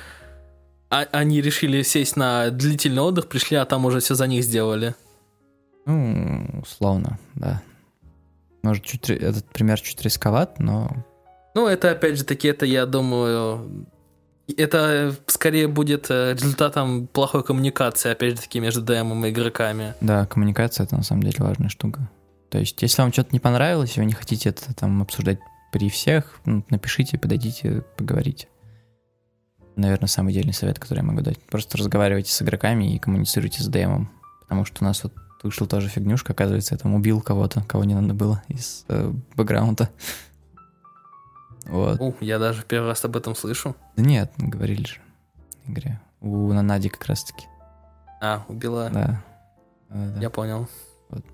а, 0.89 1.05
они 1.11 1.41
решили 1.41 1.81
сесть 1.81 2.15
на 2.15 2.49
длительный 2.49 3.01
отдых, 3.01 3.27
пришли, 3.27 3.57
а 3.57 3.65
там 3.65 3.85
уже 3.85 3.99
все 3.99 4.15
за 4.15 4.27
них 4.27 4.43
сделали. 4.43 4.95
Ну, 5.85 6.61
условно, 6.61 7.19
да. 7.35 7.61
Может, 8.67 8.83
чуть, 8.83 9.09
этот 9.09 9.45
пример 9.45 9.79
чуть 9.79 10.01
рисковат, 10.01 10.59
но... 10.59 10.91
Ну, 11.55 11.67
это, 11.67 11.91
опять 11.91 12.17
же 12.17 12.25
таки, 12.25 12.49
это, 12.49 12.65
я 12.65 12.85
думаю, 12.85 13.87
это 14.57 15.15
скорее 15.27 15.69
будет 15.69 16.07
э, 16.09 16.33
результатом 16.33 17.07
плохой 17.07 17.45
коммуникации, 17.45 18.11
опять 18.11 18.35
же 18.35 18.41
таки, 18.41 18.59
между 18.59 18.81
ДМом 18.81 19.25
и 19.25 19.29
игроками. 19.29 19.93
Да, 20.01 20.25
коммуникация 20.25 20.83
это 20.83 20.97
на 20.97 21.03
самом 21.03 21.23
деле 21.23 21.37
важная 21.39 21.69
штука. 21.69 22.09
То 22.49 22.59
есть, 22.59 22.81
если 22.81 23.01
вам 23.01 23.13
что-то 23.13 23.29
не 23.31 23.39
понравилось, 23.39 23.95
и 23.95 24.01
вы 24.01 24.05
не 24.05 24.11
хотите 24.11 24.49
это 24.49 24.75
там 24.75 25.01
обсуждать 25.01 25.39
при 25.71 25.89
всех, 25.89 26.41
ну, 26.43 26.65
напишите, 26.69 27.17
подойдите, 27.17 27.85
поговорите. 27.95 28.49
Наверное, 29.77 30.09
самый 30.09 30.33
идеальный 30.33 30.53
совет, 30.53 30.77
который 30.77 30.99
я 30.99 31.05
могу 31.05 31.21
дать. 31.21 31.41
Просто 31.43 31.77
разговаривайте 31.77 32.33
с 32.33 32.41
игроками 32.41 32.93
и 32.93 32.99
коммуницируйте 32.99 33.63
с 33.63 33.67
ДМом. 33.67 34.11
Потому 34.41 34.65
что 34.65 34.83
у 34.83 34.85
нас 34.85 35.03
вот 35.05 35.13
вышла 35.47 35.67
тоже 35.67 35.87
фигнюшка, 35.89 36.33
оказывается, 36.33 36.75
я 36.75 36.77
там 36.77 36.93
убил 36.93 37.21
кого-то, 37.21 37.63
кого 37.63 37.83
не 37.83 37.95
надо 37.95 38.13
было 38.13 38.43
из 38.47 38.85
э, 38.87 39.11
бэкграунда. 39.35 39.89
Вот. 41.65 41.99
У, 41.99 42.15
я 42.21 42.39
даже 42.39 42.63
первый 42.63 42.87
раз 42.87 43.03
об 43.03 43.17
этом 43.17 43.35
слышу. 43.35 43.75
Да 43.95 44.03
нет, 44.03 44.31
говорили 44.37 44.85
же 44.85 44.99
в 45.65 45.71
игре. 45.71 45.99
У 46.21 46.51
Нанади 46.53 46.89
как 46.89 47.05
раз-таки. 47.05 47.45
А, 48.21 48.45
убила. 48.47 48.89
Да. 48.89 49.23
да, 49.89 50.13
да. 50.15 50.21
Я 50.21 50.29
понял. 50.29 50.67
Вот. 51.09 51.25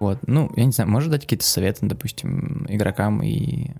вот. 0.00 0.18
Ну, 0.26 0.50
я 0.56 0.64
не 0.64 0.72
знаю, 0.72 0.90
можешь 0.90 1.10
дать 1.10 1.22
какие-то 1.22 1.46
советы, 1.46 1.86
допустим, 1.86 2.66
игрокам 2.68 3.22
и... 3.22 3.70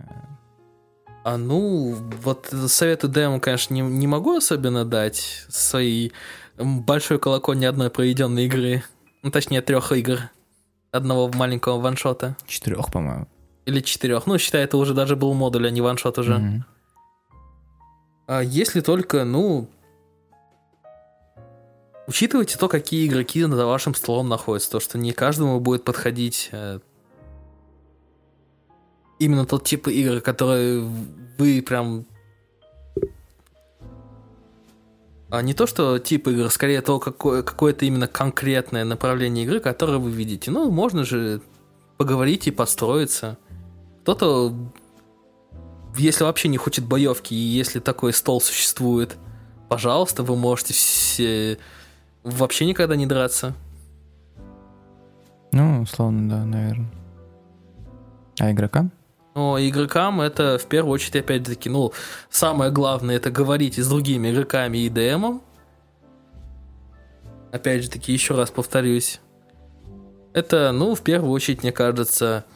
А 1.24 1.36
ну, 1.36 1.94
вот 2.22 2.52
советы 2.68 3.08
демо, 3.08 3.40
конечно, 3.40 3.74
не, 3.74 3.82
не 3.82 4.06
могу 4.06 4.36
особенно 4.36 4.84
дать 4.86 5.44
своей 5.48 6.12
большой 6.58 7.18
колокольни 7.18 7.64
одной 7.64 7.90
проведенной 7.90 8.46
игры. 8.46 8.82
Ну, 9.22 9.30
точнее, 9.30 9.62
трех 9.62 9.92
игр. 9.92 10.30
Одного 10.90 11.28
маленького 11.28 11.80
ваншота. 11.80 12.36
Четырех, 12.46 12.90
по-моему. 12.90 13.28
Или 13.66 13.80
четырех. 13.80 14.26
Ну, 14.26 14.38
считай, 14.38 14.64
это 14.64 14.76
уже 14.76 14.94
даже 14.94 15.16
был 15.16 15.34
модуль, 15.34 15.66
а 15.66 15.70
не 15.70 15.80
ваншот 15.80 16.18
уже. 16.18 16.34
Mm-hmm. 16.34 16.60
А 18.26 18.42
если 18.42 18.80
только, 18.80 19.24
ну... 19.24 19.68
Учитывайте 22.06 22.56
то, 22.56 22.68
какие 22.68 23.06
игроки 23.06 23.42
за 23.44 23.66
вашим 23.66 23.94
столом 23.94 24.28
находятся. 24.28 24.70
То, 24.70 24.80
что 24.80 24.96
не 24.96 25.12
каждому 25.12 25.60
будет 25.60 25.84
подходить 25.84 26.48
э, 26.52 26.80
именно 29.18 29.44
тот 29.44 29.64
тип 29.64 29.88
игр, 29.88 30.22
который 30.22 30.80
вы 31.36 31.62
прям 31.62 32.06
а 35.30 35.42
не 35.42 35.54
то, 35.54 35.66
что 35.66 35.98
тип 35.98 36.28
игр, 36.28 36.50
скорее 36.50 36.80
то, 36.80 36.98
какое, 36.98 37.42
какое-то 37.42 37.84
именно 37.84 38.06
конкретное 38.06 38.84
направление 38.84 39.44
игры, 39.44 39.60
которое 39.60 39.98
вы 39.98 40.10
видите. 40.10 40.50
Ну, 40.50 40.70
можно 40.70 41.04
же 41.04 41.42
поговорить 41.98 42.46
и 42.46 42.50
построиться. 42.50 43.36
Кто-то, 44.02 44.54
если 45.96 46.24
вообще 46.24 46.48
не 46.48 46.56
хочет 46.56 46.86
боевки, 46.86 47.34
и 47.34 47.36
если 47.36 47.78
такой 47.78 48.14
стол 48.14 48.40
существует, 48.40 49.16
пожалуйста, 49.68 50.22
вы 50.22 50.34
можете 50.34 50.72
все 50.72 51.58
вообще 52.24 52.64
никогда 52.64 52.96
не 52.96 53.06
драться. 53.06 53.54
Ну, 55.52 55.82
условно, 55.82 56.28
да, 56.28 56.44
наверное. 56.44 56.90
А 58.40 58.50
игрокам? 58.50 58.92
Но 59.38 59.56
игрокам 59.56 60.20
это 60.20 60.58
в 60.58 60.66
первую 60.66 60.94
очередь, 60.94 61.14
опять-таки, 61.14 61.70
ну, 61.70 61.92
самое 62.28 62.72
главное 62.72 63.14
это 63.14 63.30
говорить 63.30 63.78
с 63.78 63.88
другими 63.88 64.32
игроками 64.32 64.78
и 64.78 64.88
ДМом. 64.88 65.42
Опять 67.52 67.84
же 67.84 67.88
таки, 67.88 68.12
еще 68.12 68.34
раз 68.34 68.50
повторюсь. 68.50 69.20
Это, 70.32 70.72
ну, 70.72 70.96
в 70.96 71.02
первую 71.02 71.30
очередь, 71.30 71.62
мне 71.62 71.70
кажется, 71.70 72.46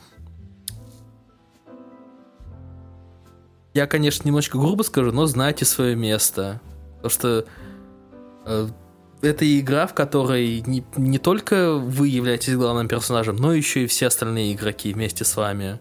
Я, 3.75 3.87
конечно, 3.87 4.27
немножко 4.27 4.59
грубо 4.59 4.83
скажу, 4.83 5.13
но 5.13 5.27
знайте 5.27 5.65
свое 5.65 5.95
место. 5.95 6.61
Потому 6.97 7.11
что 7.11 7.47
э, 8.45 8.69
это 9.21 9.61
игра, 9.61 9.87
в 9.87 9.95
которой 9.95 10.65
не, 10.67 10.85
не 10.97 11.19
только 11.21 11.75
вы 11.75 12.09
являетесь 12.09 12.57
главным 12.57 12.89
персонажем, 12.89 13.37
но 13.37 13.55
еще 13.55 13.85
и 13.85 13.87
все 13.87 14.09
остальные 14.09 14.55
игроки 14.55 14.93
вместе 14.93 15.25
с 15.25 15.37
вами. 15.37 15.79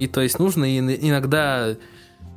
И 0.00 0.08
то 0.08 0.20
есть 0.20 0.40
нужно 0.40 0.78
иногда 0.78 1.76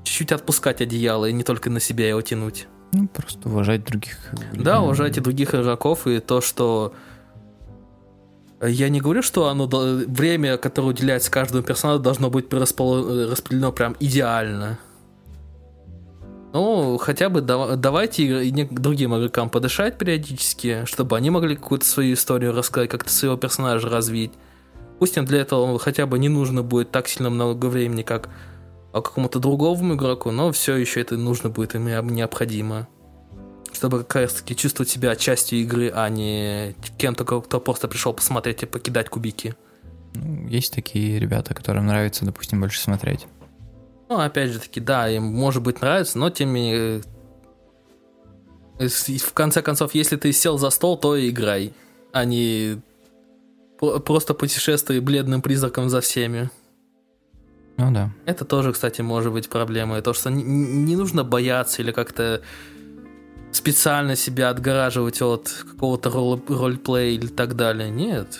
чуть-чуть 0.03 0.31
отпускать 0.31 0.81
одеяло 0.81 1.25
и 1.25 1.33
не 1.33 1.43
только 1.43 1.69
на 1.71 1.79
себя 1.79 2.07
его 2.09 2.21
тянуть. 2.21 2.67
Ну, 2.91 3.07
просто 3.07 3.49
уважать 3.49 3.85
других. 3.85 4.17
Да, 4.53 4.81
уважайте 4.81 5.19
других 5.19 5.55
игроков 5.55 6.05
и 6.05 6.19
то, 6.19 6.41
что 6.41 6.93
я 8.61 8.89
не 8.89 9.01
говорю, 9.01 9.23
что 9.23 9.47
оно 9.47 9.67
время, 9.67 10.57
которое 10.57 10.89
уделяется 10.89 11.31
каждому 11.31 11.63
персонажу, 11.63 12.03
должно 12.03 12.29
быть 12.29 12.53
распределено 12.53 13.71
прям 13.71 13.95
идеально. 13.99 14.77
Ну, 16.53 16.97
хотя 16.99 17.29
бы 17.29 17.41
давайте 17.41 18.51
другим 18.69 19.17
игрокам 19.17 19.49
подышать 19.49 19.97
периодически, 19.97 20.85
чтобы 20.85 21.17
они 21.17 21.31
могли 21.31 21.55
какую-то 21.55 21.85
свою 21.85 22.13
историю 22.13 22.53
рассказать, 22.53 22.91
как-то 22.91 23.09
своего 23.09 23.37
персонажа 23.37 23.89
развить. 23.89 24.33
Пусть 24.99 25.17
им 25.17 25.25
для 25.25 25.41
этого 25.41 25.77
хотя 25.79 26.05
бы 26.05 26.19
не 26.19 26.29
нужно 26.29 26.63
будет 26.63 26.91
так 26.91 27.07
сильно 27.07 27.29
много 27.29 27.65
времени, 27.67 28.03
как 28.03 28.29
какому-то 28.91 29.39
другому 29.39 29.95
игроку, 29.95 30.31
но 30.31 30.51
все 30.51 30.75
еще 30.75 31.01
это 31.01 31.17
нужно 31.17 31.49
будет 31.49 31.75
им 31.75 31.85
необходимо 31.87 32.87
чтобы 33.73 34.03
как 34.03 34.15
раз 34.15 34.33
таки 34.33 34.55
чувствовать 34.55 34.89
себя 34.89 35.15
частью 35.15 35.59
игры, 35.59 35.91
а 35.93 36.07
не 36.07 36.75
кем-то, 36.97 37.25
кто 37.25 37.59
просто 37.59 37.87
пришел 37.87 38.13
посмотреть 38.13 38.63
и 38.63 38.65
покидать 38.65 39.09
кубики. 39.09 39.55
Ну, 40.13 40.47
есть 40.47 40.73
такие 40.73 41.19
ребята, 41.19 41.53
которым 41.53 41.87
нравится, 41.87 42.23
допустим, 42.23 42.61
больше 42.61 42.79
смотреть. 42.79 43.25
Ну, 44.09 44.19
опять 44.19 44.51
же 44.51 44.59
таки, 44.59 44.79
да, 44.79 45.09
им 45.09 45.23
может 45.23 45.63
быть 45.63 45.81
нравится, 45.81 46.19
но 46.19 46.29
тем 46.29 46.53
не 46.53 47.01
э, 48.79 48.87
в 48.87 49.33
конце 49.33 49.61
концов, 49.61 49.95
если 49.95 50.17
ты 50.17 50.31
сел 50.31 50.57
за 50.57 50.69
стол, 50.69 50.97
то 50.97 51.15
и 51.15 51.29
играй, 51.29 51.73
а 52.11 52.25
не 52.25 52.79
просто 54.05 54.33
путешествуй 54.33 54.99
бледным 54.99 55.41
призраком 55.41 55.89
за 55.89 56.01
всеми. 56.01 56.49
Ну 57.77 57.91
да. 57.91 58.11
Это 58.25 58.45
тоже, 58.45 58.71
кстати, 58.71 59.01
может 59.01 59.33
быть 59.33 59.49
проблемой. 59.49 60.01
То, 60.01 60.13
что 60.13 60.29
не, 60.29 60.43
не 60.43 60.95
нужно 60.95 61.23
бояться 61.23 61.81
или 61.81 61.91
как-то 61.91 62.41
специально 63.51 64.15
себя 64.15 64.49
отгораживать 64.49 65.21
от 65.21 65.49
какого-то 65.71 66.09
ролл- 66.09 66.43
роллплея 66.47 67.11
или 67.11 67.27
так 67.27 67.55
далее. 67.55 67.89
Нет. 67.89 68.39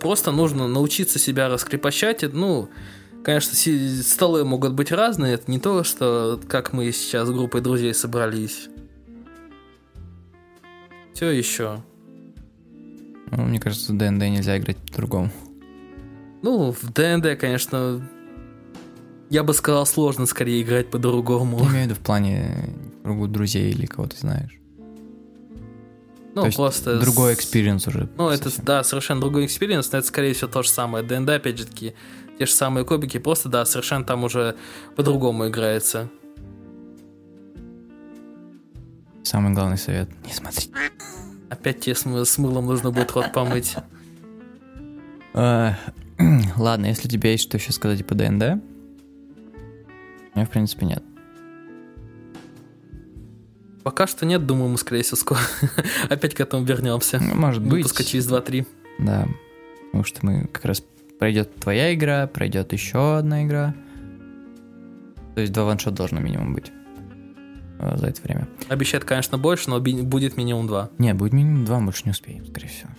Просто 0.00 0.30
нужно 0.30 0.68
научиться 0.68 1.18
себя 1.18 1.48
раскрепощать. 1.48 2.22
Ну, 2.32 2.70
конечно, 3.24 3.54
столы 4.02 4.44
могут 4.44 4.72
быть 4.74 4.92
разные. 4.92 5.34
Это 5.34 5.50
не 5.50 5.58
то, 5.58 5.84
что 5.84 6.40
как 6.48 6.72
мы 6.72 6.92
сейчас 6.92 7.28
с 7.28 7.30
группой 7.30 7.60
друзей 7.60 7.92
собрались. 7.92 8.68
Все 11.14 11.30
еще. 11.30 11.82
Ну, 13.32 13.44
мне 13.44 13.58
кажется, 13.58 13.94
ДНД 13.94 14.24
нельзя 14.24 14.58
играть 14.58 14.76
по-другому. 14.76 15.30
Ну, 16.42 16.70
в 16.72 16.92
ДНД, 16.92 17.38
конечно, 17.38 18.06
я 19.30 19.42
бы 19.42 19.54
сказал, 19.54 19.86
сложно 19.86 20.26
скорее 20.26 20.60
играть 20.60 20.90
по-другому. 20.90 21.58
Я 21.60 21.70
имею 21.70 21.84
в 21.84 21.86
виду 21.86 21.94
в 21.94 22.00
плане 22.00 22.74
в 23.00 23.04
кругу 23.04 23.28
друзей 23.28 23.70
или 23.70 23.86
кого 23.86 24.06
ты 24.06 24.18
знаешь. 24.18 24.60
Ну, 26.34 26.44
То 26.44 26.52
просто... 26.52 27.00
Другой 27.00 27.32
experience 27.32 27.86
уже. 27.86 28.08
Ну, 28.18 28.28
это, 28.28 28.44
совсем. 28.44 28.64
да, 28.66 28.84
совершенно 28.84 29.20
другой 29.22 29.46
experience, 29.46 29.90
но 29.92 29.98
это, 29.98 30.06
скорее 30.06 30.34
всего, 30.34 30.50
то 30.50 30.62
же 30.62 30.68
самое. 30.68 31.02
ДНД, 31.04 31.30
опять 31.30 31.58
же 31.58 31.66
таки, 31.66 31.94
те 32.38 32.44
же 32.44 32.52
самые 32.52 32.84
кубики, 32.84 33.18
просто, 33.18 33.48
да, 33.48 33.64
совершенно 33.64 34.04
там 34.04 34.24
уже 34.24 34.56
по-другому 34.94 35.48
играется. 35.48 36.10
Самый 39.22 39.54
главный 39.54 39.78
совет. 39.78 40.10
Не 40.26 40.32
смотри. 40.34 40.70
Опять 41.52 41.80
тебе 41.80 41.94
с, 41.94 42.06
мы- 42.06 42.24
с 42.24 42.38
мылом 42.38 42.64
нужно 42.64 42.90
будет 42.90 43.10
рот 43.12 43.30
помыть. 43.34 43.76
А, 45.34 45.76
Ладно, 46.56 46.86
если 46.86 47.08
у 47.08 47.10
тебя 47.10 47.32
есть 47.32 47.42
что 47.44 47.58
еще 47.58 47.72
сказать 47.72 48.06
по 48.06 48.14
ДНД, 48.14 48.42
у 48.42 50.38
меня, 50.38 50.46
в 50.46 50.48
принципе, 50.48 50.86
нет. 50.86 51.02
Пока 53.82 54.06
что 54.06 54.24
нет, 54.24 54.46
думаю, 54.46 54.70
мы, 54.70 54.78
скорее 54.78 55.02
всего, 55.02 55.18
скоро 55.18 55.40
опять 56.08 56.34
к 56.34 56.40
этому 56.40 56.64
вернемся. 56.64 57.20
Ну, 57.20 57.34
Может 57.34 57.62
быть. 57.62 57.72
Выпуска 57.72 58.02
через 58.02 58.26
2-3. 58.30 58.66
Да. 59.00 59.28
Потому 59.86 60.04
что 60.04 60.24
мы 60.24 60.46
как 60.46 60.64
раз 60.64 60.82
пройдет 61.18 61.54
твоя 61.56 61.92
игра, 61.92 62.26
пройдет 62.28 62.72
еще 62.72 63.18
одна 63.18 63.44
игра. 63.44 63.74
То 65.34 65.42
есть 65.42 65.52
два 65.52 65.64
ваншота 65.64 65.96
должно 65.96 66.18
минимум 66.20 66.54
быть 66.54 66.72
за 67.96 68.06
это 68.06 68.22
время. 68.22 68.48
Обещает, 68.68 69.04
конечно, 69.04 69.38
больше, 69.38 69.70
но 69.70 69.80
будет 69.80 70.36
минимум 70.36 70.66
2. 70.66 70.90
Не, 70.98 71.14
будет 71.14 71.32
минимум 71.32 71.64
два, 71.64 71.78
мы 71.78 71.86
больше 71.86 72.02
не 72.04 72.10
успеем, 72.10 72.46
скорее 72.46 72.68
всего. 72.68 72.90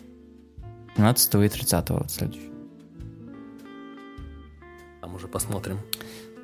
17 0.95 1.35
и 1.35 1.49
30 1.49 1.89
вот 1.89 2.11
следующий. 2.11 2.51
Там 5.01 5.15
уже 5.15 5.27
посмотрим. 5.27 5.79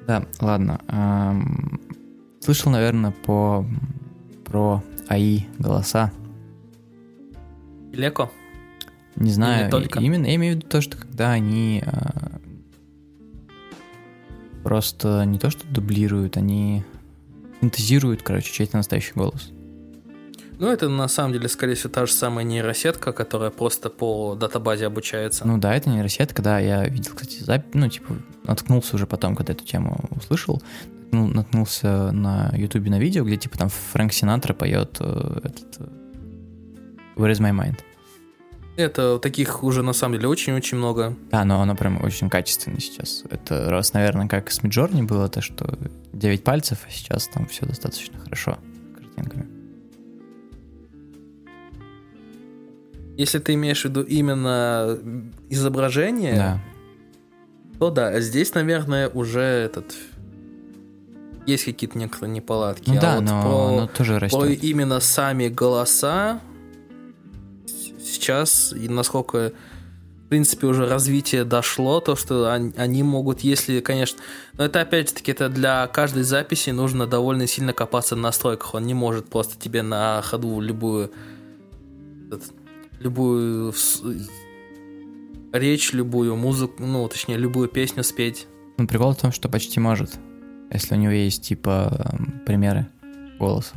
Да, 0.08 0.26
ладно. 0.42 0.82
ам, 0.88 1.80
Слышал, 2.42 2.72
наверное, 2.72 3.12
по 3.12 3.66
про 4.46 4.84
АИ 5.08 5.46
голоса. 5.60 6.12
Леко? 7.92 8.32
Не 9.16 9.32
знаю, 9.32 9.66
не 9.66 9.72
только. 9.72 10.00
именно 10.00 10.26
я 10.26 10.36
имею 10.36 10.54
в 10.54 10.58
виду 10.58 10.68
то, 10.68 10.82
что 10.82 10.98
когда 10.98 11.32
они 11.32 11.84
а, 11.86 12.40
просто 14.64 15.26
не 15.26 15.38
то 15.38 15.50
что 15.50 15.68
дублируют, 15.68 16.38
они 16.38 16.84
синтезируют, 17.62 18.24
короче, 18.24 18.51
чей-то 18.51 18.78
настоящий 18.78 19.14
голос. 19.16 19.51
Ну, 20.60 20.68
это 20.68 20.89
на 20.89 21.07
самом 21.07 21.32
деле, 21.32 21.47
скорее 21.47 21.76
всего, 21.76 21.89
та 21.89 22.05
же 22.05 22.12
самая 22.12 22.43
нейросетка, 22.43 23.14
которая 23.14 23.49
просто 23.49 23.89
по 23.89 24.36
датабазе 24.36 24.88
обучается. 24.88 25.47
Ну 25.47 25.57
да, 25.57 25.74
это 25.74 25.89
нейросетка, 25.89 26.41
да, 26.41 26.60
я 26.60 26.86
видел, 26.86 27.14
кстати, 27.16 27.41
запись, 27.41 27.70
ну, 27.74 27.88
типа, 27.88 28.16
наткнулся 28.43 28.95
уже 28.97 29.07
потом, 29.07 29.38
когда 29.38 29.53
эту 29.53 29.64
тему 29.64 29.97
услышал, 30.12 30.62
ну, 31.12 31.28
наткнулся 31.28 32.12
на 32.12 32.51
ютубе 32.55 32.91
на 32.91 32.99
видео, 32.99 33.24
где, 33.24 33.38
типа, 33.38 33.57
там 33.57 33.70
Фрэнк 33.70 34.12
Синатра 34.12 34.53
поет 34.53 34.97
э, 34.99 35.39
этот 35.43 35.80
э, 35.80 35.88
Where 37.16 37.32
is 37.32 37.39
my 37.39 37.51
mind? 37.51 37.80
Это 38.80 39.20
таких 39.20 39.62
уже 39.62 39.84
на 39.84 39.92
самом 39.92 40.16
деле 40.16 40.30
очень-очень 40.30 40.78
много. 40.78 41.14
Да, 41.32 41.44
но 41.44 41.62
оно 41.62 41.76
прям 41.76 42.02
очень 42.02 42.30
качественно 42.30 42.80
сейчас. 42.80 43.24
Это 43.30 43.70
раз, 43.70 43.92
наверное, 43.92 44.30
как 44.30 44.50
с 44.52 44.64
Миджорни 44.64 45.02
было, 45.02 45.28
то, 45.28 45.42
что 45.42 45.78
9 46.14 46.44
пальцев, 46.46 46.80
а 46.88 46.90
сейчас 46.90 47.28
там 47.28 47.46
все 47.48 47.66
достаточно 47.66 48.18
хорошо 48.20 48.58
картинками. 48.96 49.48
Если 53.18 53.40
ты 53.40 53.54
имеешь 53.56 53.82
в 53.82 53.86
виду 53.86 54.02
именно 54.02 54.98
изображение, 55.50 56.36
Да. 56.36 56.60
то 57.80 57.90
да, 57.92 58.20
здесь, 58.22 58.54
наверное, 58.54 59.10
уже 59.10 59.42
этот 59.42 59.94
есть 61.46 61.66
какие-то 61.66 61.98
некоторые 61.98 62.32
неполадки. 62.34 62.90
Ну 62.90 62.98
А 62.98 63.02
да, 63.02 63.16
вот 63.16 63.24
но 63.26 63.42
про, 63.42 63.68
оно 63.78 63.88
тоже 63.88 64.20
про 64.20 64.20
растет. 64.20 64.64
именно 64.64 65.02
сами 65.02 65.50
голоса 65.50 66.40
сейчас, 68.10 68.74
и 68.74 68.89
насколько 68.89 69.53
в 70.26 70.30
принципе 70.30 70.68
уже 70.68 70.88
развитие 70.88 71.43
дошло, 71.43 72.01
то, 72.01 72.16
что 72.16 72.51
они, 72.51 73.03
могут, 73.03 73.39
если, 73.39 73.80
конечно... 73.80 74.20
Но 74.53 74.66
это, 74.66 74.82
опять 74.82 75.10
же 75.10 75.16
таки, 75.16 75.32
это 75.32 75.49
для 75.49 75.88
каждой 75.88 76.24
записи 76.24 76.70
нужно 76.70 77.07
довольно 77.07 77.47
сильно 77.47 77.74
копаться 77.74 78.16
в 78.16 78.20
настройках. 78.20 78.76
Он 78.76 78.86
не 78.86 78.93
может 78.93 79.28
просто 79.30 79.60
тебе 79.60 79.82
на 79.82 80.22
ходу 80.22 80.60
любую... 80.62 81.12
любую 82.99 83.74
речь, 85.51 85.93
любую 85.93 86.36
музыку, 86.36 86.76
ну, 86.84 87.07
точнее, 87.07 87.38
любую 87.38 87.68
песню 87.68 88.03
спеть. 88.03 88.47
Ну, 88.78 88.88
прикол 88.88 89.14
в 89.14 89.18
том, 89.18 89.32
что 89.32 89.49
почти 89.49 89.80
может, 89.80 90.12
если 90.72 90.95
у 90.95 90.97
него 90.97 91.12
есть, 91.12 91.43
типа, 91.43 92.16
примеры 92.45 92.88
голоса. 93.39 93.76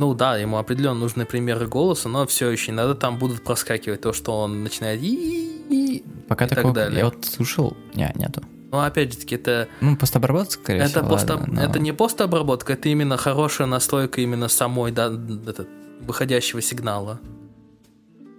Ну 0.00 0.14
да, 0.14 0.38
ему 0.38 0.56
определенно 0.56 0.98
нужны 0.98 1.26
примеры 1.26 1.68
голоса, 1.68 2.08
но 2.08 2.26
все 2.26 2.48
еще 2.48 2.72
иногда 2.72 2.94
там 2.94 3.18
будут 3.18 3.44
проскакивать 3.44 4.00
то, 4.00 4.14
что 4.14 4.32
он 4.40 4.62
начинает 4.64 5.02
«и-и-и». 5.02 6.02
Пока 6.26 6.46
И 6.46 6.48
так 6.48 6.56
такого... 6.56 6.74
далее. 6.74 7.00
Я 7.00 7.04
вот 7.04 7.22
слушал... 7.26 7.76
Не, 7.94 8.10
нету. 8.14 8.42
Но 8.72 8.80
опять 8.80 9.12
же 9.12 9.18
таки, 9.18 9.34
это, 9.34 9.68
Ну, 9.82 9.98
постобработка, 9.98 10.52
скорее 10.54 10.78
это, 10.80 10.88
всего, 10.88 11.06
просто, 11.06 11.34
ладно, 11.36 11.52
но- 11.54 11.60
это 11.60 11.78
не 11.80 11.92
постобработка, 11.92 12.72
это 12.72 12.88
именно 12.88 13.18
хорошая 13.18 13.66
настройка 13.66 14.22
именно 14.22 14.48
самой, 14.48 14.90
да, 14.90 15.12
этот, 15.46 15.68
выходящего 16.00 16.62
сигнала. 16.62 17.20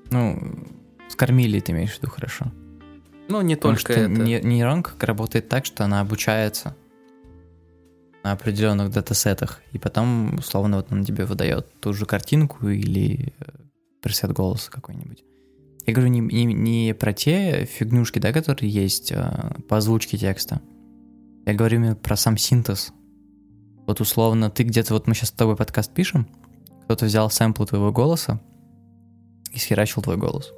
Ну, 0.09 0.67
скормили, 1.09 1.59
ты 1.59 1.73
имеешь 1.73 1.91
в 1.91 2.01
виду, 2.01 2.09
хорошо. 2.11 2.45
Ну, 3.27 3.41
не 3.41 3.53
Потому 3.55 3.75
только 3.75 3.93
что 3.93 4.01
это. 4.01 4.09
не- 4.09 4.41
нейронка 4.41 4.93
работает 5.05 5.47
так, 5.47 5.67
что 5.67 5.85
она 5.85 5.99
обучается 6.01 6.75
на 8.23 8.33
определенных 8.33 8.91
датасетах, 8.91 9.61
и 9.71 9.77
потом, 9.77 10.35
условно, 10.35 10.77
вот 10.77 10.91
он 10.91 11.03
тебе 11.03 11.25
выдает 11.25 11.67
ту 11.79 11.93
же 11.93 12.05
картинку 12.05 12.67
или 12.67 13.33
э, 13.39 13.45
пресет 14.01 14.31
голоса 14.31 14.69
какой-нибудь. 14.71 15.23
Я 15.85 15.93
говорю 15.93 16.09
не, 16.09 16.19
не, 16.19 16.45
не 16.45 16.93
про 16.93 17.13
те 17.13 17.65
фигнюшки, 17.65 18.19
да, 18.19 18.31
которые 18.31 18.71
есть 18.71 19.11
э, 19.11 19.55
по 19.67 19.77
озвучке 19.77 20.17
текста. 20.17 20.61
Я 21.45 21.53
говорю 21.55 21.77
именно 21.77 21.95
про 21.95 22.15
сам 22.15 22.37
синтез. 22.37 22.93
Вот 23.87 23.99
условно, 23.99 24.51
ты 24.51 24.63
где-то, 24.63 24.93
вот 24.93 25.07
мы 25.07 25.15
сейчас 25.15 25.29
с 25.29 25.33
тобой 25.33 25.55
подкаст 25.55 25.91
пишем, 25.91 26.27
кто-то 26.83 27.05
взял 27.05 27.29
сэмпл 27.29 27.65
твоего 27.65 27.91
голоса 27.91 28.39
и 29.51 29.57
схерачил 29.57 30.03
твой 30.03 30.17
голос. 30.17 30.53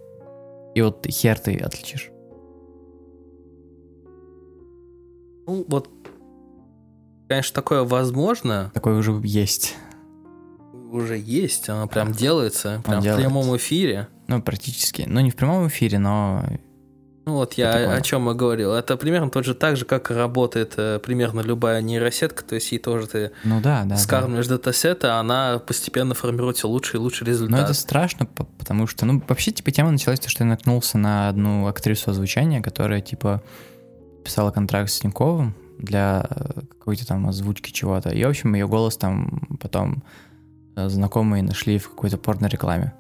И 0.76 0.82
вот 0.82 1.06
хер 1.08 1.40
ты 1.40 1.58
отличишь. 1.58 2.10
Ну, 5.46 5.66
вот, 5.68 5.90
конечно, 7.34 7.54
такое 7.56 7.84
возможно, 7.84 8.72
Такое 8.74 8.96
уже 8.98 9.20
есть. 9.24 9.76
уже 10.92 11.18
есть, 11.18 11.70
оно 11.70 11.88
прям 11.88 12.12
делается, 12.12 12.82
прям 12.86 13.00
в 13.00 13.04
делается. 13.04 13.28
прямом 13.30 13.56
эфире. 13.58 14.08
Ну, 14.28 14.42
практически. 14.42 15.06
Ну, 15.08 15.20
не 15.22 15.32
в 15.32 15.36
прямом 15.36 15.68
эфире, 15.68 16.00
но... 16.00 16.44
Ну 17.26 17.36
вот 17.36 17.54
Я 17.54 17.72
понял. 17.72 17.92
о 17.92 18.02
чем 18.02 18.30
и 18.30 18.34
говорил. 18.34 18.74
Это 18.74 18.98
примерно 18.98 19.30
тот 19.30 19.46
же 19.46 19.54
так 19.56 19.78
же, 19.78 19.86
как 19.86 20.12
работает 20.12 20.74
э, 20.76 21.00
примерно 21.00 21.40
любая 21.40 21.82
нейросетка. 21.82 22.44
То 22.44 22.56
есть 22.56 22.70
ей 22.74 22.80
тоже 22.80 23.08
ты 23.08 23.32
Ну 23.46 23.62
да, 23.62 23.84
да. 23.84 23.92
да. 23.92 23.98
скармливаешь 23.98 24.48
датасеты, 24.48 25.08
а 25.08 25.20
она 25.22 25.60
постепенно 25.66 26.16
формирует 26.16 26.58
все 26.58 26.68
лучше 26.68 26.98
и 26.98 27.00
лучше 27.00 27.24
Но 27.24 27.30
результат. 27.32 27.60
это 27.62 27.74
страшно, 27.74 28.26
по- 28.26 28.44
потому 28.44 28.88
что, 28.88 29.06
ну, 29.06 29.24
вообще, 29.26 29.52
типа, 29.52 29.72
тема 29.72 29.92
началась, 29.92 30.20
то, 30.20 30.30
что 30.30 30.44
я 30.44 30.50
наткнулся 30.50 30.98
на 30.98 31.30
одну 31.30 31.66
актрису 31.68 32.12
озвучания, 32.12 32.62
которая, 32.62 33.00
типа, 33.00 33.42
писала 34.26 34.52
контракт 34.52 34.90
с 34.92 35.00
Тиньковым 35.00 35.56
для 35.78 36.26
э, 36.30 36.62
какой-то 36.70 37.08
там 37.08 37.28
озвучки 37.28 37.72
чего-то. 37.72 38.10
И, 38.10 38.24
в 38.24 38.30
общем, 38.30 38.54
ее 38.54 38.68
голос 38.68 38.98
там 38.98 39.42
потом 39.60 40.04
э, 40.76 40.90
знакомые 40.90 41.44
нашли 41.44 41.78
в 41.78 41.90
какой-то 41.90 42.18
порно-рекламе, 42.18 42.94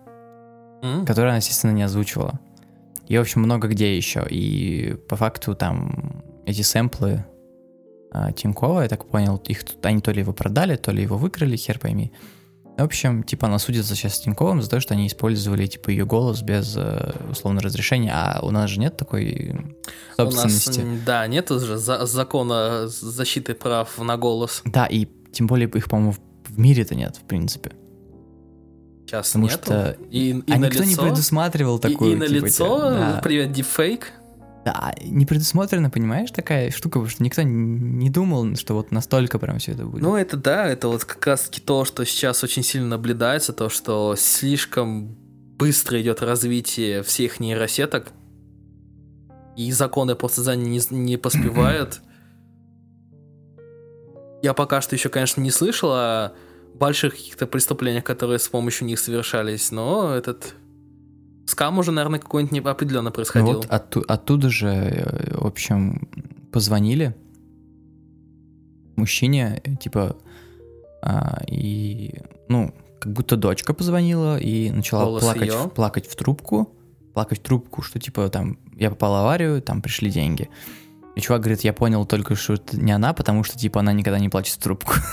М? 0.81 1.05
которую 1.05 1.29
она, 1.29 1.37
естественно, 1.37 1.71
не 1.71 1.83
озвучивала. 1.83 2.39
И, 3.07 3.17
в 3.17 3.21
общем, 3.21 3.41
много 3.41 3.67
где 3.67 3.95
еще. 3.95 4.25
И 4.29 4.95
по 5.07 5.15
факту 5.15 5.55
там 5.55 6.23
эти 6.45 6.61
сэмплы 6.61 7.25
а, 8.11 8.31
Тинькова, 8.31 8.81
я 8.81 8.87
так 8.87 9.05
понял, 9.05 9.37
их 9.47 9.63
они 9.81 9.99
то 10.01 10.11
ли 10.11 10.19
его 10.19 10.33
продали, 10.33 10.75
то 10.75 10.91
ли 10.91 11.01
его 11.01 11.17
выкрали, 11.17 11.57
хер 11.57 11.79
пойми. 11.79 12.11
В 12.77 12.81
общем, 12.81 13.23
типа 13.23 13.47
она 13.47 13.59
судится 13.59 13.95
сейчас 13.95 14.15
с 14.15 14.19
Тиньковым 14.21 14.61
за 14.61 14.69
то, 14.69 14.79
что 14.79 14.95
они 14.95 15.05
использовали 15.07 15.67
типа 15.67 15.89
ее 15.91 16.05
голос 16.05 16.41
без 16.41 16.73
э, 16.75 17.13
условно 17.29 17.61
разрешения, 17.61 18.11
а 18.13 18.39
у 18.43 18.49
нас 18.49 18.69
же 18.69 18.79
нет 18.79 18.97
такой 18.97 19.55
У 20.17 20.23
нас, 20.23 20.33
собственности. 20.33 20.83
да, 21.05 21.27
нет 21.27 21.49
же 21.49 21.77
за- 21.77 22.05
закона 22.07 22.87
защиты 22.87 23.53
прав 23.53 23.97
на 23.99 24.17
голос. 24.17 24.61
Да, 24.65 24.85
и 24.87 25.07
Тем 25.31 25.45
более 25.47 25.69
их, 25.69 25.87
по-моему, 25.89 26.15
в 26.45 26.59
мире-то 26.59 26.95
нет, 26.95 27.15
в 27.17 27.21
принципе. 27.27 27.71
Сейчас 29.05 29.27
Потому 29.27 29.45
нету. 29.45 29.57
что 29.63 29.97
и, 30.09 30.29
и 30.31 30.51
а 30.51 30.57
никто 30.57 30.83
не 30.83 30.91
лицо, 30.91 31.01
предусматривал 31.03 31.77
и- 31.77 31.81
такую, 31.81 32.13
и, 32.13 32.15
на 32.15 32.27
типа, 32.27 32.45
лицо. 32.45 32.79
Да. 32.89 33.19
привет, 33.23 33.51
дипфейк. 33.51 34.11
Да, 34.65 34.95
не 35.03 35.25
предусмотрено, 35.25 35.89
понимаешь, 35.89 36.31
такая 36.31 36.71
штука, 36.71 36.99
потому 36.99 37.09
что 37.09 37.23
никто 37.23 37.41
не 37.41 38.09
думал, 38.09 38.55
что 38.55 38.75
вот 38.75 38.91
настолько 38.91 39.37
прям 39.37 39.59
все 39.59 39.73
это 39.73 39.85
будет. 39.85 40.01
Ну, 40.01 40.15
это 40.15 40.37
да, 40.37 40.67
это 40.67 40.87
вот 40.87 41.03
как 41.03 41.25
раз-таки 41.27 41.59
то, 41.59 41.83
что 41.83 42.05
сейчас 42.05 42.43
очень 42.43 42.63
сильно 42.63 42.87
наблюдается, 42.87 43.51
то, 43.51 43.69
что 43.69 44.15
слишком 44.17 45.17
быстро 45.57 46.01
идет 46.01 46.21
развитие 46.21 47.03
всех 47.03 47.39
нейросеток, 47.41 48.13
и 49.57 49.71
законы 49.71 50.15
просто 50.15 50.41
за 50.41 50.55
не, 50.55 50.81
не 50.89 51.17
поспевают. 51.17 52.01
Я 54.41 54.53
пока 54.53 54.81
что 54.81 54.95
еще, 54.95 55.09
конечно, 55.09 55.41
не 55.41 55.51
слышал 55.51 55.91
о 55.91 56.33
больших 56.73 57.13
каких-то 57.13 57.47
преступлениях, 57.47 58.03
которые 58.03 58.39
с 58.39 58.47
помощью 58.47 58.87
них 58.87 58.99
совершались, 58.99 59.71
но 59.71 60.13
этот 60.15 60.55
скам 61.45 61.77
уже, 61.79 61.91
наверное, 61.91 62.19
какой-нибудь 62.19 62.53
неопределенно 62.53 63.09
Ну 63.09 63.13
происходил. 63.13 63.53
вот 63.53 63.65
отту- 63.67 64.05
оттуда 64.07 64.49
же, 64.49 64.67
э, 64.67 65.37
в 65.37 65.45
общем, 65.45 66.07
позвонили 66.51 67.15
мужчине, 68.95 69.61
типа, 69.79 70.15
а, 71.01 71.41
и, 71.47 72.21
ну, 72.47 72.73
как 72.99 73.11
будто 73.11 73.35
дочка 73.35 73.73
позвонила 73.73 74.37
и 74.37 74.71
начала 74.71 75.05
Голос 75.05 75.23
плакать, 75.23 75.51
в, 75.51 75.69
плакать 75.69 76.07
в 76.07 76.15
трубку, 76.15 76.73
плакать 77.13 77.39
в 77.39 77.41
трубку, 77.41 77.81
что, 77.81 77.99
типа, 77.99 78.29
там, 78.29 78.57
я 78.77 78.89
попал 78.89 79.11
в 79.13 79.15
аварию, 79.17 79.61
там 79.61 79.81
пришли 79.81 80.09
деньги. 80.09 80.49
И 81.15 81.21
чувак 81.21 81.41
говорит, 81.41 81.61
я 81.61 81.73
понял 81.73 82.05
только, 82.05 82.35
что 82.35 82.53
это 82.53 82.79
не 82.79 82.91
она, 82.91 83.13
потому 83.13 83.43
что, 83.43 83.57
типа, 83.57 83.81
она 83.81 83.93
никогда 83.93 84.19
не 84.19 84.29
плачет 84.29 84.55
в 84.55 84.59
трубку. 84.63 84.93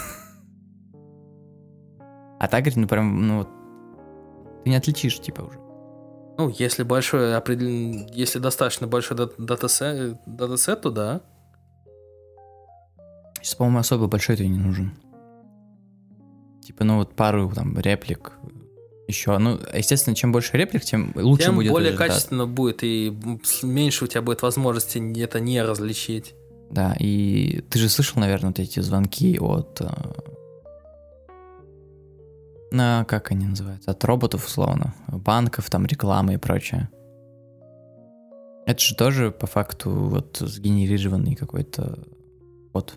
А 2.43 2.49
так, 2.49 2.61
говорит, 2.61 2.77
ну, 2.77 2.89
прям, 2.89 3.27
ну, 3.27 3.39
вот, 3.41 3.49
ты 4.65 4.71
не 4.71 4.77
отличишь, 4.77 5.21
типа, 5.21 5.43
уже. 5.43 5.60
Ну, 6.41 6.55
если 6.59 6.85
большой 6.85 7.37
определен... 7.37 8.07
если 8.15 8.39
достаточно 8.39 8.87
большой 8.87 9.15
дат- 9.15 9.35
датасет, 9.37 10.17
датасет, 10.25 10.81
то 10.81 10.91
да. 10.91 11.21
Сейчас, 13.43 13.57
по-моему, 13.57 13.81
особо 13.81 14.07
большой 14.07 14.37
то 14.39 14.43
и 14.43 14.49
не 14.49 14.59
нужен. 14.59 14.93
Типа, 16.63 16.85
ну 16.85 16.97
вот 16.97 17.15
пару 17.15 17.53
там 17.55 17.79
реплик 17.79 18.33
еще. 19.07 19.37
Ну, 19.37 19.59
естественно, 19.75 20.17
чем 20.17 20.33
больше 20.33 20.57
реплик, 20.57 20.83
тем 20.83 21.13
лучше 21.15 21.45
Тем 21.45 21.57
будет 21.57 21.73
более 21.73 21.91
результат. 21.91 22.09
качественно 22.09 22.47
будет, 22.47 22.83
и 22.85 23.15
меньше 23.63 24.05
у 24.05 24.09
тебя 24.09 24.23
будет 24.23 24.41
возможности 24.41 24.97
это 25.21 25.41
не 25.41 25.63
различить. 25.63 26.35
Да, 26.71 26.97
и 26.99 27.61
ты 27.69 27.79
же 27.79 27.91
слышал, 27.91 28.19
наверное, 28.19 28.49
вот 28.49 28.61
эти 28.61 28.81
звонки 28.81 29.39
от... 29.39 29.83
На, 32.71 33.05
как 33.05 33.31
они 33.33 33.47
называются? 33.47 33.91
От 33.91 34.05
роботов, 34.05 34.47
условно. 34.47 34.95
Банков, 35.09 35.69
там, 35.71 35.87
рекламы 35.87 36.35
и 36.35 36.37
прочее. 36.37 36.89
Это 38.67 38.81
же 38.81 38.95
тоже, 38.95 39.33
по 39.33 39.47
факту, 39.47 39.91
вот 39.91 40.37
сгенерированный 40.39 41.35
какой-то 41.35 42.05
код. 42.73 42.95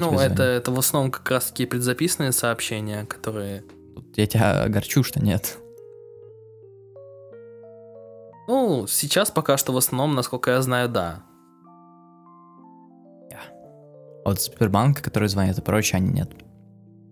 Ну, 0.00 0.18
это, 0.18 0.42
это 0.42 0.72
в 0.72 0.78
основном 0.78 1.12
как 1.12 1.30
раз 1.30 1.46
таки 1.46 1.66
предзаписанные 1.66 2.32
сообщения, 2.32 3.04
которые... 3.04 3.64
Я 4.16 4.26
тебя 4.26 4.62
огорчу, 4.62 5.02
что 5.02 5.20
нет. 5.22 5.58
Ну, 8.48 8.86
сейчас 8.88 9.30
пока 9.30 9.56
что 9.56 9.72
в 9.72 9.76
основном, 9.76 10.14
насколько 10.14 10.50
я 10.50 10.62
знаю, 10.62 10.88
да. 10.88 11.22
От 14.24 14.40
Сбербанка, 14.40 15.02
который 15.02 15.28
звонит 15.28 15.56
и 15.58 15.62
прочее, 15.62 15.98
они 15.98 16.08
нет. 16.12 16.30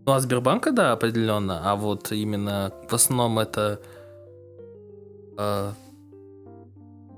Ну, 0.06 0.12
а 0.12 0.20
Сбербанка, 0.20 0.70
да, 0.72 0.92
определенно, 0.92 1.70
а 1.70 1.76
вот 1.76 2.12
именно 2.12 2.72
в 2.88 2.92
основном 2.92 3.38
это 3.38 3.80
э, 5.38 5.72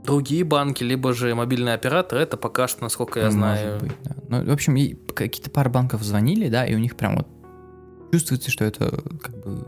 другие 0.05 0.45
банки, 0.45 0.85
либо 0.85 1.13
же 1.13 1.35
мобильные 1.35 1.75
операторы, 1.75 2.23
это 2.23 2.37
пока 2.37 2.69
что, 2.69 2.85
насколько 2.85 3.21
я 3.21 3.31
знаю... 3.31 3.75
Может 3.75 3.83
быть, 3.83 3.97
да. 4.05 4.15
Ну, 4.29 4.45
в 4.45 4.53
общем, 4.53 4.99
какие-то 5.15 5.51
пара 5.51 5.69
банков 5.69 6.03
звонили, 6.03 6.49
да, 6.49 6.65
и 6.65 6.75
у 6.75 6.79
них 6.79 6.97
прям 6.97 7.17
вот 7.17 7.27
чувствуется, 8.13 8.51
что 8.51 8.65
это 8.65 9.03
как 9.21 9.37
бы 9.45 9.65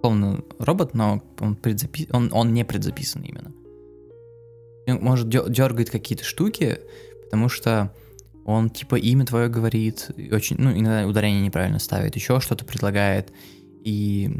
словно 0.00 0.44
робот, 0.58 0.92
но 0.92 1.22
он, 1.40 1.56
предзапи... 1.56 2.08
он, 2.12 2.30
он 2.32 2.52
не 2.52 2.64
предзаписан 2.64 3.22
именно. 3.22 3.52
Он 4.86 4.98
может 5.00 5.28
дергать 5.28 5.88
какие-то 5.88 6.24
штуки, 6.24 6.80
потому 7.22 7.48
что 7.48 7.94
он 8.44 8.70
типа 8.70 8.96
имя 8.96 9.24
твое 9.24 9.48
говорит, 9.48 10.10
очень, 10.30 10.56
ну, 10.58 10.70
иногда 10.72 11.06
ударение 11.06 11.42
неправильно 11.42 11.78
ставит, 11.78 12.14
еще 12.14 12.40
что-то 12.40 12.64
предлагает, 12.64 13.32
и 13.84 14.30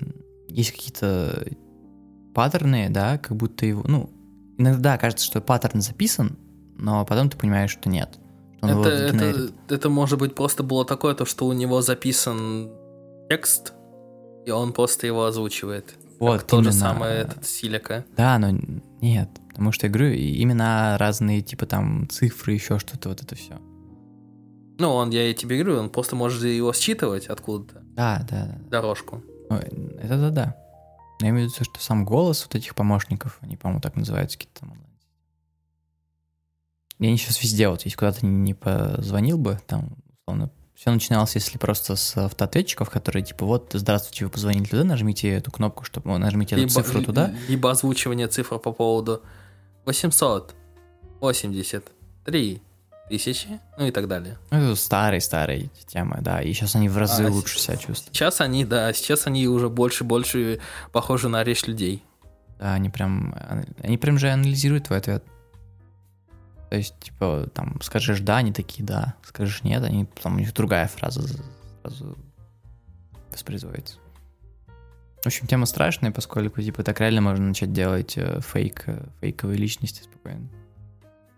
есть 0.49 0.73
какие-то 0.73 1.47
паттерны, 2.35 2.89
да, 2.91 3.19
как 3.19 3.37
будто 3.37 3.65
его, 3.67 3.83
ну, 3.87 4.11
иногда 4.59 4.99
кажется, 4.99 5.25
что 5.25 5.41
паттерн 5.41 5.81
записан, 5.81 6.39
но 6.77 7.05
потом 7.05 7.31
ты 7.31 7.37
понимаешь, 7.37 7.71
что 7.71 7.89
нет. 7.89 8.19
что 8.59 8.83
Это, 8.83 8.89
это, 8.89 9.53
это 9.69 9.89
может 9.89 10.19
быть 10.19 10.35
просто 10.35 10.63
было 10.63 10.85
такое, 10.85 11.15
то, 11.15 11.25
что 11.25 11.47
у 11.47 11.53
него 11.53 11.81
записан 11.81 12.71
текст, 13.29 13.73
и 14.45 14.51
он 14.51 14.73
просто 14.73 15.07
его 15.07 15.25
озвучивает. 15.25 15.95
Вот, 16.19 16.41
как 16.41 16.51
тот 16.51 16.65
же 16.65 16.73
самый 16.73 17.11
этот 17.11 17.47
Силика. 17.47 18.05
Да, 18.17 18.39
но 18.39 18.51
нет, 19.01 19.29
потому 19.49 19.73
что 19.73 19.87
я 19.87 19.93
говорю, 19.93 20.15
имена 20.15 20.97
разные, 20.99 21.43
типа 21.43 21.67
там 21.67 22.09
цифры, 22.09 22.53
еще 22.53 22.79
что-то, 22.79 23.09
вот 23.09 23.23
это 23.23 23.35
все. 23.35 23.59
Ну, 24.79 24.91
он, 24.91 25.11
я 25.11 25.31
и 25.31 25.35
тебе 25.35 25.63
говорю, 25.63 25.81
он 25.81 25.91
просто 25.91 26.17
может 26.17 26.43
его 26.43 26.73
считывать 26.73 27.27
откуда-то, 27.27 27.81
Да, 27.95 28.27
да, 28.29 28.47
да. 28.47 28.59
дорожку. 28.71 29.23
Ну, 29.51 29.57
это 29.57 30.19
да, 30.19 30.31
да. 30.31 30.57
Но 31.21 31.27
я 31.27 31.33
имею 31.33 31.49
в 31.49 31.53
виду, 31.55 31.65
что 31.65 31.81
сам 31.81 32.05
голос 32.05 32.43
вот 32.45 32.55
этих 32.57 32.75
помощников, 32.75 33.39
они, 33.41 33.57
по-моему, 33.57 33.81
так 33.81 33.95
называются, 33.97 34.37
какие-то 34.37 34.61
там. 34.61 34.75
И 36.99 37.07
они 37.07 37.17
сейчас 37.17 37.41
везде, 37.43 37.69
вот 37.69 37.85
если 37.85 37.97
куда-то 37.97 38.27
не 38.27 38.55
позвонил 38.55 39.39
бы, 39.39 39.61
там, 39.67 39.97
условно, 40.21 40.51
все 40.75 40.91
начиналось, 40.91 41.35
если 41.35 41.59
просто 41.59 41.95
с 41.97 42.17
автоответчиков, 42.17 42.91
которые 42.91 43.25
типа, 43.25 43.45
вот, 43.47 43.71
здравствуйте, 43.75 44.25
вы 44.25 44.31
позвонили 44.31 44.65
туда, 44.65 44.85
нажмите 44.85 45.29
эту 45.29 45.51
кнопку, 45.53 45.85
чтобы 45.85 46.17
нажмите 46.19 46.57
эту 46.57 46.69
цифру 46.69 47.03
туда. 47.03 47.33
Либо 47.49 47.71
озвучивание 47.71 48.27
цифр 48.29 48.59
по 48.59 48.73
поводу 48.73 49.23
883 49.85 52.63
тысячи, 53.09 53.61
ну 53.77 53.87
и 53.87 53.91
так 53.91 54.09
далее. 54.09 54.39
Ну, 54.51 54.59
это 54.59 54.77
старые-старые 54.77 55.71
темы, 55.87 56.19
да, 56.21 56.41
и 56.41 56.53
сейчас 56.53 56.75
они 56.75 56.89
в 56.89 56.97
разы 56.97 57.25
А, 57.25 57.31
лучше 57.31 57.59
себя 57.59 57.77
чувствуют. 57.77 58.15
Сейчас 58.15 58.41
они, 58.41 58.65
да, 58.65 58.93
сейчас 58.93 59.27
они 59.27 59.47
уже 59.47 59.69
больше-больше 59.69 60.61
похожи 60.93 61.29
на 61.29 61.45
речь 61.45 61.67
людей. 61.67 62.03
Да, 62.59 62.75
они 62.75 62.91
прям, 62.91 63.35
они 63.83 63.99
прям 63.99 64.19
же 64.19 64.31
анализируют 64.31 64.85
твой 64.87 64.99
ответ. 64.99 65.25
То 66.71 66.77
есть, 66.77 66.99
типа, 66.99 67.49
там, 67.55 67.81
скажешь 67.83 68.21
да, 68.21 68.39
они 68.39 68.53
такие 68.53 68.85
да, 68.85 69.15
скажешь 69.25 69.63
нет, 69.63 69.83
они, 69.85 70.07
там 70.23 70.37
у 70.37 70.39
них 70.39 70.53
другая 70.55 70.89
фраза 70.89 71.23
сразу 71.83 72.17
воспроизводится. 73.31 73.99
В 75.23 75.27
общем, 75.27 75.47
тема 75.47 75.67
страшная, 75.67 76.11
поскольку, 76.11 76.61
типа, 76.61 76.83
так 76.83 77.01
реально 77.01 77.23
можно 77.23 77.47
начать 77.47 77.73
делать 77.73 78.19
э, 78.19 78.41
фейк, 78.41 78.83
э, 78.87 79.07
фейковые 79.21 79.57
личности 79.57 80.03
спокойно. 80.03 80.49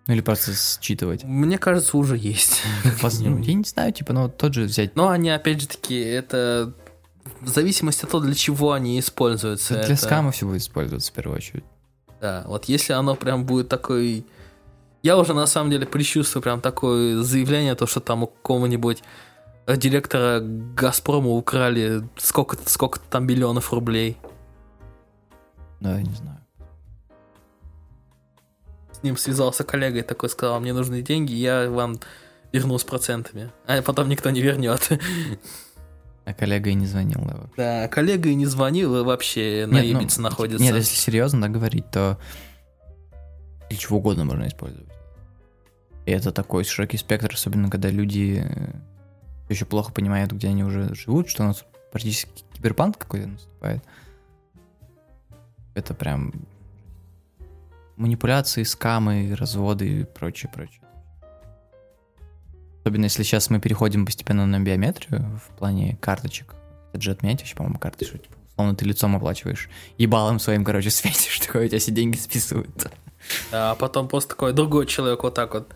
Ну, 0.07 0.15
или 0.15 0.21
просто 0.21 0.53
считывать. 0.55 1.25
Мне 1.25 1.59
кажется, 1.59 1.97
уже 1.97 2.17
есть. 2.17 2.63
Я 3.03 3.55
не 3.55 3.65
знаю, 3.65 3.93
типа, 3.93 4.13
ну, 4.13 4.29
тот 4.29 4.55
же 4.55 4.65
взять 4.65 4.95
Но 4.95 5.09
они, 5.09 5.31
опять 5.31 5.61
же 5.61 5.67
таки, 5.67 5.99
это 5.99 6.73
в 7.41 7.49
зависимости 7.49 8.05
от 8.05 8.11
того, 8.11 8.23
для 8.23 8.35
чего 8.35 8.73
они 8.73 8.99
используются. 9.01 9.75
для 9.75 9.83
это- 9.83 9.97
скама 9.97 10.31
все 10.31 10.47
будет 10.47 10.63
использоваться 10.63 11.11
в 11.11 11.15
первую 11.15 11.37
очередь. 11.37 11.65
Да, 12.21 12.45
вот 12.47 12.67
если 12.67 12.93
оно 12.93 13.15
прям 13.15 13.45
будет 13.45 13.69
такой... 13.69 14.25
Я 15.03 15.19
уже 15.19 15.35
на 15.35 15.47
самом 15.47 15.71
деле 15.71 15.87
предчувствую 15.87 16.43
прям 16.43 16.61
такое 16.61 17.23
заявление, 17.23 17.75
то, 17.75 17.87
что 17.87 18.01
там 18.01 18.23
у 18.23 18.27
какого-нибудь 18.27 19.03
э, 19.67 19.77
директора 19.77 20.41
Газпрома 20.41 21.31
украли 21.31 22.09
сколько-то 22.17 22.69
сколько 22.71 22.99
там 23.01 23.27
миллионов 23.27 23.73
рублей. 23.73 24.17
Да, 25.81 25.97
я 25.99 26.03
не 26.03 26.15
знаю. 26.15 26.39
Ним 29.07 29.17
связался 29.17 29.65
коллега 29.65 30.01
и 30.01 30.03
такой 30.03 30.29
сказал, 30.29 30.61
мне 30.61 30.73
нужны 30.73 31.03
деньги, 31.03 31.33
я 31.33 31.71
вам 31.71 31.99
верну 32.53 32.79
с 32.79 32.85
процентами. 32.85 33.51
А 33.67 33.81
потом 33.83 34.09
никто 34.09 34.31
не 34.31 34.41
вернет. 34.41 34.89
А 36.25 36.35
коллега 36.35 36.71
и 36.71 36.75
не 36.75 36.87
звонил, 36.87 37.21
вообще. 37.21 37.53
Да, 37.57 37.87
коллега 37.87 38.29
и 38.29 38.35
не 38.35 38.47
звонил, 38.47 38.99
и 38.99 39.05
вообще 39.05 39.65
на 39.69 39.81
Нет, 39.81 39.95
ну, 39.95 40.01
Ибице 40.01 40.21
находится. 40.21 40.65
Нет, 40.65 40.75
если 40.75 40.97
серьезно 40.97 41.43
да, 41.43 41.49
говорить, 41.49 41.89
то 41.93 42.19
для 43.69 43.79
чего 43.79 43.99
угодно 43.99 44.25
можно 44.25 44.49
использовать. 44.49 44.91
И 46.05 46.11
это 46.11 46.33
такой 46.33 46.65
широкий 46.65 46.97
спектр, 46.97 47.31
особенно 47.33 47.71
когда 47.71 47.91
люди 47.91 48.45
э, 48.45 48.73
еще 49.49 49.67
плохо 49.67 49.93
понимают, 49.93 50.33
где 50.33 50.49
они 50.49 50.65
уже 50.65 50.93
живут, 50.97 51.29
что 51.29 51.45
у 51.45 51.47
нас 51.47 51.65
практически 51.93 52.31
киберпанк 52.55 52.99
какой-то 52.99 53.29
наступает. 53.29 53.85
Это 55.75 55.95
прям 55.95 56.33
манипуляции, 57.97 58.63
скамы, 58.63 59.35
разводы 59.37 60.01
и 60.01 60.05
прочее, 60.05 60.51
прочее. 60.53 60.81
Особенно 62.81 63.05
если 63.05 63.23
сейчас 63.25 63.51
мы 63.51 63.59
переходим 63.59 64.07
постепенно 64.07 64.47
на 64.47 64.61
биометрию 64.61 65.41
в 65.45 65.57
плане 65.57 65.97
карточек. 66.01 66.55
Это 66.93 67.03
же 67.03 67.11
отменять 67.11 67.41
вообще, 67.41 67.57
по-моему, 67.57 67.79
карты, 67.79 68.05
что 68.05 68.19
типа, 68.19 68.35
условно 68.49 68.77
ты 68.77 68.85
лицом 68.85 69.17
оплачиваешь. 69.17 69.69
Ебалом 69.99 70.39
своим, 70.39 70.65
короче, 70.65 70.91
светишь, 70.91 71.41
такой 71.41 71.67
у 71.67 71.69
тебя 71.69 71.79
все 71.79 71.91
деньги 71.91 72.17
списываются. 72.17 72.91
А 73.51 73.75
потом 73.75 74.09
просто 74.09 74.31
такой 74.31 74.53
другой 74.53 74.87
человек 74.87 75.23
вот 75.25 75.35
так 75.35 75.55
вот 75.55 75.75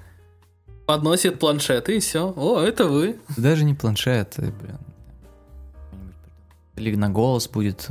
подносит 0.86 1.38
планшет, 1.38 1.88
и 1.88 1.98
все. 1.98 2.32
О, 2.36 2.60
это 2.60 2.86
вы. 2.86 3.18
Даже 3.36 3.64
не 3.64 3.74
планшет, 3.74 4.34
э, 4.38 4.50
блин. 4.50 4.78
Или 6.76 6.94
на 6.94 7.10
голос 7.10 7.48
будет. 7.48 7.88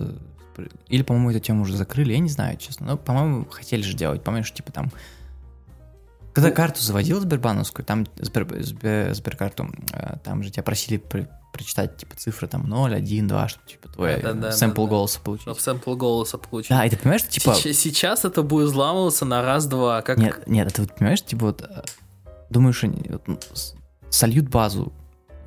Или, 0.88 1.04
по-моему, 1.04 1.32
эту 1.32 1.40
тему 1.40 1.64
уже 1.64 1.76
закрыли, 1.76 2.14
я 2.14 2.20
не 2.20 2.30
знаю, 2.30 2.58
честно. 2.58 2.86
Но, 2.86 2.98
по-моему, 2.98 3.46
хотели 3.50 3.82
же 3.82 3.96
делать. 3.96 4.24
Помнишь, 4.24 4.52
типа 4.52 4.72
там... 4.72 4.92
Когда 6.34 6.52
карту 6.52 6.82
заводил 6.82 7.20
Сбербановскую, 7.20 7.86
там 7.86 8.06
Сбер, 8.18 8.46
Сбер- 8.62 9.14
Сберкарту, 9.14 9.70
э, 9.92 10.18
там 10.24 10.44
же 10.44 10.52
тебя 10.52 10.64
просили 10.64 10.98
про- 10.98 11.28
прочитать 11.52 11.98
типа 11.98 12.16
цифры 12.16 12.48
там 12.48 12.68
0, 12.68 12.94
1, 12.94 13.28
2, 13.28 13.48
чтобы 13.48 13.66
типа 13.66 13.90
твой 13.90 14.22
Да-да-да, 14.22 14.52
сэмпл 14.52 14.84
да-да. 14.84 14.90
голоса 14.90 15.20
получить. 15.20 15.44
Чтоб 15.44 15.60
сэмпл 15.60 15.96
голоса 15.96 16.38
получить. 16.38 16.70
Да, 16.70 16.86
и 16.86 16.90
ты 16.90 16.98
понимаешь, 16.98 17.22
что, 17.22 17.32
типа... 17.32 17.56
Сейчас, 17.56 17.78
сейчас 17.78 18.26
это 18.26 18.44
будет 18.44 18.70
взламываться 18.70 19.26
на 19.26 19.42
раз-два, 19.42 20.02
как... 20.02 20.18
Нет, 20.18 20.48
нет, 20.48 20.68
это 20.68 20.84
вот, 20.84 20.96
понимаешь, 20.96 21.22
типа 21.24 21.48
вот, 21.48 21.62
э, 21.64 21.82
думаешь, 22.50 22.84
они 22.84 23.04
вот, 23.10 23.28
ну, 23.28 23.40
сольют 24.10 24.50
базу, 24.50 24.94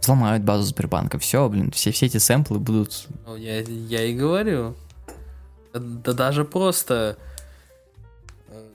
взломают 0.01 0.43
базу 0.43 0.65
Сбербанка, 0.65 1.19
все, 1.19 1.49
блин, 1.49 1.71
все, 1.71 1.93
все 1.93 2.07
эти 2.07 2.19
сэмплы 2.19 2.59
будут... 2.59 3.07
Ну, 3.27 3.37
я, 3.37 3.61
я 3.61 4.05
и 4.05 4.15
говорю. 4.15 4.75
Да 5.75 6.13
даже 6.13 6.45
просто 6.45 7.17
э, 8.49 8.69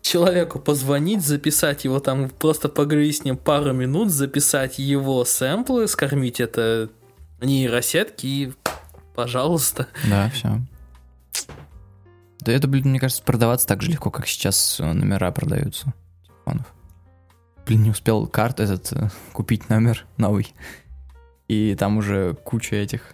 человеку 0.00 0.58
позвонить, 0.58 1.22
записать 1.24 1.84
его 1.84 2.00
там, 2.00 2.30
просто 2.30 2.68
поговорить 2.68 3.18
с 3.18 3.24
ним 3.24 3.36
пару 3.36 3.72
минут, 3.72 4.10
записать 4.10 4.78
его 4.78 5.24
сэмплы, 5.24 5.88
скормить 5.88 6.40
это 6.40 6.90
нейросетки 7.40 8.26
и 8.26 8.52
пожалуйста. 9.14 9.88
Да, 10.08 10.30
все. 10.30 10.60
Да 12.40 12.52
это, 12.52 12.68
блин, 12.68 12.90
мне 12.90 13.00
кажется, 13.00 13.22
продаваться 13.22 13.66
так 13.66 13.82
же 13.82 13.90
легко, 13.90 14.10
как 14.10 14.26
сейчас 14.26 14.78
э, 14.80 14.92
номера 14.92 15.30
продаются 15.32 15.92
телефонов. 16.22 16.66
Блин, 17.66 17.82
не 17.82 17.90
успел 17.90 18.26
карт 18.26 18.60
этот 18.60 18.92
э, 18.92 19.10
купить 19.32 19.68
номер 19.68 20.06
новый. 20.16 20.54
И 21.48 21.74
там 21.78 21.98
уже 21.98 22.34
куча 22.34 22.76
этих. 22.76 23.12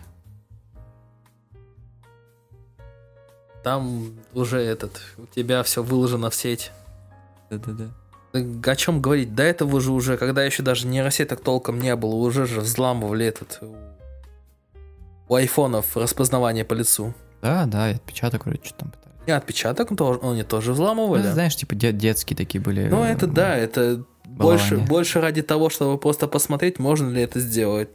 Там 3.65 4.13
уже 4.35 4.59
этот, 4.61 5.01
у 5.19 5.27
тебя 5.27 5.63
все 5.63 5.83
выложено 5.83 6.29
в 6.31 6.35
сеть. 6.35 6.71
Да-да-да. 7.51 7.87
Да 8.33 8.73
О 8.73 8.77
чем 8.77 9.01
говорить? 9.01 9.35
До 9.35 9.43
этого 9.43 9.81
же 9.81 9.91
уже, 9.93 10.17
когда 10.19 10.45
еще 10.45 10.63
даже 10.63 10.87
нейросеток 10.87 11.41
толком 11.41 11.81
не 11.81 11.95
было, 11.97 12.15
уже 12.15 12.47
же 12.47 12.61
взламывали 12.61 13.25
этот 13.27 13.59
у- 13.63 13.75
у 15.29 15.35
айфонов 15.37 15.97
распознавание 15.97 16.65
по 16.65 16.75
лицу. 16.75 17.15
Да, 17.43 17.65
да, 17.67 17.91
и 17.91 17.95
отпечаток 17.95 18.45
вроде 18.47 18.61
что 18.65 18.75
там 18.79 18.91
пытались. 18.91 19.15
И 19.27 19.31
отпечаток 19.31 19.97
тоже, 19.97 20.21
они 20.23 20.43
тоже 20.43 20.69
Ну, 20.71 20.75
взламывали. 20.75 21.23
это, 21.23 21.33
знаешь, 21.33 21.57
типа 21.57 21.75
де- 21.75 21.93
детские 21.93 22.37
такие 22.37 22.61
были. 22.61 22.89
Ну, 22.89 23.03
э, 23.05 23.09
это 23.09 23.27
да, 23.27 23.57
это 23.57 24.05
больше, 24.27 24.77
больше 24.79 25.21
ради 25.21 25.41
того, 25.43 25.71
чтобы 25.71 25.97
просто 25.99 26.27
посмотреть, 26.29 26.79
можно 26.79 27.09
ли 27.09 27.23
это 27.23 27.41
сделать. 27.41 27.89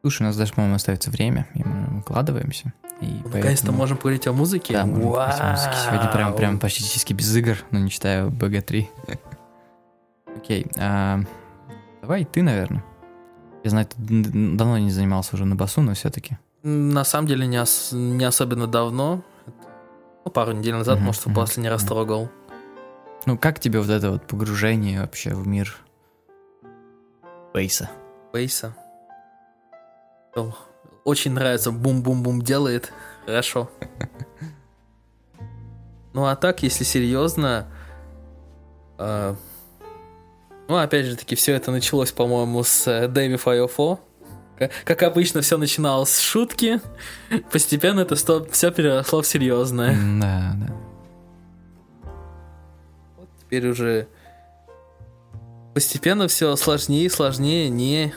Слушай, 0.00 0.22
у 0.22 0.24
нас 0.26 0.36
даже, 0.36 0.52
по-моему, 0.54 0.76
остается 0.76 1.10
время, 1.10 1.46
и 1.54 1.62
мы 1.64 1.98
укладываемся. 2.00 2.72
И 3.00 3.06
Наконец-то 3.06 3.30
поэтому- 3.66 3.78
можем 3.78 3.96
поговорить 3.96 4.26
о 4.26 4.32
музыке. 4.32 4.72
Да, 4.74 4.86
можем 4.86 5.02
поговорить 5.12 5.40
о 5.40 5.50
музыке. 5.50 5.72
Сегодня 5.86 6.10
прям, 6.12 6.34
прям 6.36 6.58
практически 6.58 7.12
без 7.12 7.34
игр, 7.36 7.56
но 7.70 7.78
не 7.80 7.90
читаю 7.90 8.30
БГ-3. 8.30 8.86
Окей, 10.36 10.66
а, 10.76 11.20
давай 12.02 12.24
ты, 12.24 12.42
наверное. 12.42 12.84
Я 13.64 13.70
знаю, 13.70 13.86
ты 13.86 13.94
давно 13.98 14.78
не 14.78 14.90
занимался 14.90 15.34
уже 15.34 15.44
на 15.44 15.56
басу, 15.56 15.80
но 15.82 15.94
все-таки. 15.94 16.38
На 16.62 17.04
самом 17.04 17.26
деле 17.28 17.46
не, 17.46 17.60
ос- 17.60 17.90
не 17.92 18.24
особенно 18.24 18.66
давно. 18.66 19.22
Ну, 20.24 20.30
пару 20.30 20.52
недель 20.52 20.74
назад, 20.74 21.00
может, 21.00 21.26
мгм, 21.26 21.34
последний 21.34 21.68
раз 21.70 21.82
мгм. 21.82 21.88
трогал. 21.88 22.28
Ну, 23.26 23.36
как 23.36 23.58
тебе 23.60 23.80
вот 23.80 23.90
это 23.90 24.12
вот 24.12 24.26
погружение 24.26 25.00
вообще 25.00 25.34
в 25.34 25.46
мир 25.46 25.76
бейса? 27.52 27.90
Бейса. 28.32 28.74
Очень 31.04 31.32
нравится, 31.32 31.70
бум-бум-бум 31.72 32.42
делает. 32.42 32.92
Хорошо. 33.26 33.70
Ну 36.14 36.24
а 36.24 36.34
так, 36.34 36.62
если 36.64 36.82
серьезно, 36.82 37.68
э, 38.98 39.34
ну 40.66 40.76
опять 40.76 41.06
же 41.06 41.16
таки, 41.16 41.36
все 41.36 41.52
это 41.54 41.70
началось, 41.70 42.10
по-моему, 42.10 42.64
с 42.64 42.88
э, 42.88 43.06
Дэви 43.06 43.36
Файофо. 43.36 44.00
Ка- 44.58 44.70
Как 44.84 45.02
обычно, 45.04 45.42
все 45.42 45.58
начиналось 45.58 46.08
с 46.10 46.18
шутки. 46.18 46.80
Постепенно 47.52 48.00
это 48.00 48.16
все 48.16 48.70
переросло 48.72 49.22
в 49.22 49.26
серьезное. 49.28 49.96
Да, 50.20 50.54
да. 50.56 50.74
Вот 53.16 53.28
теперь 53.40 53.68
уже 53.68 54.08
постепенно 55.74 56.26
все 56.26 56.56
сложнее 56.56 57.04
и 57.04 57.08
сложнее 57.10 57.68
не 57.68 58.12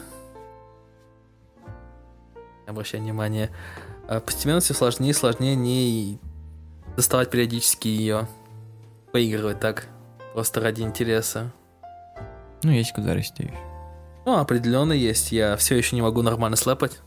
обращай 2.72 3.00
внимание 3.00 3.50
а 4.08 4.20
постепенно 4.20 4.60
все 4.60 4.74
сложнее 4.74 5.12
и 5.12 5.14
сложнее 5.14 5.56
не 5.56 6.20
доставать 6.98 7.30
периодически 7.30 7.88
ее 7.88 8.28
поигрывать 9.14 9.60
так 9.60 9.88
просто 10.34 10.60
ради 10.62 10.82
интереса 10.82 11.52
Ну, 12.64 12.72
есть 12.72 12.94
куда 12.94 13.14
расти 13.14 13.44
еще. 13.44 13.54
ну 14.26 14.38
определенно 14.40 14.94
есть 14.94 15.32
я 15.32 15.56
все 15.58 15.76
еще 15.78 15.96
не 15.96 16.02
могу 16.02 16.22
нормально 16.22 16.58
слэпать 16.58 17.00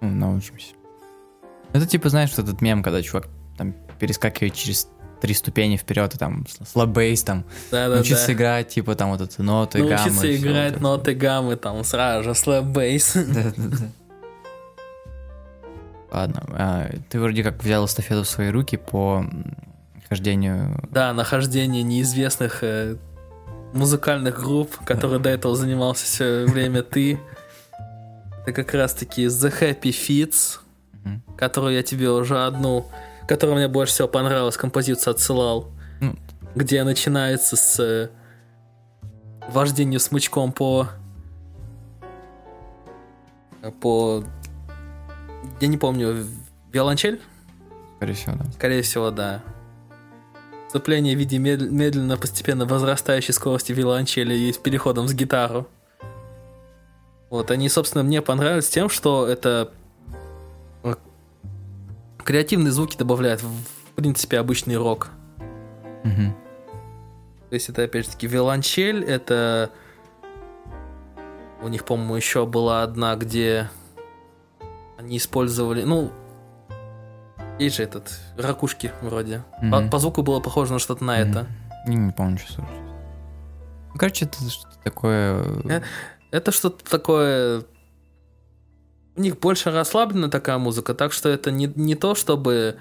Ну, 0.00 0.08
научимся. 0.10 0.74
Это 1.72 1.86
типа, 1.86 2.08
знаешь, 2.08 2.30
вот 2.36 2.40
этот 2.48 2.60
мем, 2.62 2.82
когда 2.82 3.00
чувак 3.02 3.28
там 3.56 3.74
перескакивает 4.00 4.54
через 4.54 4.88
три 5.20 5.34
ступени 5.34 5.76
вперед, 5.76 6.14
и 6.14 6.18
там 6.18 6.44
слабейс, 6.66 7.22
там, 7.22 7.44
да 7.70 7.88
да 7.88 7.96
научиться 7.96 8.32
играть, 8.32 8.68
типа, 8.70 8.94
там 8.96 9.10
вот 9.10 9.20
это 9.20 9.42
ноты, 9.42 9.78
гаммы. 9.78 9.90
научиться 9.90 10.36
играть 10.36 10.80
ноты 10.80 11.14
гаммы 11.14 11.54
там 11.56 11.84
сразу 11.84 12.24
же 12.24 12.34
слэп 12.34 12.64
бейс 12.64 13.12
Да-да-да. 13.14 13.76
Ладно, 16.10 16.42
а, 16.48 16.90
ты 17.08 17.20
вроде 17.20 17.42
как 17.42 17.62
взял 17.62 17.84
эстафету 17.84 18.24
в 18.24 18.28
свои 18.28 18.50
руки 18.50 18.76
по 18.76 19.24
хождению. 20.08 20.82
Да, 20.90 21.12
нахождение 21.12 21.82
неизвестных 21.84 22.64
э, 22.64 22.96
музыкальных 23.72 24.40
групп, 24.40 24.76
которые 24.84 25.20
до 25.20 25.30
этого 25.30 25.54
занимался 25.54 26.04
все 26.04 26.44
время 26.46 26.82
ты. 26.82 27.20
Это 28.42 28.52
как 28.52 28.74
раз 28.74 28.94
таки 28.94 29.26
The 29.26 29.52
Happy 29.60 29.90
Fits, 29.90 30.58
которую 31.36 31.74
я 31.74 31.82
тебе 31.82 32.10
уже 32.10 32.44
одну, 32.44 32.86
которая 33.28 33.56
мне 33.56 33.68
больше 33.68 33.92
всего 33.92 34.08
понравилась, 34.08 34.56
композицию 34.56 35.12
отсылал. 35.12 35.70
Ну. 36.00 36.16
Где 36.56 36.82
начинается 36.82 37.54
с 37.54 37.78
э, 37.78 38.08
вождению 39.48 40.00
смычком 40.00 40.52
по 40.52 40.88
по 43.80 44.24
я 45.60 45.68
не 45.68 45.78
помню 45.78 46.26
виолончель 46.72 47.20
Скорее 48.00 48.14
всего, 48.14 48.34
да. 48.36 48.44
Скорее 48.52 48.82
всего, 48.82 49.10
да. 49.10 49.42
Вступление 50.68 51.14
в 51.14 51.18
виде 51.18 51.36
мед- 51.36 51.70
медленно, 51.70 52.16
постепенно 52.16 52.64
возрастающей 52.64 53.34
скорости 53.34 53.72
виолончели 53.72 54.34
и 54.34 54.52
с 54.52 54.56
переходом 54.56 55.06
с 55.06 55.12
гитару. 55.12 55.68
Вот, 57.28 57.50
они, 57.50 57.68
собственно, 57.68 58.02
мне 58.02 58.22
понравились 58.22 58.70
тем, 58.70 58.88
что 58.88 59.26
это 59.26 59.72
креативные 62.24 62.70
звуки 62.70 62.96
добавляют 62.96 63.42
в, 63.42 63.94
принципе, 63.96 64.38
обычный 64.38 64.76
рок. 64.76 65.10
Мгм. 66.04 66.34
То 67.50 67.54
есть 67.54 67.68
это, 67.68 67.82
опять 67.82 68.06
же 68.06 68.12
таки, 68.12 68.26
виолончель, 68.26 69.04
это... 69.04 69.70
У 71.60 71.68
них, 71.68 71.84
по-моему, 71.84 72.16
еще 72.16 72.46
была 72.46 72.82
одна, 72.82 73.16
где 73.16 73.68
они 75.00 75.16
использовали... 75.16 75.82
Ну, 75.82 76.12
есть 77.58 77.76
же 77.76 77.82
этот, 77.82 78.10
ракушки 78.36 78.92
вроде. 79.02 79.42
По, 79.60 79.80
Мгм. 79.80 79.90
по 79.90 79.98
звуку 79.98 80.22
было 80.22 80.40
похоже 80.40 80.72
на 80.74 80.78
что-то 80.78 81.04
на 81.04 81.18
это. 81.18 81.46
Не, 81.86 81.96
не 81.96 82.12
помню, 82.12 82.38
что. 82.38 82.62
Ну, 82.62 83.98
короче, 83.98 84.26
это 84.26 84.38
что-то 84.48 84.76
такое... 84.84 85.42
Э, 85.64 85.80
Это 86.30 86.52
что-то 86.52 86.88
такое... 86.88 87.64
У 89.16 89.20
них 89.20 89.38
больше 89.40 89.70
расслабленная 89.70 90.28
такая 90.30 90.58
музыка, 90.58 90.94
так 90.94 91.12
что 91.12 91.28
это 91.28 91.50
не, 91.50 91.66
не 91.74 91.94
то, 91.96 92.14
чтобы 92.14 92.76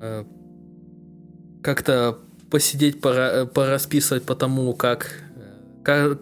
э, 0.00 0.24
как-то 1.62 2.18
посидеть, 2.50 3.00
пора, 3.00 3.46
порасписывать 3.46 4.24
по 4.24 4.34
тому, 4.34 4.72
как, 4.74 5.10
э, 5.36 5.82
ка- 5.84 6.18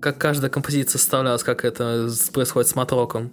как 0.00 0.18
каждая 0.18 0.50
композиция 0.50 0.98
составлялась, 0.98 1.42
как 1.42 1.64
это 1.64 2.08
происходит 2.32 2.68
с 2.70 2.74
матроком. 2.76 3.32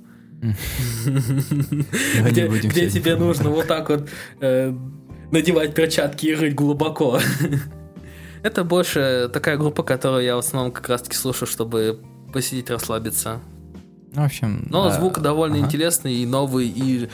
Где, 2.25 2.89
тебе 2.89 3.15
нужно 3.15 3.49
вот 3.49 3.67
так 3.67 3.89
вот 3.89 4.09
э, 4.39 4.73
надевать 5.31 5.73
перчатки 5.73 6.27
и 6.27 6.35
рыть 6.35 6.55
глубоко. 6.55 7.19
Это 8.43 8.63
больше 8.63 9.29
такая 9.33 9.57
группа, 9.57 9.83
которую 9.83 10.23
я 10.23 10.35
в 10.35 10.39
основном 10.39 10.71
как 10.71 10.89
раз-таки 10.89 11.15
слушаю, 11.15 11.47
чтобы 11.47 11.99
посидеть, 12.31 12.69
расслабиться. 12.69 13.39
Ну, 14.13 14.21
в 14.21 14.25
общем... 14.25 14.67
Но 14.69 14.85
да, 14.85 14.91
звук 14.95 15.19
довольно 15.19 15.57
ага. 15.57 15.65
интересный 15.65 16.15
и 16.15 16.25
новый, 16.25 16.67
и... 16.67 17.09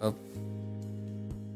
э, 0.00 0.12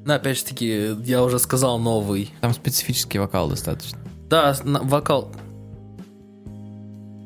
Ну, 0.05 0.15
опять 0.15 0.39
же 0.39 0.45
таки, 0.45 0.97
я 1.05 1.23
уже 1.23 1.39
сказал 1.39 1.79
новый. 1.79 2.33
Там 2.41 2.55
специфический 2.55 3.19
вокал 3.19 3.49
достаточно. 3.49 3.99
Да, 4.29 4.57
вокал... 4.65 5.33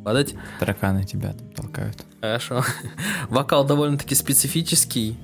Падать? 0.05 0.34
Тараканы 0.61 1.05
тебя 1.05 1.32
там 1.32 1.48
толкают. 1.52 2.05
Хорошо. 2.20 2.62
Вокал 3.30 3.64
довольно-таки 3.64 4.14
специфический. 4.14 5.18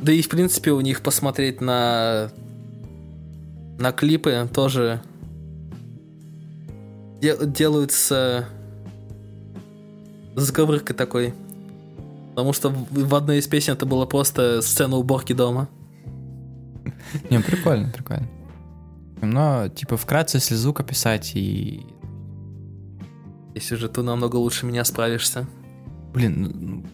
Да 0.00 0.12
и, 0.12 0.22
в 0.22 0.28
принципе, 0.28 0.72
у 0.72 0.80
них 0.80 1.02
посмотреть 1.02 1.60
на... 1.60 2.30
На 3.78 3.92
клипы 3.92 4.48
тоже 4.52 5.02
де- 7.20 7.46
делаются 7.46 8.46
с 10.36 10.42
заговоркой 10.42 10.96
такой. 10.96 11.34
Потому 12.30 12.52
что 12.52 12.70
в 12.70 12.86
в 12.90 13.14
одной 13.14 13.38
из 13.38 13.46
песен 13.46 13.74
это 13.74 13.84
было 13.84 14.06
просто 14.06 14.62
сцена 14.62 14.96
уборки 14.96 15.32
дома. 15.32 15.68
Не, 17.30 17.40
прикольно, 17.40 17.90
прикольно. 17.90 18.28
Но, 19.20 19.68
типа, 19.68 19.98
вкратце, 19.98 20.38
если 20.38 20.54
звук 20.54 20.80
описать 20.80 21.32
и... 21.34 21.86
Если 23.54 23.74
же 23.74 23.88
ты 23.88 24.02
намного 24.02 24.36
лучше 24.36 24.66
меня 24.66 24.84
справишься. 24.84 25.46
Блин, 26.12 26.52
ну, 26.60 26.84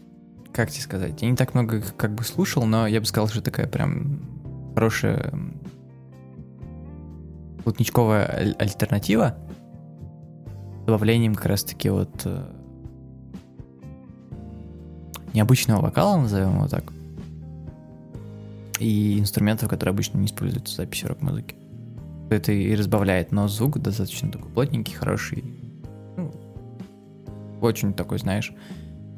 как 0.53 0.71
тебе 0.71 0.83
сказать? 0.83 1.21
Я 1.21 1.31
не 1.31 1.37
так 1.37 1.55
много 1.55 1.83
как 1.97 2.15
бы 2.15 2.25
слушал, 2.25 2.65
но 2.65 2.87
я 2.87 3.01
бы 3.01 3.07
сказал, 3.07 3.29
что 3.29 3.43
такая 3.43 3.67
прям 3.67 4.21
хорошая 4.75 5.33
плотничковая 7.63 8.27
аль- 8.27 8.57
альтернатива 8.59 9.37
добавлением 10.87 11.35
как 11.35 11.47
раз-таки 11.47 11.91
вот 11.91 12.23
э, 12.25 12.53
необычного 15.35 15.83
вокала, 15.83 16.17
назовем 16.17 16.55
его 16.55 16.69
так, 16.69 16.93
и 18.79 19.19
инструментов, 19.19 19.69
которые 19.69 19.93
обычно 19.93 20.19
не 20.19 20.27
используются 20.27 20.75
в 20.75 20.77
записи 20.77 21.07
рок-музыки. 21.07 21.57
Это 22.31 22.53
и 22.53 22.75
разбавляет, 22.75 23.33
но 23.33 23.49
звук 23.49 23.79
достаточно 23.79 24.31
такой 24.31 24.51
плотненький, 24.51 24.95
хороший. 24.95 25.45
Очень 27.67 27.95
такой, 27.95 28.19
знаешь, 28.19 28.53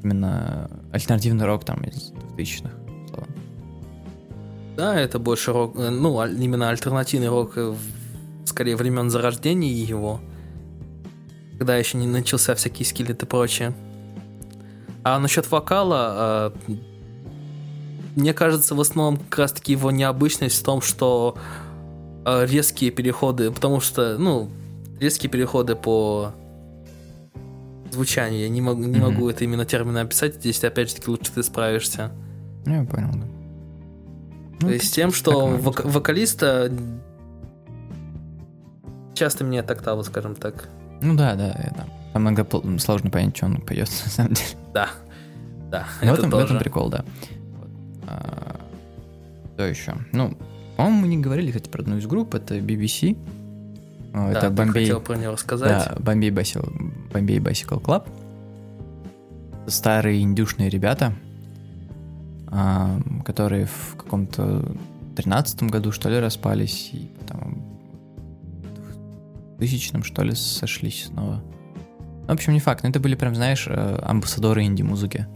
именно 0.02 0.70
альтернативный 0.90 1.44
рок 1.44 1.64
там 1.64 1.82
из 1.82 2.12
2000-х. 2.36 2.70
условно. 3.04 3.34
Да, 4.76 4.98
это 4.98 5.18
больше 5.18 5.52
рок, 5.52 5.76
э, 5.76 5.90
ну, 5.90 6.24
именно 6.24 6.70
альтернативный 6.70 7.28
рок, 7.28 7.52
э, 7.56 7.74
скорее 8.46 8.76
времен 8.76 9.10
зарождения 9.10 9.70
его, 9.70 10.20
когда 11.58 11.76
еще 11.76 11.98
не 11.98 12.06
начался 12.06 12.54
всякие 12.54 12.86
скиллеты 12.86 13.26
и 13.26 13.28
прочее. 13.28 13.74
А 15.02 15.18
насчет 15.18 15.50
вокала, 15.50 16.52
э, 16.68 16.72
мне 18.16 18.32
кажется, 18.32 18.74
в 18.74 18.80
основном 18.80 19.18
как 19.18 19.40
раз 19.40 19.52
таки 19.52 19.72
его 19.72 19.90
необычность 19.90 20.60
в 20.60 20.64
том, 20.64 20.80
что 20.80 21.36
резкие 22.24 22.90
переходы, 22.90 23.50
потому 23.50 23.80
что, 23.80 24.18
ну, 24.18 24.50
резкие 25.00 25.30
переходы 25.30 25.76
по 25.76 26.32
звучанию, 27.98 28.40
я 28.42 28.48
не 28.48 28.60
могу, 28.60 28.84
не 28.84 28.98
могу 29.00 29.28
это 29.28 29.42
именно 29.44 29.64
термины 29.64 29.98
описать, 29.98 30.36
здесь 30.36 30.62
опять 30.62 30.88
же 30.88 30.94
таки 30.96 31.10
лучше 31.10 31.32
ты 31.32 31.42
справишься. 31.42 32.12
Ну, 32.64 32.74
я 32.82 32.84
понял, 32.84 33.10
да. 33.12 33.26
То 34.60 34.66
Ну, 34.66 34.70
есть 34.70 34.94
тем, 34.94 35.10
так 35.10 35.16
что 35.16 35.48
вок- 35.56 35.88
вокалиста 35.88 36.72
часто 39.14 39.44
мне 39.44 39.60
октаву, 39.60 40.04
скажем 40.04 40.34
так. 40.34 40.68
Ну 41.00 41.16
да, 41.16 41.34
да, 41.34 41.46
я 41.48 41.72
там. 41.76 41.88
Иногда 42.14 42.46
сложно 42.78 43.10
понять, 43.10 43.36
что 43.36 43.46
он 43.46 43.56
поет, 43.60 43.88
на 44.04 44.10
самом 44.10 44.32
деле. 44.34 44.48
Да, 44.72 44.88
да, 45.70 45.86
Но 46.02 46.10
в 46.10 46.14
это 46.14 46.18
этом, 46.20 46.30
в 46.30 46.32
тоже. 46.32 46.44
этом 46.46 46.58
прикол, 46.58 46.88
да. 46.90 47.04
Вот. 47.58 47.68
А, 48.06 48.60
Что 49.54 49.64
еще? 49.64 49.94
Ну, 50.12 50.36
по-моему, 50.76 51.00
мы 51.02 51.08
не 51.08 51.18
говорили, 51.18 51.48
кстати, 51.50 51.68
про 51.68 51.82
одну 51.82 51.96
из 51.98 52.06
групп, 52.06 52.34
это 52.34 52.56
BBC. 52.58 53.16
А, 54.12 54.32
Да, 54.32 54.38
это 54.38 54.50
Бомбей. 54.50 54.84
хотел 54.84 55.00
про 55.00 55.16
него 55.16 55.32
рассказать. 55.32 55.88
Да, 55.88 55.96
Бомбей 56.00 56.30
Bicycle, 56.30 56.92
Бомбей 57.12 57.38
Bicycle 57.38 57.80
Club. 57.82 58.08
Старые 59.66 60.22
индюшные 60.22 60.70
ребята, 60.70 61.14
а, 62.46 62.98
которые 63.24 63.66
в 63.66 63.96
каком-то 63.96 64.64
тринадцатом 65.14 65.68
году, 65.68 65.92
что 65.92 66.08
ли, 66.08 66.18
распались, 66.18 66.90
и 66.92 67.10
потом 67.20 67.62
в 69.56 69.58
тысячном, 69.58 70.04
что 70.04 70.22
ли, 70.22 70.34
сошлись 70.34 71.06
снова. 71.06 71.42
В 72.26 72.30
общем, 72.30 72.52
не 72.52 72.60
факт, 72.60 72.82
но 72.82 72.90
это 72.90 73.00
были 73.00 73.14
прям, 73.14 73.34
знаешь, 73.34 73.66
э, 73.68 73.98
амбассадоры 74.02 74.62
инди-музыки. 74.64 75.26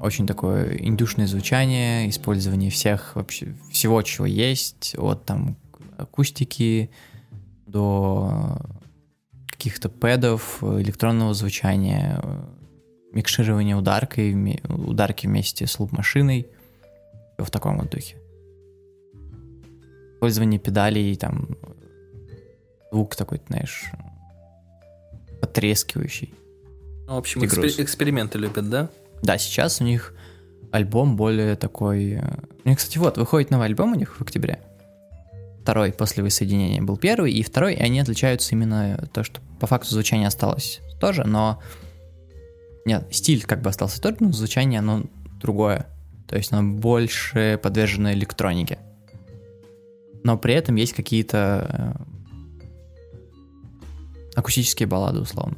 Очень 0.00 0.26
такое 0.26 0.78
индюшное 0.78 1.26
звучание, 1.26 2.08
использование 2.08 2.70
всех 2.70 3.16
вообще 3.16 3.54
всего, 3.70 4.00
чего 4.02 4.26
есть, 4.26 4.94
от 4.98 5.24
там 5.26 5.56
акустики 6.02 6.90
до 7.66 8.56
каких-то 9.50 9.88
пэдов, 9.88 10.62
электронного 10.62 11.34
звучания, 11.34 12.22
микширования 13.12 13.76
ударкой, 13.76 14.60
ударки 14.68 15.26
вместе 15.26 15.66
с 15.66 15.78
луп-машиной. 15.78 16.48
В 17.38 17.50
таком 17.50 17.78
вот 17.78 17.90
духе. 17.90 18.16
Использование 20.14 20.60
педалей, 20.60 21.16
там, 21.16 21.56
звук 22.92 23.16
такой, 23.16 23.40
знаешь, 23.48 23.86
потрескивающий. 25.40 26.34
Ну, 27.06 27.14
в 27.14 27.18
общем, 27.18 27.42
экспер- 27.42 27.82
эксперименты 27.82 28.38
любят, 28.38 28.68
да? 28.68 28.90
Да, 29.22 29.38
сейчас 29.38 29.80
у 29.80 29.84
них 29.84 30.14
альбом 30.70 31.16
более 31.16 31.56
такой... 31.56 32.12
э, 32.12 32.22
У 32.64 32.68
них, 32.68 32.78
кстати, 32.78 32.98
вот, 32.98 33.16
выходит 33.16 33.50
новый 33.50 33.66
альбом 33.66 33.92
у 33.92 33.94
них 33.94 34.16
в 34.16 34.22
октябре. 34.22 34.60
Второй 35.70 35.92
после 35.92 36.24
воссоединения 36.24 36.82
был 36.82 36.96
первый, 36.96 37.32
и 37.32 37.44
второй, 37.44 37.74
и 37.74 37.80
они 37.80 38.00
отличаются 38.00 38.56
именно 38.56 39.08
то, 39.12 39.22
что 39.22 39.40
по 39.60 39.68
факту 39.68 39.90
звучание 39.90 40.26
осталось 40.26 40.80
тоже, 41.00 41.22
но... 41.22 41.62
Нет, 42.84 43.06
стиль 43.12 43.44
как 43.44 43.62
бы 43.62 43.70
остался 43.70 44.02
тот, 44.02 44.20
но 44.20 44.32
звучание 44.32 44.80
оно 44.80 45.04
другое. 45.40 45.86
То 46.26 46.36
есть 46.36 46.52
оно 46.52 46.68
больше 46.68 47.56
подвержено 47.62 48.12
электронике. 48.12 48.80
Но 50.24 50.36
при 50.36 50.54
этом 50.54 50.74
есть 50.74 50.92
какие-то 50.92 51.68
э, 51.72 51.92
акустические 54.34 54.88
баллады, 54.88 55.20
условно. 55.20 55.56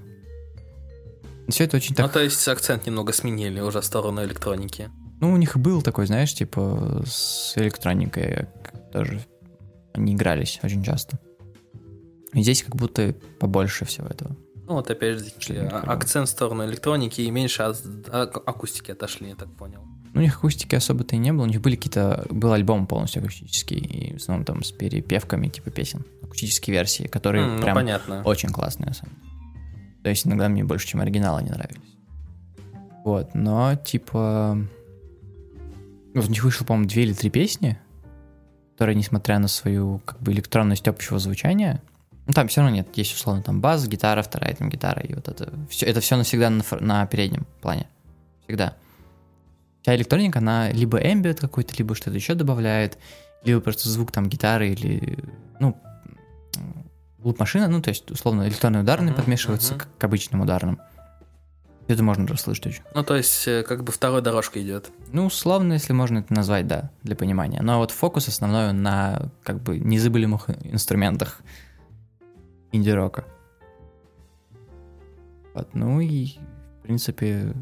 Все 1.49 1.65
это 1.65 1.79
очень 1.79 1.95
так 1.95 2.05
Ну, 2.05 2.13
то 2.13 2.21
есть 2.21 2.47
акцент 2.49 2.85
немного 2.85 3.15
сменили 3.15 3.61
уже 3.61 3.81
в 3.81 3.85
сторону 3.87 4.23
электроники. 4.23 4.91
Ну, 5.23 5.33
у 5.33 5.39
них 5.39 5.57
был 5.57 5.81
такой, 5.81 6.05
знаешь, 6.05 6.35
типа 6.35 7.03
с 7.07 7.57
электроникой 7.57 8.47
тоже 8.93 9.23
они 9.95 10.15
игрались 10.15 10.61
очень 10.63 10.83
часто. 10.83 11.19
И 12.33 12.43
здесь 12.43 12.63
как 12.63 12.77
будто 12.77 13.15
побольше 13.39 13.85
всего 13.85 14.07
этого. 14.07 14.37
Ну, 14.67 14.75
вот 14.75 14.91
опять 14.91 15.19
же, 15.43 15.69
а- 15.71 15.93
акцент 15.93 16.29
в 16.29 16.31
сторону 16.31 16.65
электроники 16.65 17.21
и 17.21 17.31
меньше 17.31 17.63
от 17.63 17.83
ак- 18.11 18.43
акустики 18.49 18.91
отошли, 18.93 19.29
я 19.29 19.35
так 19.35 19.51
понял. 19.55 19.83
Ну, 20.15 20.21
у 20.21 20.23
них 20.23 20.37
акустики 20.37 20.75
особо-то 20.75 21.17
и 21.17 21.19
не 21.19 21.33
было. 21.33 21.43
У 21.45 21.47
них 21.47 21.61
были 21.61 21.77
какие-то... 21.77 22.27
Был 22.31 22.53
альбом 22.53 22.87
полностью 22.87 23.23
акустический, 23.23 23.79
и 23.79 24.13
в 24.13 24.17
основном 24.17 24.45
там 24.45 24.63
с 24.63 24.71
перепевками 24.71 25.49
типа 25.49 25.71
песен. 25.71 26.05
Акустические 26.23 26.75
версии, 26.77 27.05
которые 27.05 27.45
М, 27.45 27.57
ну, 27.57 27.63
прям 27.63 27.75
понятно. 27.75 28.23
очень 28.25 28.51
классные, 28.51 28.89
на 28.89 28.95
самом 28.95 29.15
деле. 29.17 29.27
То 30.03 30.11
есть 30.11 30.27
иногда 30.27 30.49
мне 30.49 30.65
больше, 30.65 30.87
чем 30.87 31.01
оригиналы 31.01 31.43
не 31.43 31.51
нравились. 31.51 31.81
Вот, 33.05 33.35
но 33.35 33.75
типа... 33.77 34.59
Вот 36.15 36.27
у 36.27 36.31
них 36.31 36.45
вышло, 36.45 36.65
по-моему, 36.67 36.89
две 36.89 37.05
или 37.05 37.15
три 37.15 37.31
песни, 37.31 37.79
которые, 38.73 38.97
несмотря 38.97 39.39
на 39.39 39.49
свою 39.49 40.01
как 40.05 40.21
бы 40.21 40.33
электронность 40.33 40.89
общего 40.89 41.19
звучания, 41.19 41.83
ну 42.27 42.33
там 42.33 42.49
все 42.49 42.61
равно 42.61 42.77
нет, 42.77 42.89
есть 42.95 43.15
условно 43.15 43.43
там 43.43 43.61
бас, 43.61 43.87
гитара, 43.87 44.23
вторая 44.23 44.55
там 44.55 44.69
гитара, 44.69 45.03
и 45.03 45.15
вот 45.15 45.29
это 45.29 45.53
все, 45.69 45.87
это 45.87 46.01
все 46.01 46.17
навсегда 46.17 46.51
на, 46.51 46.63
на 46.81 47.07
переднем 47.07 47.47
плане. 47.61 47.87
Всегда. 48.45 48.75
Вся 49.83 49.97
электроника, 49.97 50.39
она 50.39 50.71
либо 50.71 50.99
эмбиент 50.99 51.41
какой-то, 51.41 51.75
либо 51.77 51.95
что-то 51.95 52.17
еще 52.17 52.35
добавляет, 52.35 52.99
либо 53.45 53.61
просто 53.61 53.89
звук 53.89 54.13
там 54.13 54.29
гитары 54.29 54.71
или, 54.71 55.19
ну, 55.59 55.77
луп-машина, 57.19 57.69
ну, 57.69 57.81
то 57.83 57.91
есть, 57.91 58.11
условно, 58.11 58.49
электронные 58.49 58.83
ударные 58.83 59.13
Мгм, 59.13 59.21
подмешиваются 59.21 59.75
мгм. 59.75 59.81
к, 59.83 59.99
к 59.99 60.05
обычным 60.05 60.41
ударным. 60.41 60.81
Это 61.93 62.03
можно 62.03 62.27
расслышать 62.27 62.67
очень. 62.67 62.83
Ну, 62.95 63.05
то 63.05 63.17
есть, 63.17 63.47
э, 63.47 63.63
как 63.63 63.85
бы 63.85 63.93
второй 63.93 64.23
дорожка 64.23 64.63
идет. 64.63 64.91
Ну, 65.13 65.27
условно, 65.27 65.75
если 65.75 65.93
можно 65.93 66.21
это 66.21 66.33
назвать, 66.33 66.67
да, 66.67 66.91
для 67.03 67.15
понимания. 67.15 67.61
Но 67.61 67.77
вот 67.79 67.91
фокус 67.91 68.29
основной 68.29 68.73
на, 68.73 69.31
как 69.43 69.61
бы, 69.61 69.79
незабываемых 69.79 70.49
инструментах 70.65 71.41
инди-рока. 72.73 73.27
Вот, 75.53 75.75
ну 75.75 76.01
и, 76.01 76.39
в 76.79 76.83
принципе, 76.85 77.53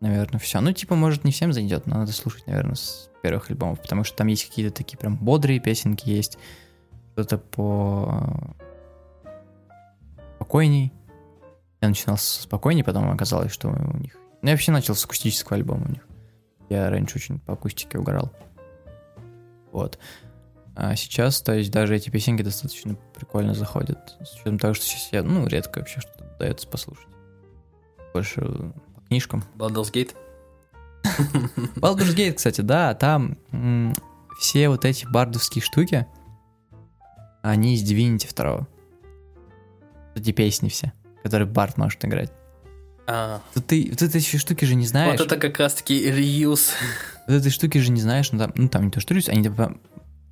наверное, 0.00 0.38
все. 0.38 0.60
Ну, 0.60 0.72
типа, 0.72 0.94
может, 0.94 1.24
не 1.24 1.32
всем 1.32 1.52
зайдет, 1.52 1.86
но 1.86 1.96
надо 1.96 2.12
слушать, 2.12 2.46
наверное, 2.46 2.76
с 2.76 3.10
первых 3.22 3.50
альбомов, 3.50 3.80
потому 3.80 4.04
что 4.04 4.16
там 4.16 4.28
есть 4.28 4.46
какие-то 4.46 4.72
такие 4.72 4.96
прям 4.98 5.16
бодрые 5.16 5.58
песенки 5.58 6.08
есть, 6.08 6.38
что-то 7.14 7.38
по 7.38 8.54
спокойней. 10.36 10.92
Я 11.80 11.88
начинал 11.88 12.16
с 12.16 12.40
спокойней, 12.42 12.84
потом 12.84 13.10
оказалось, 13.10 13.52
что 13.52 13.68
у 13.68 13.96
них... 13.98 14.16
Ну, 14.42 14.48
я 14.48 14.54
вообще 14.54 14.72
начал 14.72 14.94
с 14.94 15.04
акустического 15.04 15.56
альбома 15.56 15.86
у 15.86 15.90
них. 15.90 16.06
Я 16.68 16.90
раньше 16.90 17.16
очень 17.16 17.38
по 17.38 17.54
акустике 17.54 17.98
угорал. 17.98 18.32
Вот. 19.72 19.98
А 20.74 20.94
сейчас, 20.96 21.42
то 21.42 21.54
есть, 21.54 21.70
даже 21.70 21.96
эти 21.96 22.10
песенки 22.10 22.42
достаточно 22.42 22.96
прикольно 23.14 23.54
заходят. 23.54 24.16
С 24.20 24.34
учетом 24.34 24.58
того, 24.58 24.74
что 24.74 24.84
сейчас 24.84 25.08
я, 25.12 25.22
ну, 25.22 25.46
редко 25.46 25.80
вообще 25.80 26.00
что-то 26.00 26.24
дается 26.38 26.68
послушать. 26.68 27.08
Больше 28.12 28.40
по 28.42 29.00
книжкам. 29.08 29.44
Baldur's 29.56 29.92
Gate. 29.92 30.14
Baldur's 31.76 32.14
Gate, 32.14 32.34
кстати, 32.34 32.60
да, 32.60 32.94
там 32.94 33.38
м, 33.50 33.92
все 34.38 34.68
вот 34.68 34.84
эти 34.84 35.04
бардовские 35.06 35.62
штуки, 35.62 36.06
они 37.42 37.74
из 37.74 37.90
Divinity 37.90 38.32
2. 38.34 38.66
Эти 40.14 40.32
песни 40.32 40.68
все, 40.68 40.92
которые 41.22 41.48
бард 41.48 41.76
может 41.76 42.04
играть. 42.04 42.32
А, 43.06 43.40
Тут 43.54 43.66
ты 43.66 43.88
вот 43.90 44.02
эти 44.02 44.36
штуки 44.36 44.66
же 44.66 44.74
не 44.74 44.86
знаешь. 44.86 45.18
вот 45.18 45.26
это 45.26 45.36
как 45.36 45.58
раз-таки 45.58 46.10
реюз. 46.10 46.72
Вот 47.26 47.34
этой 47.34 47.50
штуки 47.50 47.78
же 47.78 47.90
не 47.90 48.02
знаешь, 48.02 48.30
ну 48.32 48.38
там, 48.38 48.52
ну, 48.54 48.68
там 48.68 48.84
не 48.84 48.90
то 48.90 49.00
что 49.00 49.14
реюз, 49.14 49.28
они 49.28 49.42
типа... 49.42 49.74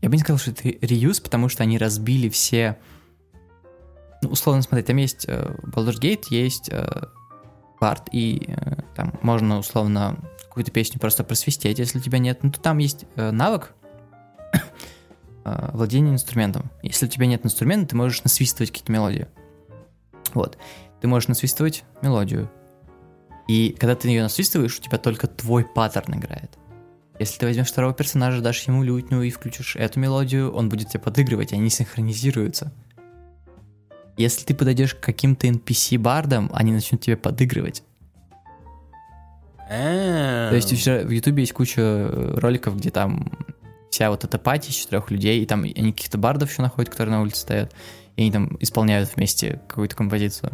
Я 0.02 0.10
бы 0.10 0.16
не 0.16 0.20
сказал, 0.20 0.38
что 0.38 0.50
это 0.50 0.68
реюз, 0.86 1.20
потому 1.20 1.48
что 1.48 1.62
они 1.62 1.78
разбили 1.78 2.28
все... 2.28 2.76
Ну, 4.22 4.28
условно, 4.28 4.60
смотри, 4.60 4.84
там 4.84 4.96
есть 4.98 5.24
э, 5.26 5.56
Baldur's 5.62 5.98
Gate, 5.98 6.24
есть 6.28 6.68
э, 6.70 6.86
Bard, 7.80 8.08
и 8.12 8.44
э, 8.46 8.82
там 8.94 9.18
можно, 9.22 9.58
условно, 9.58 10.18
какую-то 10.48 10.70
песню 10.70 11.00
просто 11.00 11.24
просвистеть, 11.24 11.78
если 11.78 11.98
у 11.98 12.02
тебя 12.02 12.18
нет. 12.18 12.42
Ну, 12.42 12.50
то 12.50 12.60
там 12.60 12.78
есть 12.78 13.04
э, 13.16 13.30
навык 13.30 13.72
э, 14.52 15.70
владения 15.72 16.12
инструментом. 16.12 16.70
Если 16.82 17.06
у 17.06 17.08
тебя 17.08 17.26
нет 17.26 17.44
инструмента, 17.44 17.88
ты 17.88 17.96
можешь 17.96 18.22
насвистывать 18.22 18.70
какие-то 18.70 18.92
мелодии. 18.92 19.28
Вот. 20.36 20.58
Ты 21.00 21.08
можешь 21.08 21.28
насвистывать 21.28 21.84
мелодию. 22.02 22.50
И 23.48 23.74
когда 23.78 23.94
ты 23.94 24.08
ее 24.08 24.22
насвистываешь, 24.22 24.78
у 24.78 24.82
тебя 24.82 24.98
только 24.98 25.26
твой 25.26 25.64
паттерн 25.64 26.16
играет. 26.16 26.58
Если 27.18 27.38
ты 27.38 27.46
возьмешь 27.46 27.68
второго 27.68 27.94
персонажа, 27.94 28.42
дашь 28.42 28.62
ему 28.64 28.82
лютню 28.82 29.22
и 29.22 29.30
включишь 29.30 29.76
эту 29.76 29.98
мелодию, 29.98 30.52
он 30.52 30.68
будет 30.68 30.90
тебе 30.90 31.00
подыгрывать, 31.00 31.52
и 31.52 31.54
они 31.54 31.70
синхронизируются. 31.70 32.70
Если 34.18 34.44
ты 34.44 34.54
подойдешь 34.54 34.94
к 34.94 35.00
каким-то 35.00 35.46
NPC-бардам, 35.46 36.50
они 36.52 36.72
начнут 36.72 37.00
тебе 37.00 37.16
подыгрывать. 37.16 37.82
А, 39.70 40.50
То 40.50 40.56
есть 40.56 40.70
в 40.70 41.10
Ютубе 41.10 41.44
есть 41.44 41.54
куча 41.54 41.80
э, 41.80 42.38
роликов, 42.38 42.76
где 42.76 42.90
там 42.90 43.32
вся 43.90 44.10
вот 44.10 44.24
эта 44.24 44.38
пати 44.38 44.68
из 44.68 44.74
четырех 44.74 45.10
людей, 45.10 45.42
и 45.42 45.46
там 45.46 45.62
они 45.62 45.92
каких-то 45.92 46.18
бардов 46.18 46.50
еще 46.50 46.60
находят, 46.60 46.90
которые 46.90 47.16
на 47.16 47.22
улице 47.22 47.40
стоят, 47.40 47.72
и 48.16 48.22
они 48.22 48.32
там 48.32 48.56
исполняют 48.60 49.14
вместе 49.14 49.60
какую-то 49.68 49.94
композицию. 49.94 50.50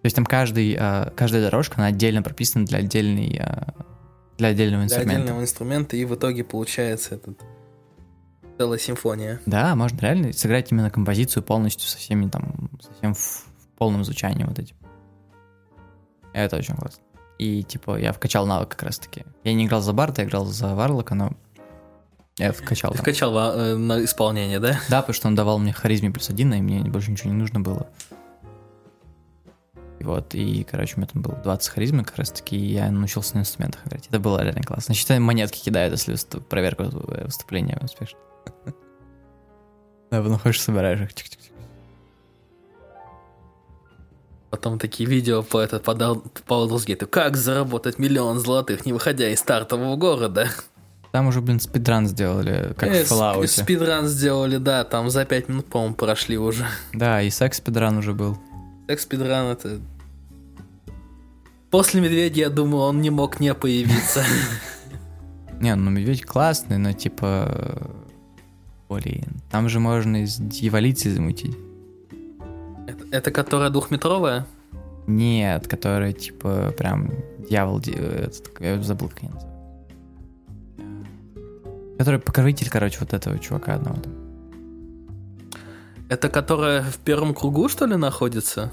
То 0.00 0.04
есть 0.04 0.14
там 0.14 0.24
каждый, 0.24 0.76
а, 0.78 1.12
каждая 1.16 1.42
дорожка, 1.42 1.76
она 1.78 1.86
отдельно 1.86 2.22
прописана 2.22 2.64
для 2.64 2.78
отдельной, 2.78 3.36
а, 3.40 3.74
для 4.36 4.48
отдельного 4.48 4.84
для 4.84 4.96
инструмента. 4.96 5.22
отдельного 5.22 5.42
инструмента, 5.42 5.96
и 5.96 6.04
в 6.04 6.14
итоге 6.14 6.44
получается 6.44 7.16
этот 7.16 7.40
целая 8.58 8.78
симфония. 8.78 9.40
Да, 9.46 9.74
можно 9.74 9.98
реально 10.00 10.32
сыграть 10.32 10.70
именно 10.72 10.90
композицию 10.90 11.42
полностью 11.42 11.88
со 11.88 11.98
всеми 11.98 12.28
там, 12.28 12.70
совсем 12.80 13.14
в, 13.14 13.18
в 13.18 13.68
полном 13.76 14.04
звучании 14.04 14.44
вот 14.44 14.58
этим. 14.58 14.76
Это 16.32 16.56
очень 16.56 16.74
классно. 16.74 17.02
И 17.38 17.62
типа 17.62 17.98
я 17.98 18.12
вкачал 18.12 18.46
навык 18.46 18.70
как 18.70 18.82
раз 18.82 18.98
таки. 18.98 19.24
Я 19.44 19.54
не 19.54 19.66
играл 19.66 19.80
за 19.80 19.92
Барта, 19.92 20.22
я 20.22 20.28
играл 20.28 20.44
за 20.44 20.74
Варлока, 20.74 21.14
но 21.14 21.32
я 22.38 22.52
вкачал. 22.52 22.92
Ты 22.92 22.98
там. 22.98 23.02
вкачал 23.02 23.32
во- 23.32 23.52
э, 23.54 23.76
на 23.76 24.04
исполнение, 24.04 24.60
да? 24.60 24.80
Да, 24.88 25.00
потому 25.02 25.14
что 25.14 25.28
он 25.28 25.34
давал 25.34 25.58
мне 25.58 25.72
харизме 25.72 26.10
плюс 26.10 26.30
один, 26.30 26.54
и 26.54 26.60
мне 26.60 26.80
больше 26.80 27.10
ничего 27.10 27.30
не 27.30 27.36
нужно 27.36 27.60
было. 27.60 27.88
И 29.98 30.04
вот, 30.04 30.34
и, 30.34 30.62
короче, 30.62 30.94
у 30.96 31.00
меня 31.00 31.08
там 31.12 31.22
было 31.22 31.34
20 31.34 31.68
харизмы 31.68 32.04
как 32.04 32.16
раз 32.16 32.30
таки, 32.30 32.56
и 32.56 32.72
я 32.74 32.90
научился 32.90 33.34
на 33.34 33.40
инструментах 33.40 33.84
играть. 33.86 34.06
Это 34.06 34.20
было 34.20 34.40
реально 34.42 34.62
классно. 34.62 34.94
Считай, 34.94 35.18
монетки 35.18 35.64
кидают, 35.64 35.92
если 35.92 36.16
проверка 36.40 36.84
э, 36.84 37.24
выступления 37.24 37.78
успешно. 37.82 38.18
Да, 40.10 40.22
потом 40.22 40.38
ходишь, 40.38 40.62
собираешь 40.62 41.00
их. 41.00 41.10
Чик-чик-чик. 41.10 41.52
Потом 44.50 44.78
такие 44.78 45.08
видео 45.08 45.42
по, 45.42 45.58
этот, 45.58 45.82
по, 45.82 45.94
по 45.94 46.54
Baldur's 46.54 46.86
Gate. 46.86 47.04
Как 47.06 47.36
заработать 47.36 47.98
миллион 47.98 48.38
золотых, 48.38 48.86
не 48.86 48.92
выходя 48.92 49.28
из 49.28 49.40
стартового 49.40 49.96
города? 49.96 50.48
Там 51.12 51.26
уже, 51.26 51.40
блин, 51.40 51.58
спидран 51.58 52.06
сделали, 52.06 52.74
как 52.76 52.90
Э, 52.90 53.04
в 53.04 53.10
Fallout. 53.10 53.42
сп- 53.44 53.62
Спидран 53.62 54.06
сделали, 54.08 54.58
да, 54.58 54.84
там 54.84 55.08
за 55.10 55.24
5 55.24 55.48
минут, 55.48 55.66
по-моему, 55.66 55.94
прошли 55.94 56.36
уже. 56.38 56.66
Да, 56.92 57.22
и 57.22 57.30
секс 57.30 57.58
спидран 57.58 57.96
уже 57.98 58.12
был. 58.12 58.36
Так 58.86 59.00
спидран 59.00 59.46
это... 59.46 59.80
После 61.70 62.00
Медведя, 62.00 62.40
я 62.40 62.50
думаю, 62.50 62.82
он 62.84 63.00
не 63.00 63.10
мог 63.10 63.40
не 63.40 63.54
появиться. 63.54 64.22
Не, 65.60 65.74
ну 65.74 65.90
медведь 65.90 66.24
классный, 66.24 66.78
но 66.78 66.92
типа... 66.92 67.90
Блин, 68.88 69.42
там 69.50 69.68
же 69.68 69.80
можно 69.80 70.22
из 70.22 70.36
дьяволицы 70.36 71.10
замутить. 71.10 71.56
Это, 72.86 73.04
это 73.10 73.30
которая 73.30 73.68
двухметровая? 73.68 74.46
Нет, 75.06 75.66
которая 75.68 76.12
типа 76.12 76.72
прям 76.78 77.10
дьявол, 77.48 77.80
этот, 77.80 78.50
я 78.60 78.80
забыл, 78.82 79.10
как. 79.10 79.30
Который 81.98 82.20
покровитель, 82.20 82.70
короче, 82.70 82.98
вот 83.00 83.12
этого 83.12 83.38
чувака 83.38 83.74
одного. 83.74 83.98
Это 86.08 86.28
которая 86.30 86.82
в 86.82 86.96
первом 86.98 87.34
кругу, 87.34 87.68
что 87.68 87.84
ли, 87.84 87.96
находится? 87.96 88.72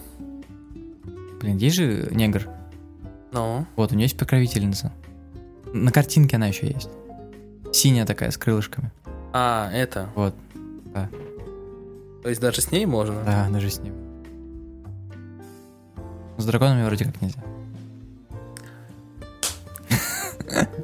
Блин, 1.41 1.57
есть 1.57 1.75
же 1.75 2.07
негр. 2.11 2.47
Ну, 3.31 3.65
Вот, 3.75 3.91
у 3.91 3.95
нее 3.95 4.05
есть 4.05 4.17
покровительница. 4.17 4.93
На 5.73 5.91
картинке 5.91 6.37
она 6.37 6.47
еще 6.47 6.67
есть. 6.67 6.89
Синяя 7.73 8.05
такая, 8.05 8.31
с 8.31 8.37
крылышками. 8.37 8.91
а, 9.33 9.69
это. 9.73 10.09
Вот, 10.15 10.33
То 10.93 12.29
есть 12.29 12.39
даже 12.39 12.61
с 12.61 12.71
ней 12.71 12.85
можно? 12.85 13.21
да, 13.25 13.49
даже 13.49 13.69
с 13.69 13.79
ним. 13.79 13.93
С 16.37 16.45
драконами 16.45 16.85
вроде 16.85 17.05
как 17.05 17.21
нельзя. 17.21 17.43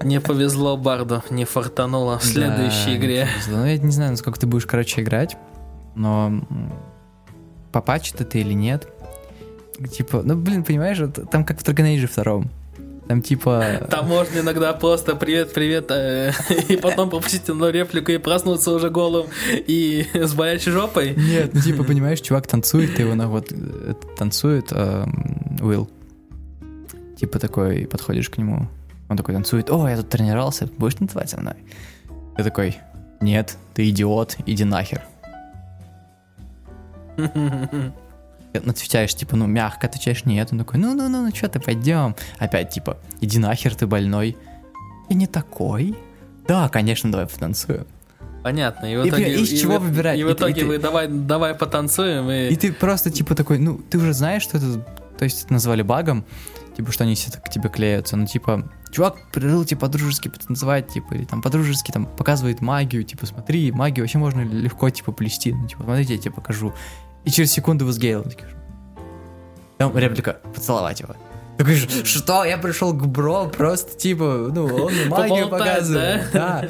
Не 0.04 0.20
повезло 0.20 0.78
Барду, 0.78 1.24
не 1.30 1.46
фартануло 1.46 2.20
в 2.20 2.24
следующей 2.24 2.86
Да, 2.88 2.98
игре. 2.98 3.28
Ну, 3.48 3.66
я 3.66 3.78
не 3.78 3.92
знаю, 3.92 4.12
насколько 4.12 4.40
ты 4.40 4.48
будешь, 4.48 4.66
короче, 4.66 5.02
играть, 5.02 5.38
но 5.96 6.28
м, 6.28 6.74
попатчит 7.72 8.22
это 8.22 8.38
или 8.38 8.54
нет. 8.54 8.88
Типа, 9.92 10.22
ну, 10.24 10.36
блин, 10.36 10.64
понимаешь, 10.64 11.00
вот 11.00 11.30
там 11.30 11.44
как 11.44 11.60
в 11.60 11.64
Dragon 11.64 11.96
Age 11.96 12.08
втором. 12.08 12.50
Там 13.08 13.22
типа... 13.22 13.88
Там 13.90 14.08
можно 14.08 14.40
иногда 14.40 14.72
просто 14.74 15.16
привет-привет, 15.16 15.92
э, 15.92 16.32
и 16.70 16.78
потом 16.78 17.10
пропустить 17.10 17.50
одну 17.50 17.70
реплику 17.70 18.12
и 18.12 18.18
проснуться 18.18 18.72
уже 18.72 18.90
голым 18.90 19.28
и 19.52 20.06
с 20.14 20.34
боячей 20.34 20.72
жопой. 20.72 21.16
Нет, 21.16 21.54
ну 21.54 21.60
типа, 21.60 21.84
понимаешь, 21.84 22.22
чувак 22.22 22.48
танцует, 22.48 22.96
ты 22.96 23.02
его 23.02 23.16
на 23.16 23.28
вот 23.28 23.52
э, 23.52 23.94
танцует 24.18 24.68
эм, 24.72 25.58
Уилл. 25.60 25.90
Типа 27.20 27.38
такой, 27.40 27.86
подходишь 27.86 28.30
к 28.30 28.38
нему, 28.38 28.70
он 29.12 29.18
такой 29.18 29.34
танцует, 29.36 29.70
о, 29.70 29.88
я 29.90 29.98
тут 29.98 30.10
тренировался, 30.10 30.68
будешь 30.78 30.96
танцевать 30.96 31.30
со 31.30 31.40
мной? 31.40 31.56
Ты 32.38 32.44
такой, 32.44 32.78
нет, 33.20 33.58
ты 33.74 33.90
идиот, 33.90 34.38
иди 34.46 34.64
нахер. 34.64 35.02
Отвечаешь, 38.54 39.14
типа, 39.16 39.36
ну, 39.36 39.48
мягко 39.48 39.88
отвечаешь, 39.88 40.26
нет. 40.26 40.50
Он 40.52 40.60
такой, 40.60 40.78
ну-ну-ну, 40.80 41.26
ну, 41.26 41.36
что 41.36 41.48
ты, 41.48 41.60
пойдем. 41.60 42.16
Опять, 42.38 42.70
типа, 42.70 42.98
иди 43.22 43.40
нахер, 43.40 43.76
ты 43.76 43.88
больной. 43.88 44.38
Я 45.10 45.16
не 45.16 45.28
такой. 45.28 45.96
Да, 46.48 46.68
конечно, 46.70 47.10
давай 47.12 47.28
потанцуем. 47.28 47.86
Понятно. 48.44 48.88
И 48.88 48.98
в 48.98 49.06
И, 49.06 49.10
итоге, 49.10 49.26
блин, 49.26 49.44
из 49.44 49.52
и 49.54 49.58
чего 49.58 49.78
в- 49.78 49.84
выбирать? 49.84 50.18
И 50.18 50.22
И 50.22 50.24
в 50.24 50.28
ты- 50.28 50.32
и 50.32 50.36
итоге 50.36 50.62
ты- 50.62 50.68
вы 50.68 50.78
давай, 50.80 51.08
давай 51.08 51.54
потанцуем 51.54 52.30
и... 52.30 52.50
И 52.50 52.56
ты 52.58 52.74
просто, 52.74 53.10
типа, 53.12 53.36
такой, 53.36 53.60
ну, 53.60 53.78
ты 53.90 53.98
уже 53.98 54.14
знаешь, 54.14 54.42
что 54.42 54.58
это... 54.58 54.80
То 55.18 55.24
есть 55.26 55.44
это 55.46 55.54
назвали 55.54 55.82
багом, 55.84 56.26
типа, 56.76 56.92
что 56.92 57.04
они 57.04 57.16
все 57.16 57.32
так 57.32 57.46
к 57.46 57.50
тебе 57.50 57.70
клеятся. 57.70 58.18
Ну, 58.18 58.26
типа, 58.26 58.70
чувак 58.92 59.16
пришел, 59.32 59.64
типа, 59.66 59.82
по-дружески 59.82 60.28
потанцевать, 60.28 60.88
типа, 60.90 61.14
или 61.16 61.26
там 61.26 61.42
по-дружески 61.42 61.92
там 61.92 62.06
показывает 62.06 62.62
магию, 62.62 63.04
типа, 63.04 63.26
смотри, 63.26 63.72
магию 63.72 64.04
вообще 64.04 64.18
можно 64.18 64.42
легко, 64.42 64.90
типа, 64.90 65.12
плести. 65.12 65.54
Ну, 65.54 65.68
типа, 65.68 65.84
смотрите, 65.84 66.16
я 66.16 66.20
тебе 66.20 66.32
покажу. 66.32 66.74
И 67.24 67.30
через 67.30 67.52
секунду 67.52 67.86
вы 67.86 67.94
с 67.94 67.98
Гейлом 67.98 68.26
там 69.78 69.98
реплика, 69.98 70.38
поцеловать 70.54 71.00
его. 71.00 71.16
Такой, 71.58 71.76
«Ш- 71.76 72.06
что, 72.06 72.44
я 72.44 72.58
пришел 72.58 72.94
к 72.94 73.06
бро, 73.08 73.48
просто, 73.48 73.98
типа, 73.98 74.50
ну, 74.54 74.66
он 74.66 74.94
магию 75.10 75.50
показывает. 75.50 76.26
Да, 76.32 76.68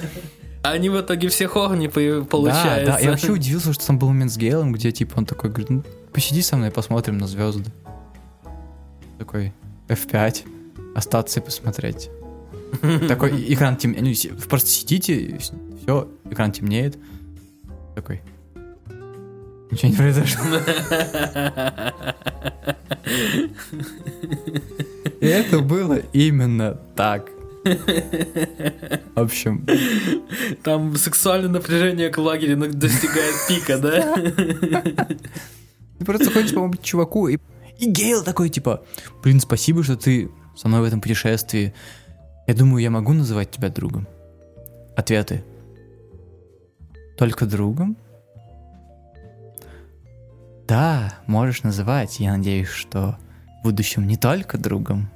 Они 0.63 0.89
в 0.89 0.99
итоге 0.99 1.27
все 1.29 1.47
хор 1.47 1.75
не 1.75 1.87
по- 1.87 2.23
получается. 2.23 2.85
Да, 2.85 2.91
да, 2.93 2.99
я 2.99 3.11
вообще 3.11 3.31
удивился, 3.31 3.73
что 3.73 3.87
там 3.87 3.99
был 3.99 4.09
момент 4.09 4.31
с 4.31 4.37
Гейлом, 4.37 4.71
где 4.73 4.91
типа 4.91 5.17
он 5.17 5.25
такой 5.25 5.49
говорит, 5.49 5.69
ну, 5.69 5.83
посиди 6.13 6.41
со 6.41 6.55
мной, 6.55 6.71
посмотрим 6.71 7.17
на 7.17 7.27
звезды. 7.27 7.69
Такой, 9.17 9.53
F5, 9.87 10.43
остаться 10.95 11.39
и 11.39 11.43
посмотреть. 11.43 12.09
Такой, 13.07 13.53
экран 13.53 13.75
темнеет, 13.75 14.43
просто 14.47 14.69
сидите, 14.69 15.39
все, 15.83 16.07
экран 16.29 16.51
темнеет, 16.51 16.97
Такой. 17.95 18.21
Ничего 19.69 19.89
не 19.89 19.95
произошло. 19.95 20.43
И 25.21 25.25
это 25.25 25.59
было 25.59 25.99
именно 26.13 26.79
так. 26.95 27.29
В 27.63 29.19
общем, 29.19 29.67
Там 30.63 30.95
сексуальное 30.95 31.49
напряжение 31.49 32.09
к 32.09 32.17
лагерю 32.17 32.57
ну, 32.57 32.67
достигает 32.67 33.35
пика, 33.47 33.77
да? 33.77 34.15
ты 35.99 36.05
просто 36.05 36.31
хочешь 36.31 36.53
помочь 36.53 36.79
чуваку, 36.81 37.27
и, 37.27 37.37
и 37.77 37.85
Гейл 37.85 38.23
такой, 38.23 38.49
типа, 38.49 38.83
блин, 39.23 39.39
спасибо, 39.39 39.83
что 39.83 39.95
ты 39.95 40.31
со 40.55 40.67
мной 40.67 40.81
в 40.81 40.83
этом 40.85 41.01
путешествии. 41.01 41.73
Я 42.47 42.53
думаю, 42.53 42.81
я 42.81 42.89
могу 42.89 43.13
называть 43.13 43.51
тебя 43.51 43.69
другом. 43.69 44.07
Ответы. 44.95 45.43
Только 47.17 47.45
другом? 47.45 47.97
Да, 50.67 51.15
можешь 51.27 51.63
называть. 51.63 52.19
Я 52.19 52.35
надеюсь, 52.37 52.69
что 52.69 53.17
в 53.59 53.63
будущем 53.63 54.07
не 54.07 54.17
только 54.17 54.57
другом. 54.57 55.09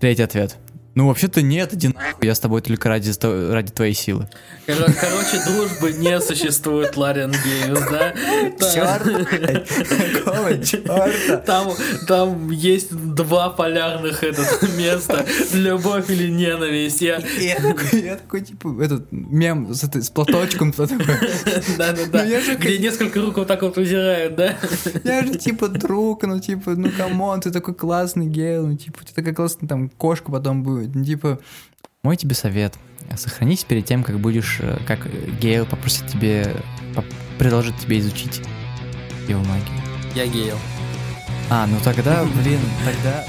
Третий 0.00 0.22
ответ. 0.22 0.56
Ну, 1.00 1.06
вообще-то 1.08 1.40
нет, 1.40 1.72
иди 1.72 1.88
нахуй, 1.88 2.26
я 2.26 2.34
с 2.34 2.40
тобой 2.40 2.60
только 2.60 2.90
ради, 2.90 3.10
ради 3.50 3.72
твоей 3.72 3.94
силы. 3.94 4.28
Кор- 4.66 4.76
Короче, 4.76 5.42
дружбы 5.46 5.92
не 5.94 6.20
существует, 6.20 6.94
Лариан 6.94 7.32
Геймс, 7.32 7.80
да? 7.90 8.12
Там- 8.58 8.98
Какого 10.22 10.62
черта? 10.62 11.08
Там, 11.46 11.72
там 12.06 12.50
есть 12.50 12.94
два 12.94 13.48
полярных 13.48 14.22
этот, 14.22 14.62
места. 14.76 15.24
Любовь 15.54 16.10
или 16.10 16.28
ненависть. 16.28 17.00
Я... 17.00 17.22
Я 17.38 17.56
такой, 17.56 18.02
я 18.02 18.16
такой, 18.16 18.42
типа, 18.42 18.82
этот 18.82 19.10
мем 19.10 19.72
с, 19.72 19.82
с 19.82 20.10
платочком, 20.10 20.74
Да-да-да. 20.76 22.24
Ну, 22.24 22.56
Где 22.58 22.76
несколько 22.76 23.22
рук 23.22 23.38
вот 23.38 23.48
так 23.48 23.62
вот 23.62 23.76
вызирают, 23.76 24.36
да? 24.36 24.54
я 25.04 25.24
же, 25.24 25.38
типа, 25.38 25.68
друг, 25.68 26.24
ну, 26.24 26.40
типа, 26.40 26.72
ну, 26.72 26.90
come 26.90 27.19
on, 27.19 27.40
ты 27.40 27.50
такой 27.50 27.72
классный 27.72 28.26
Гейл, 28.26 28.66
ну, 28.66 28.76
типа, 28.76 28.98
у 29.00 29.04
тебя 29.04 29.14
такая 29.14 29.34
классная 29.34 29.66
там 29.66 29.88
кошка 29.88 30.30
потом 30.30 30.62
будет, 30.62 30.89
типа, 30.92 31.38
мой 32.02 32.16
тебе 32.16 32.34
совет, 32.34 32.74
сохранись 33.16 33.64
перед 33.64 33.84
тем, 33.86 34.02
как 34.04 34.18
будешь, 34.20 34.58
э, 34.60 34.78
как 34.86 35.06
Гейл 35.40 35.66
попросит 35.66 36.06
тебе, 36.06 36.54
поп- 36.94 37.04
предложит 37.38 37.78
тебе 37.78 37.98
изучить 37.98 38.40
его 39.28 39.40
магию. 39.44 39.80
Я 40.14 40.26
гейл. 40.26 40.56
А, 41.50 41.66
ну 41.66 41.76
тогда, 41.82 42.24
блин, 42.42 42.60
тогда 42.84 43.24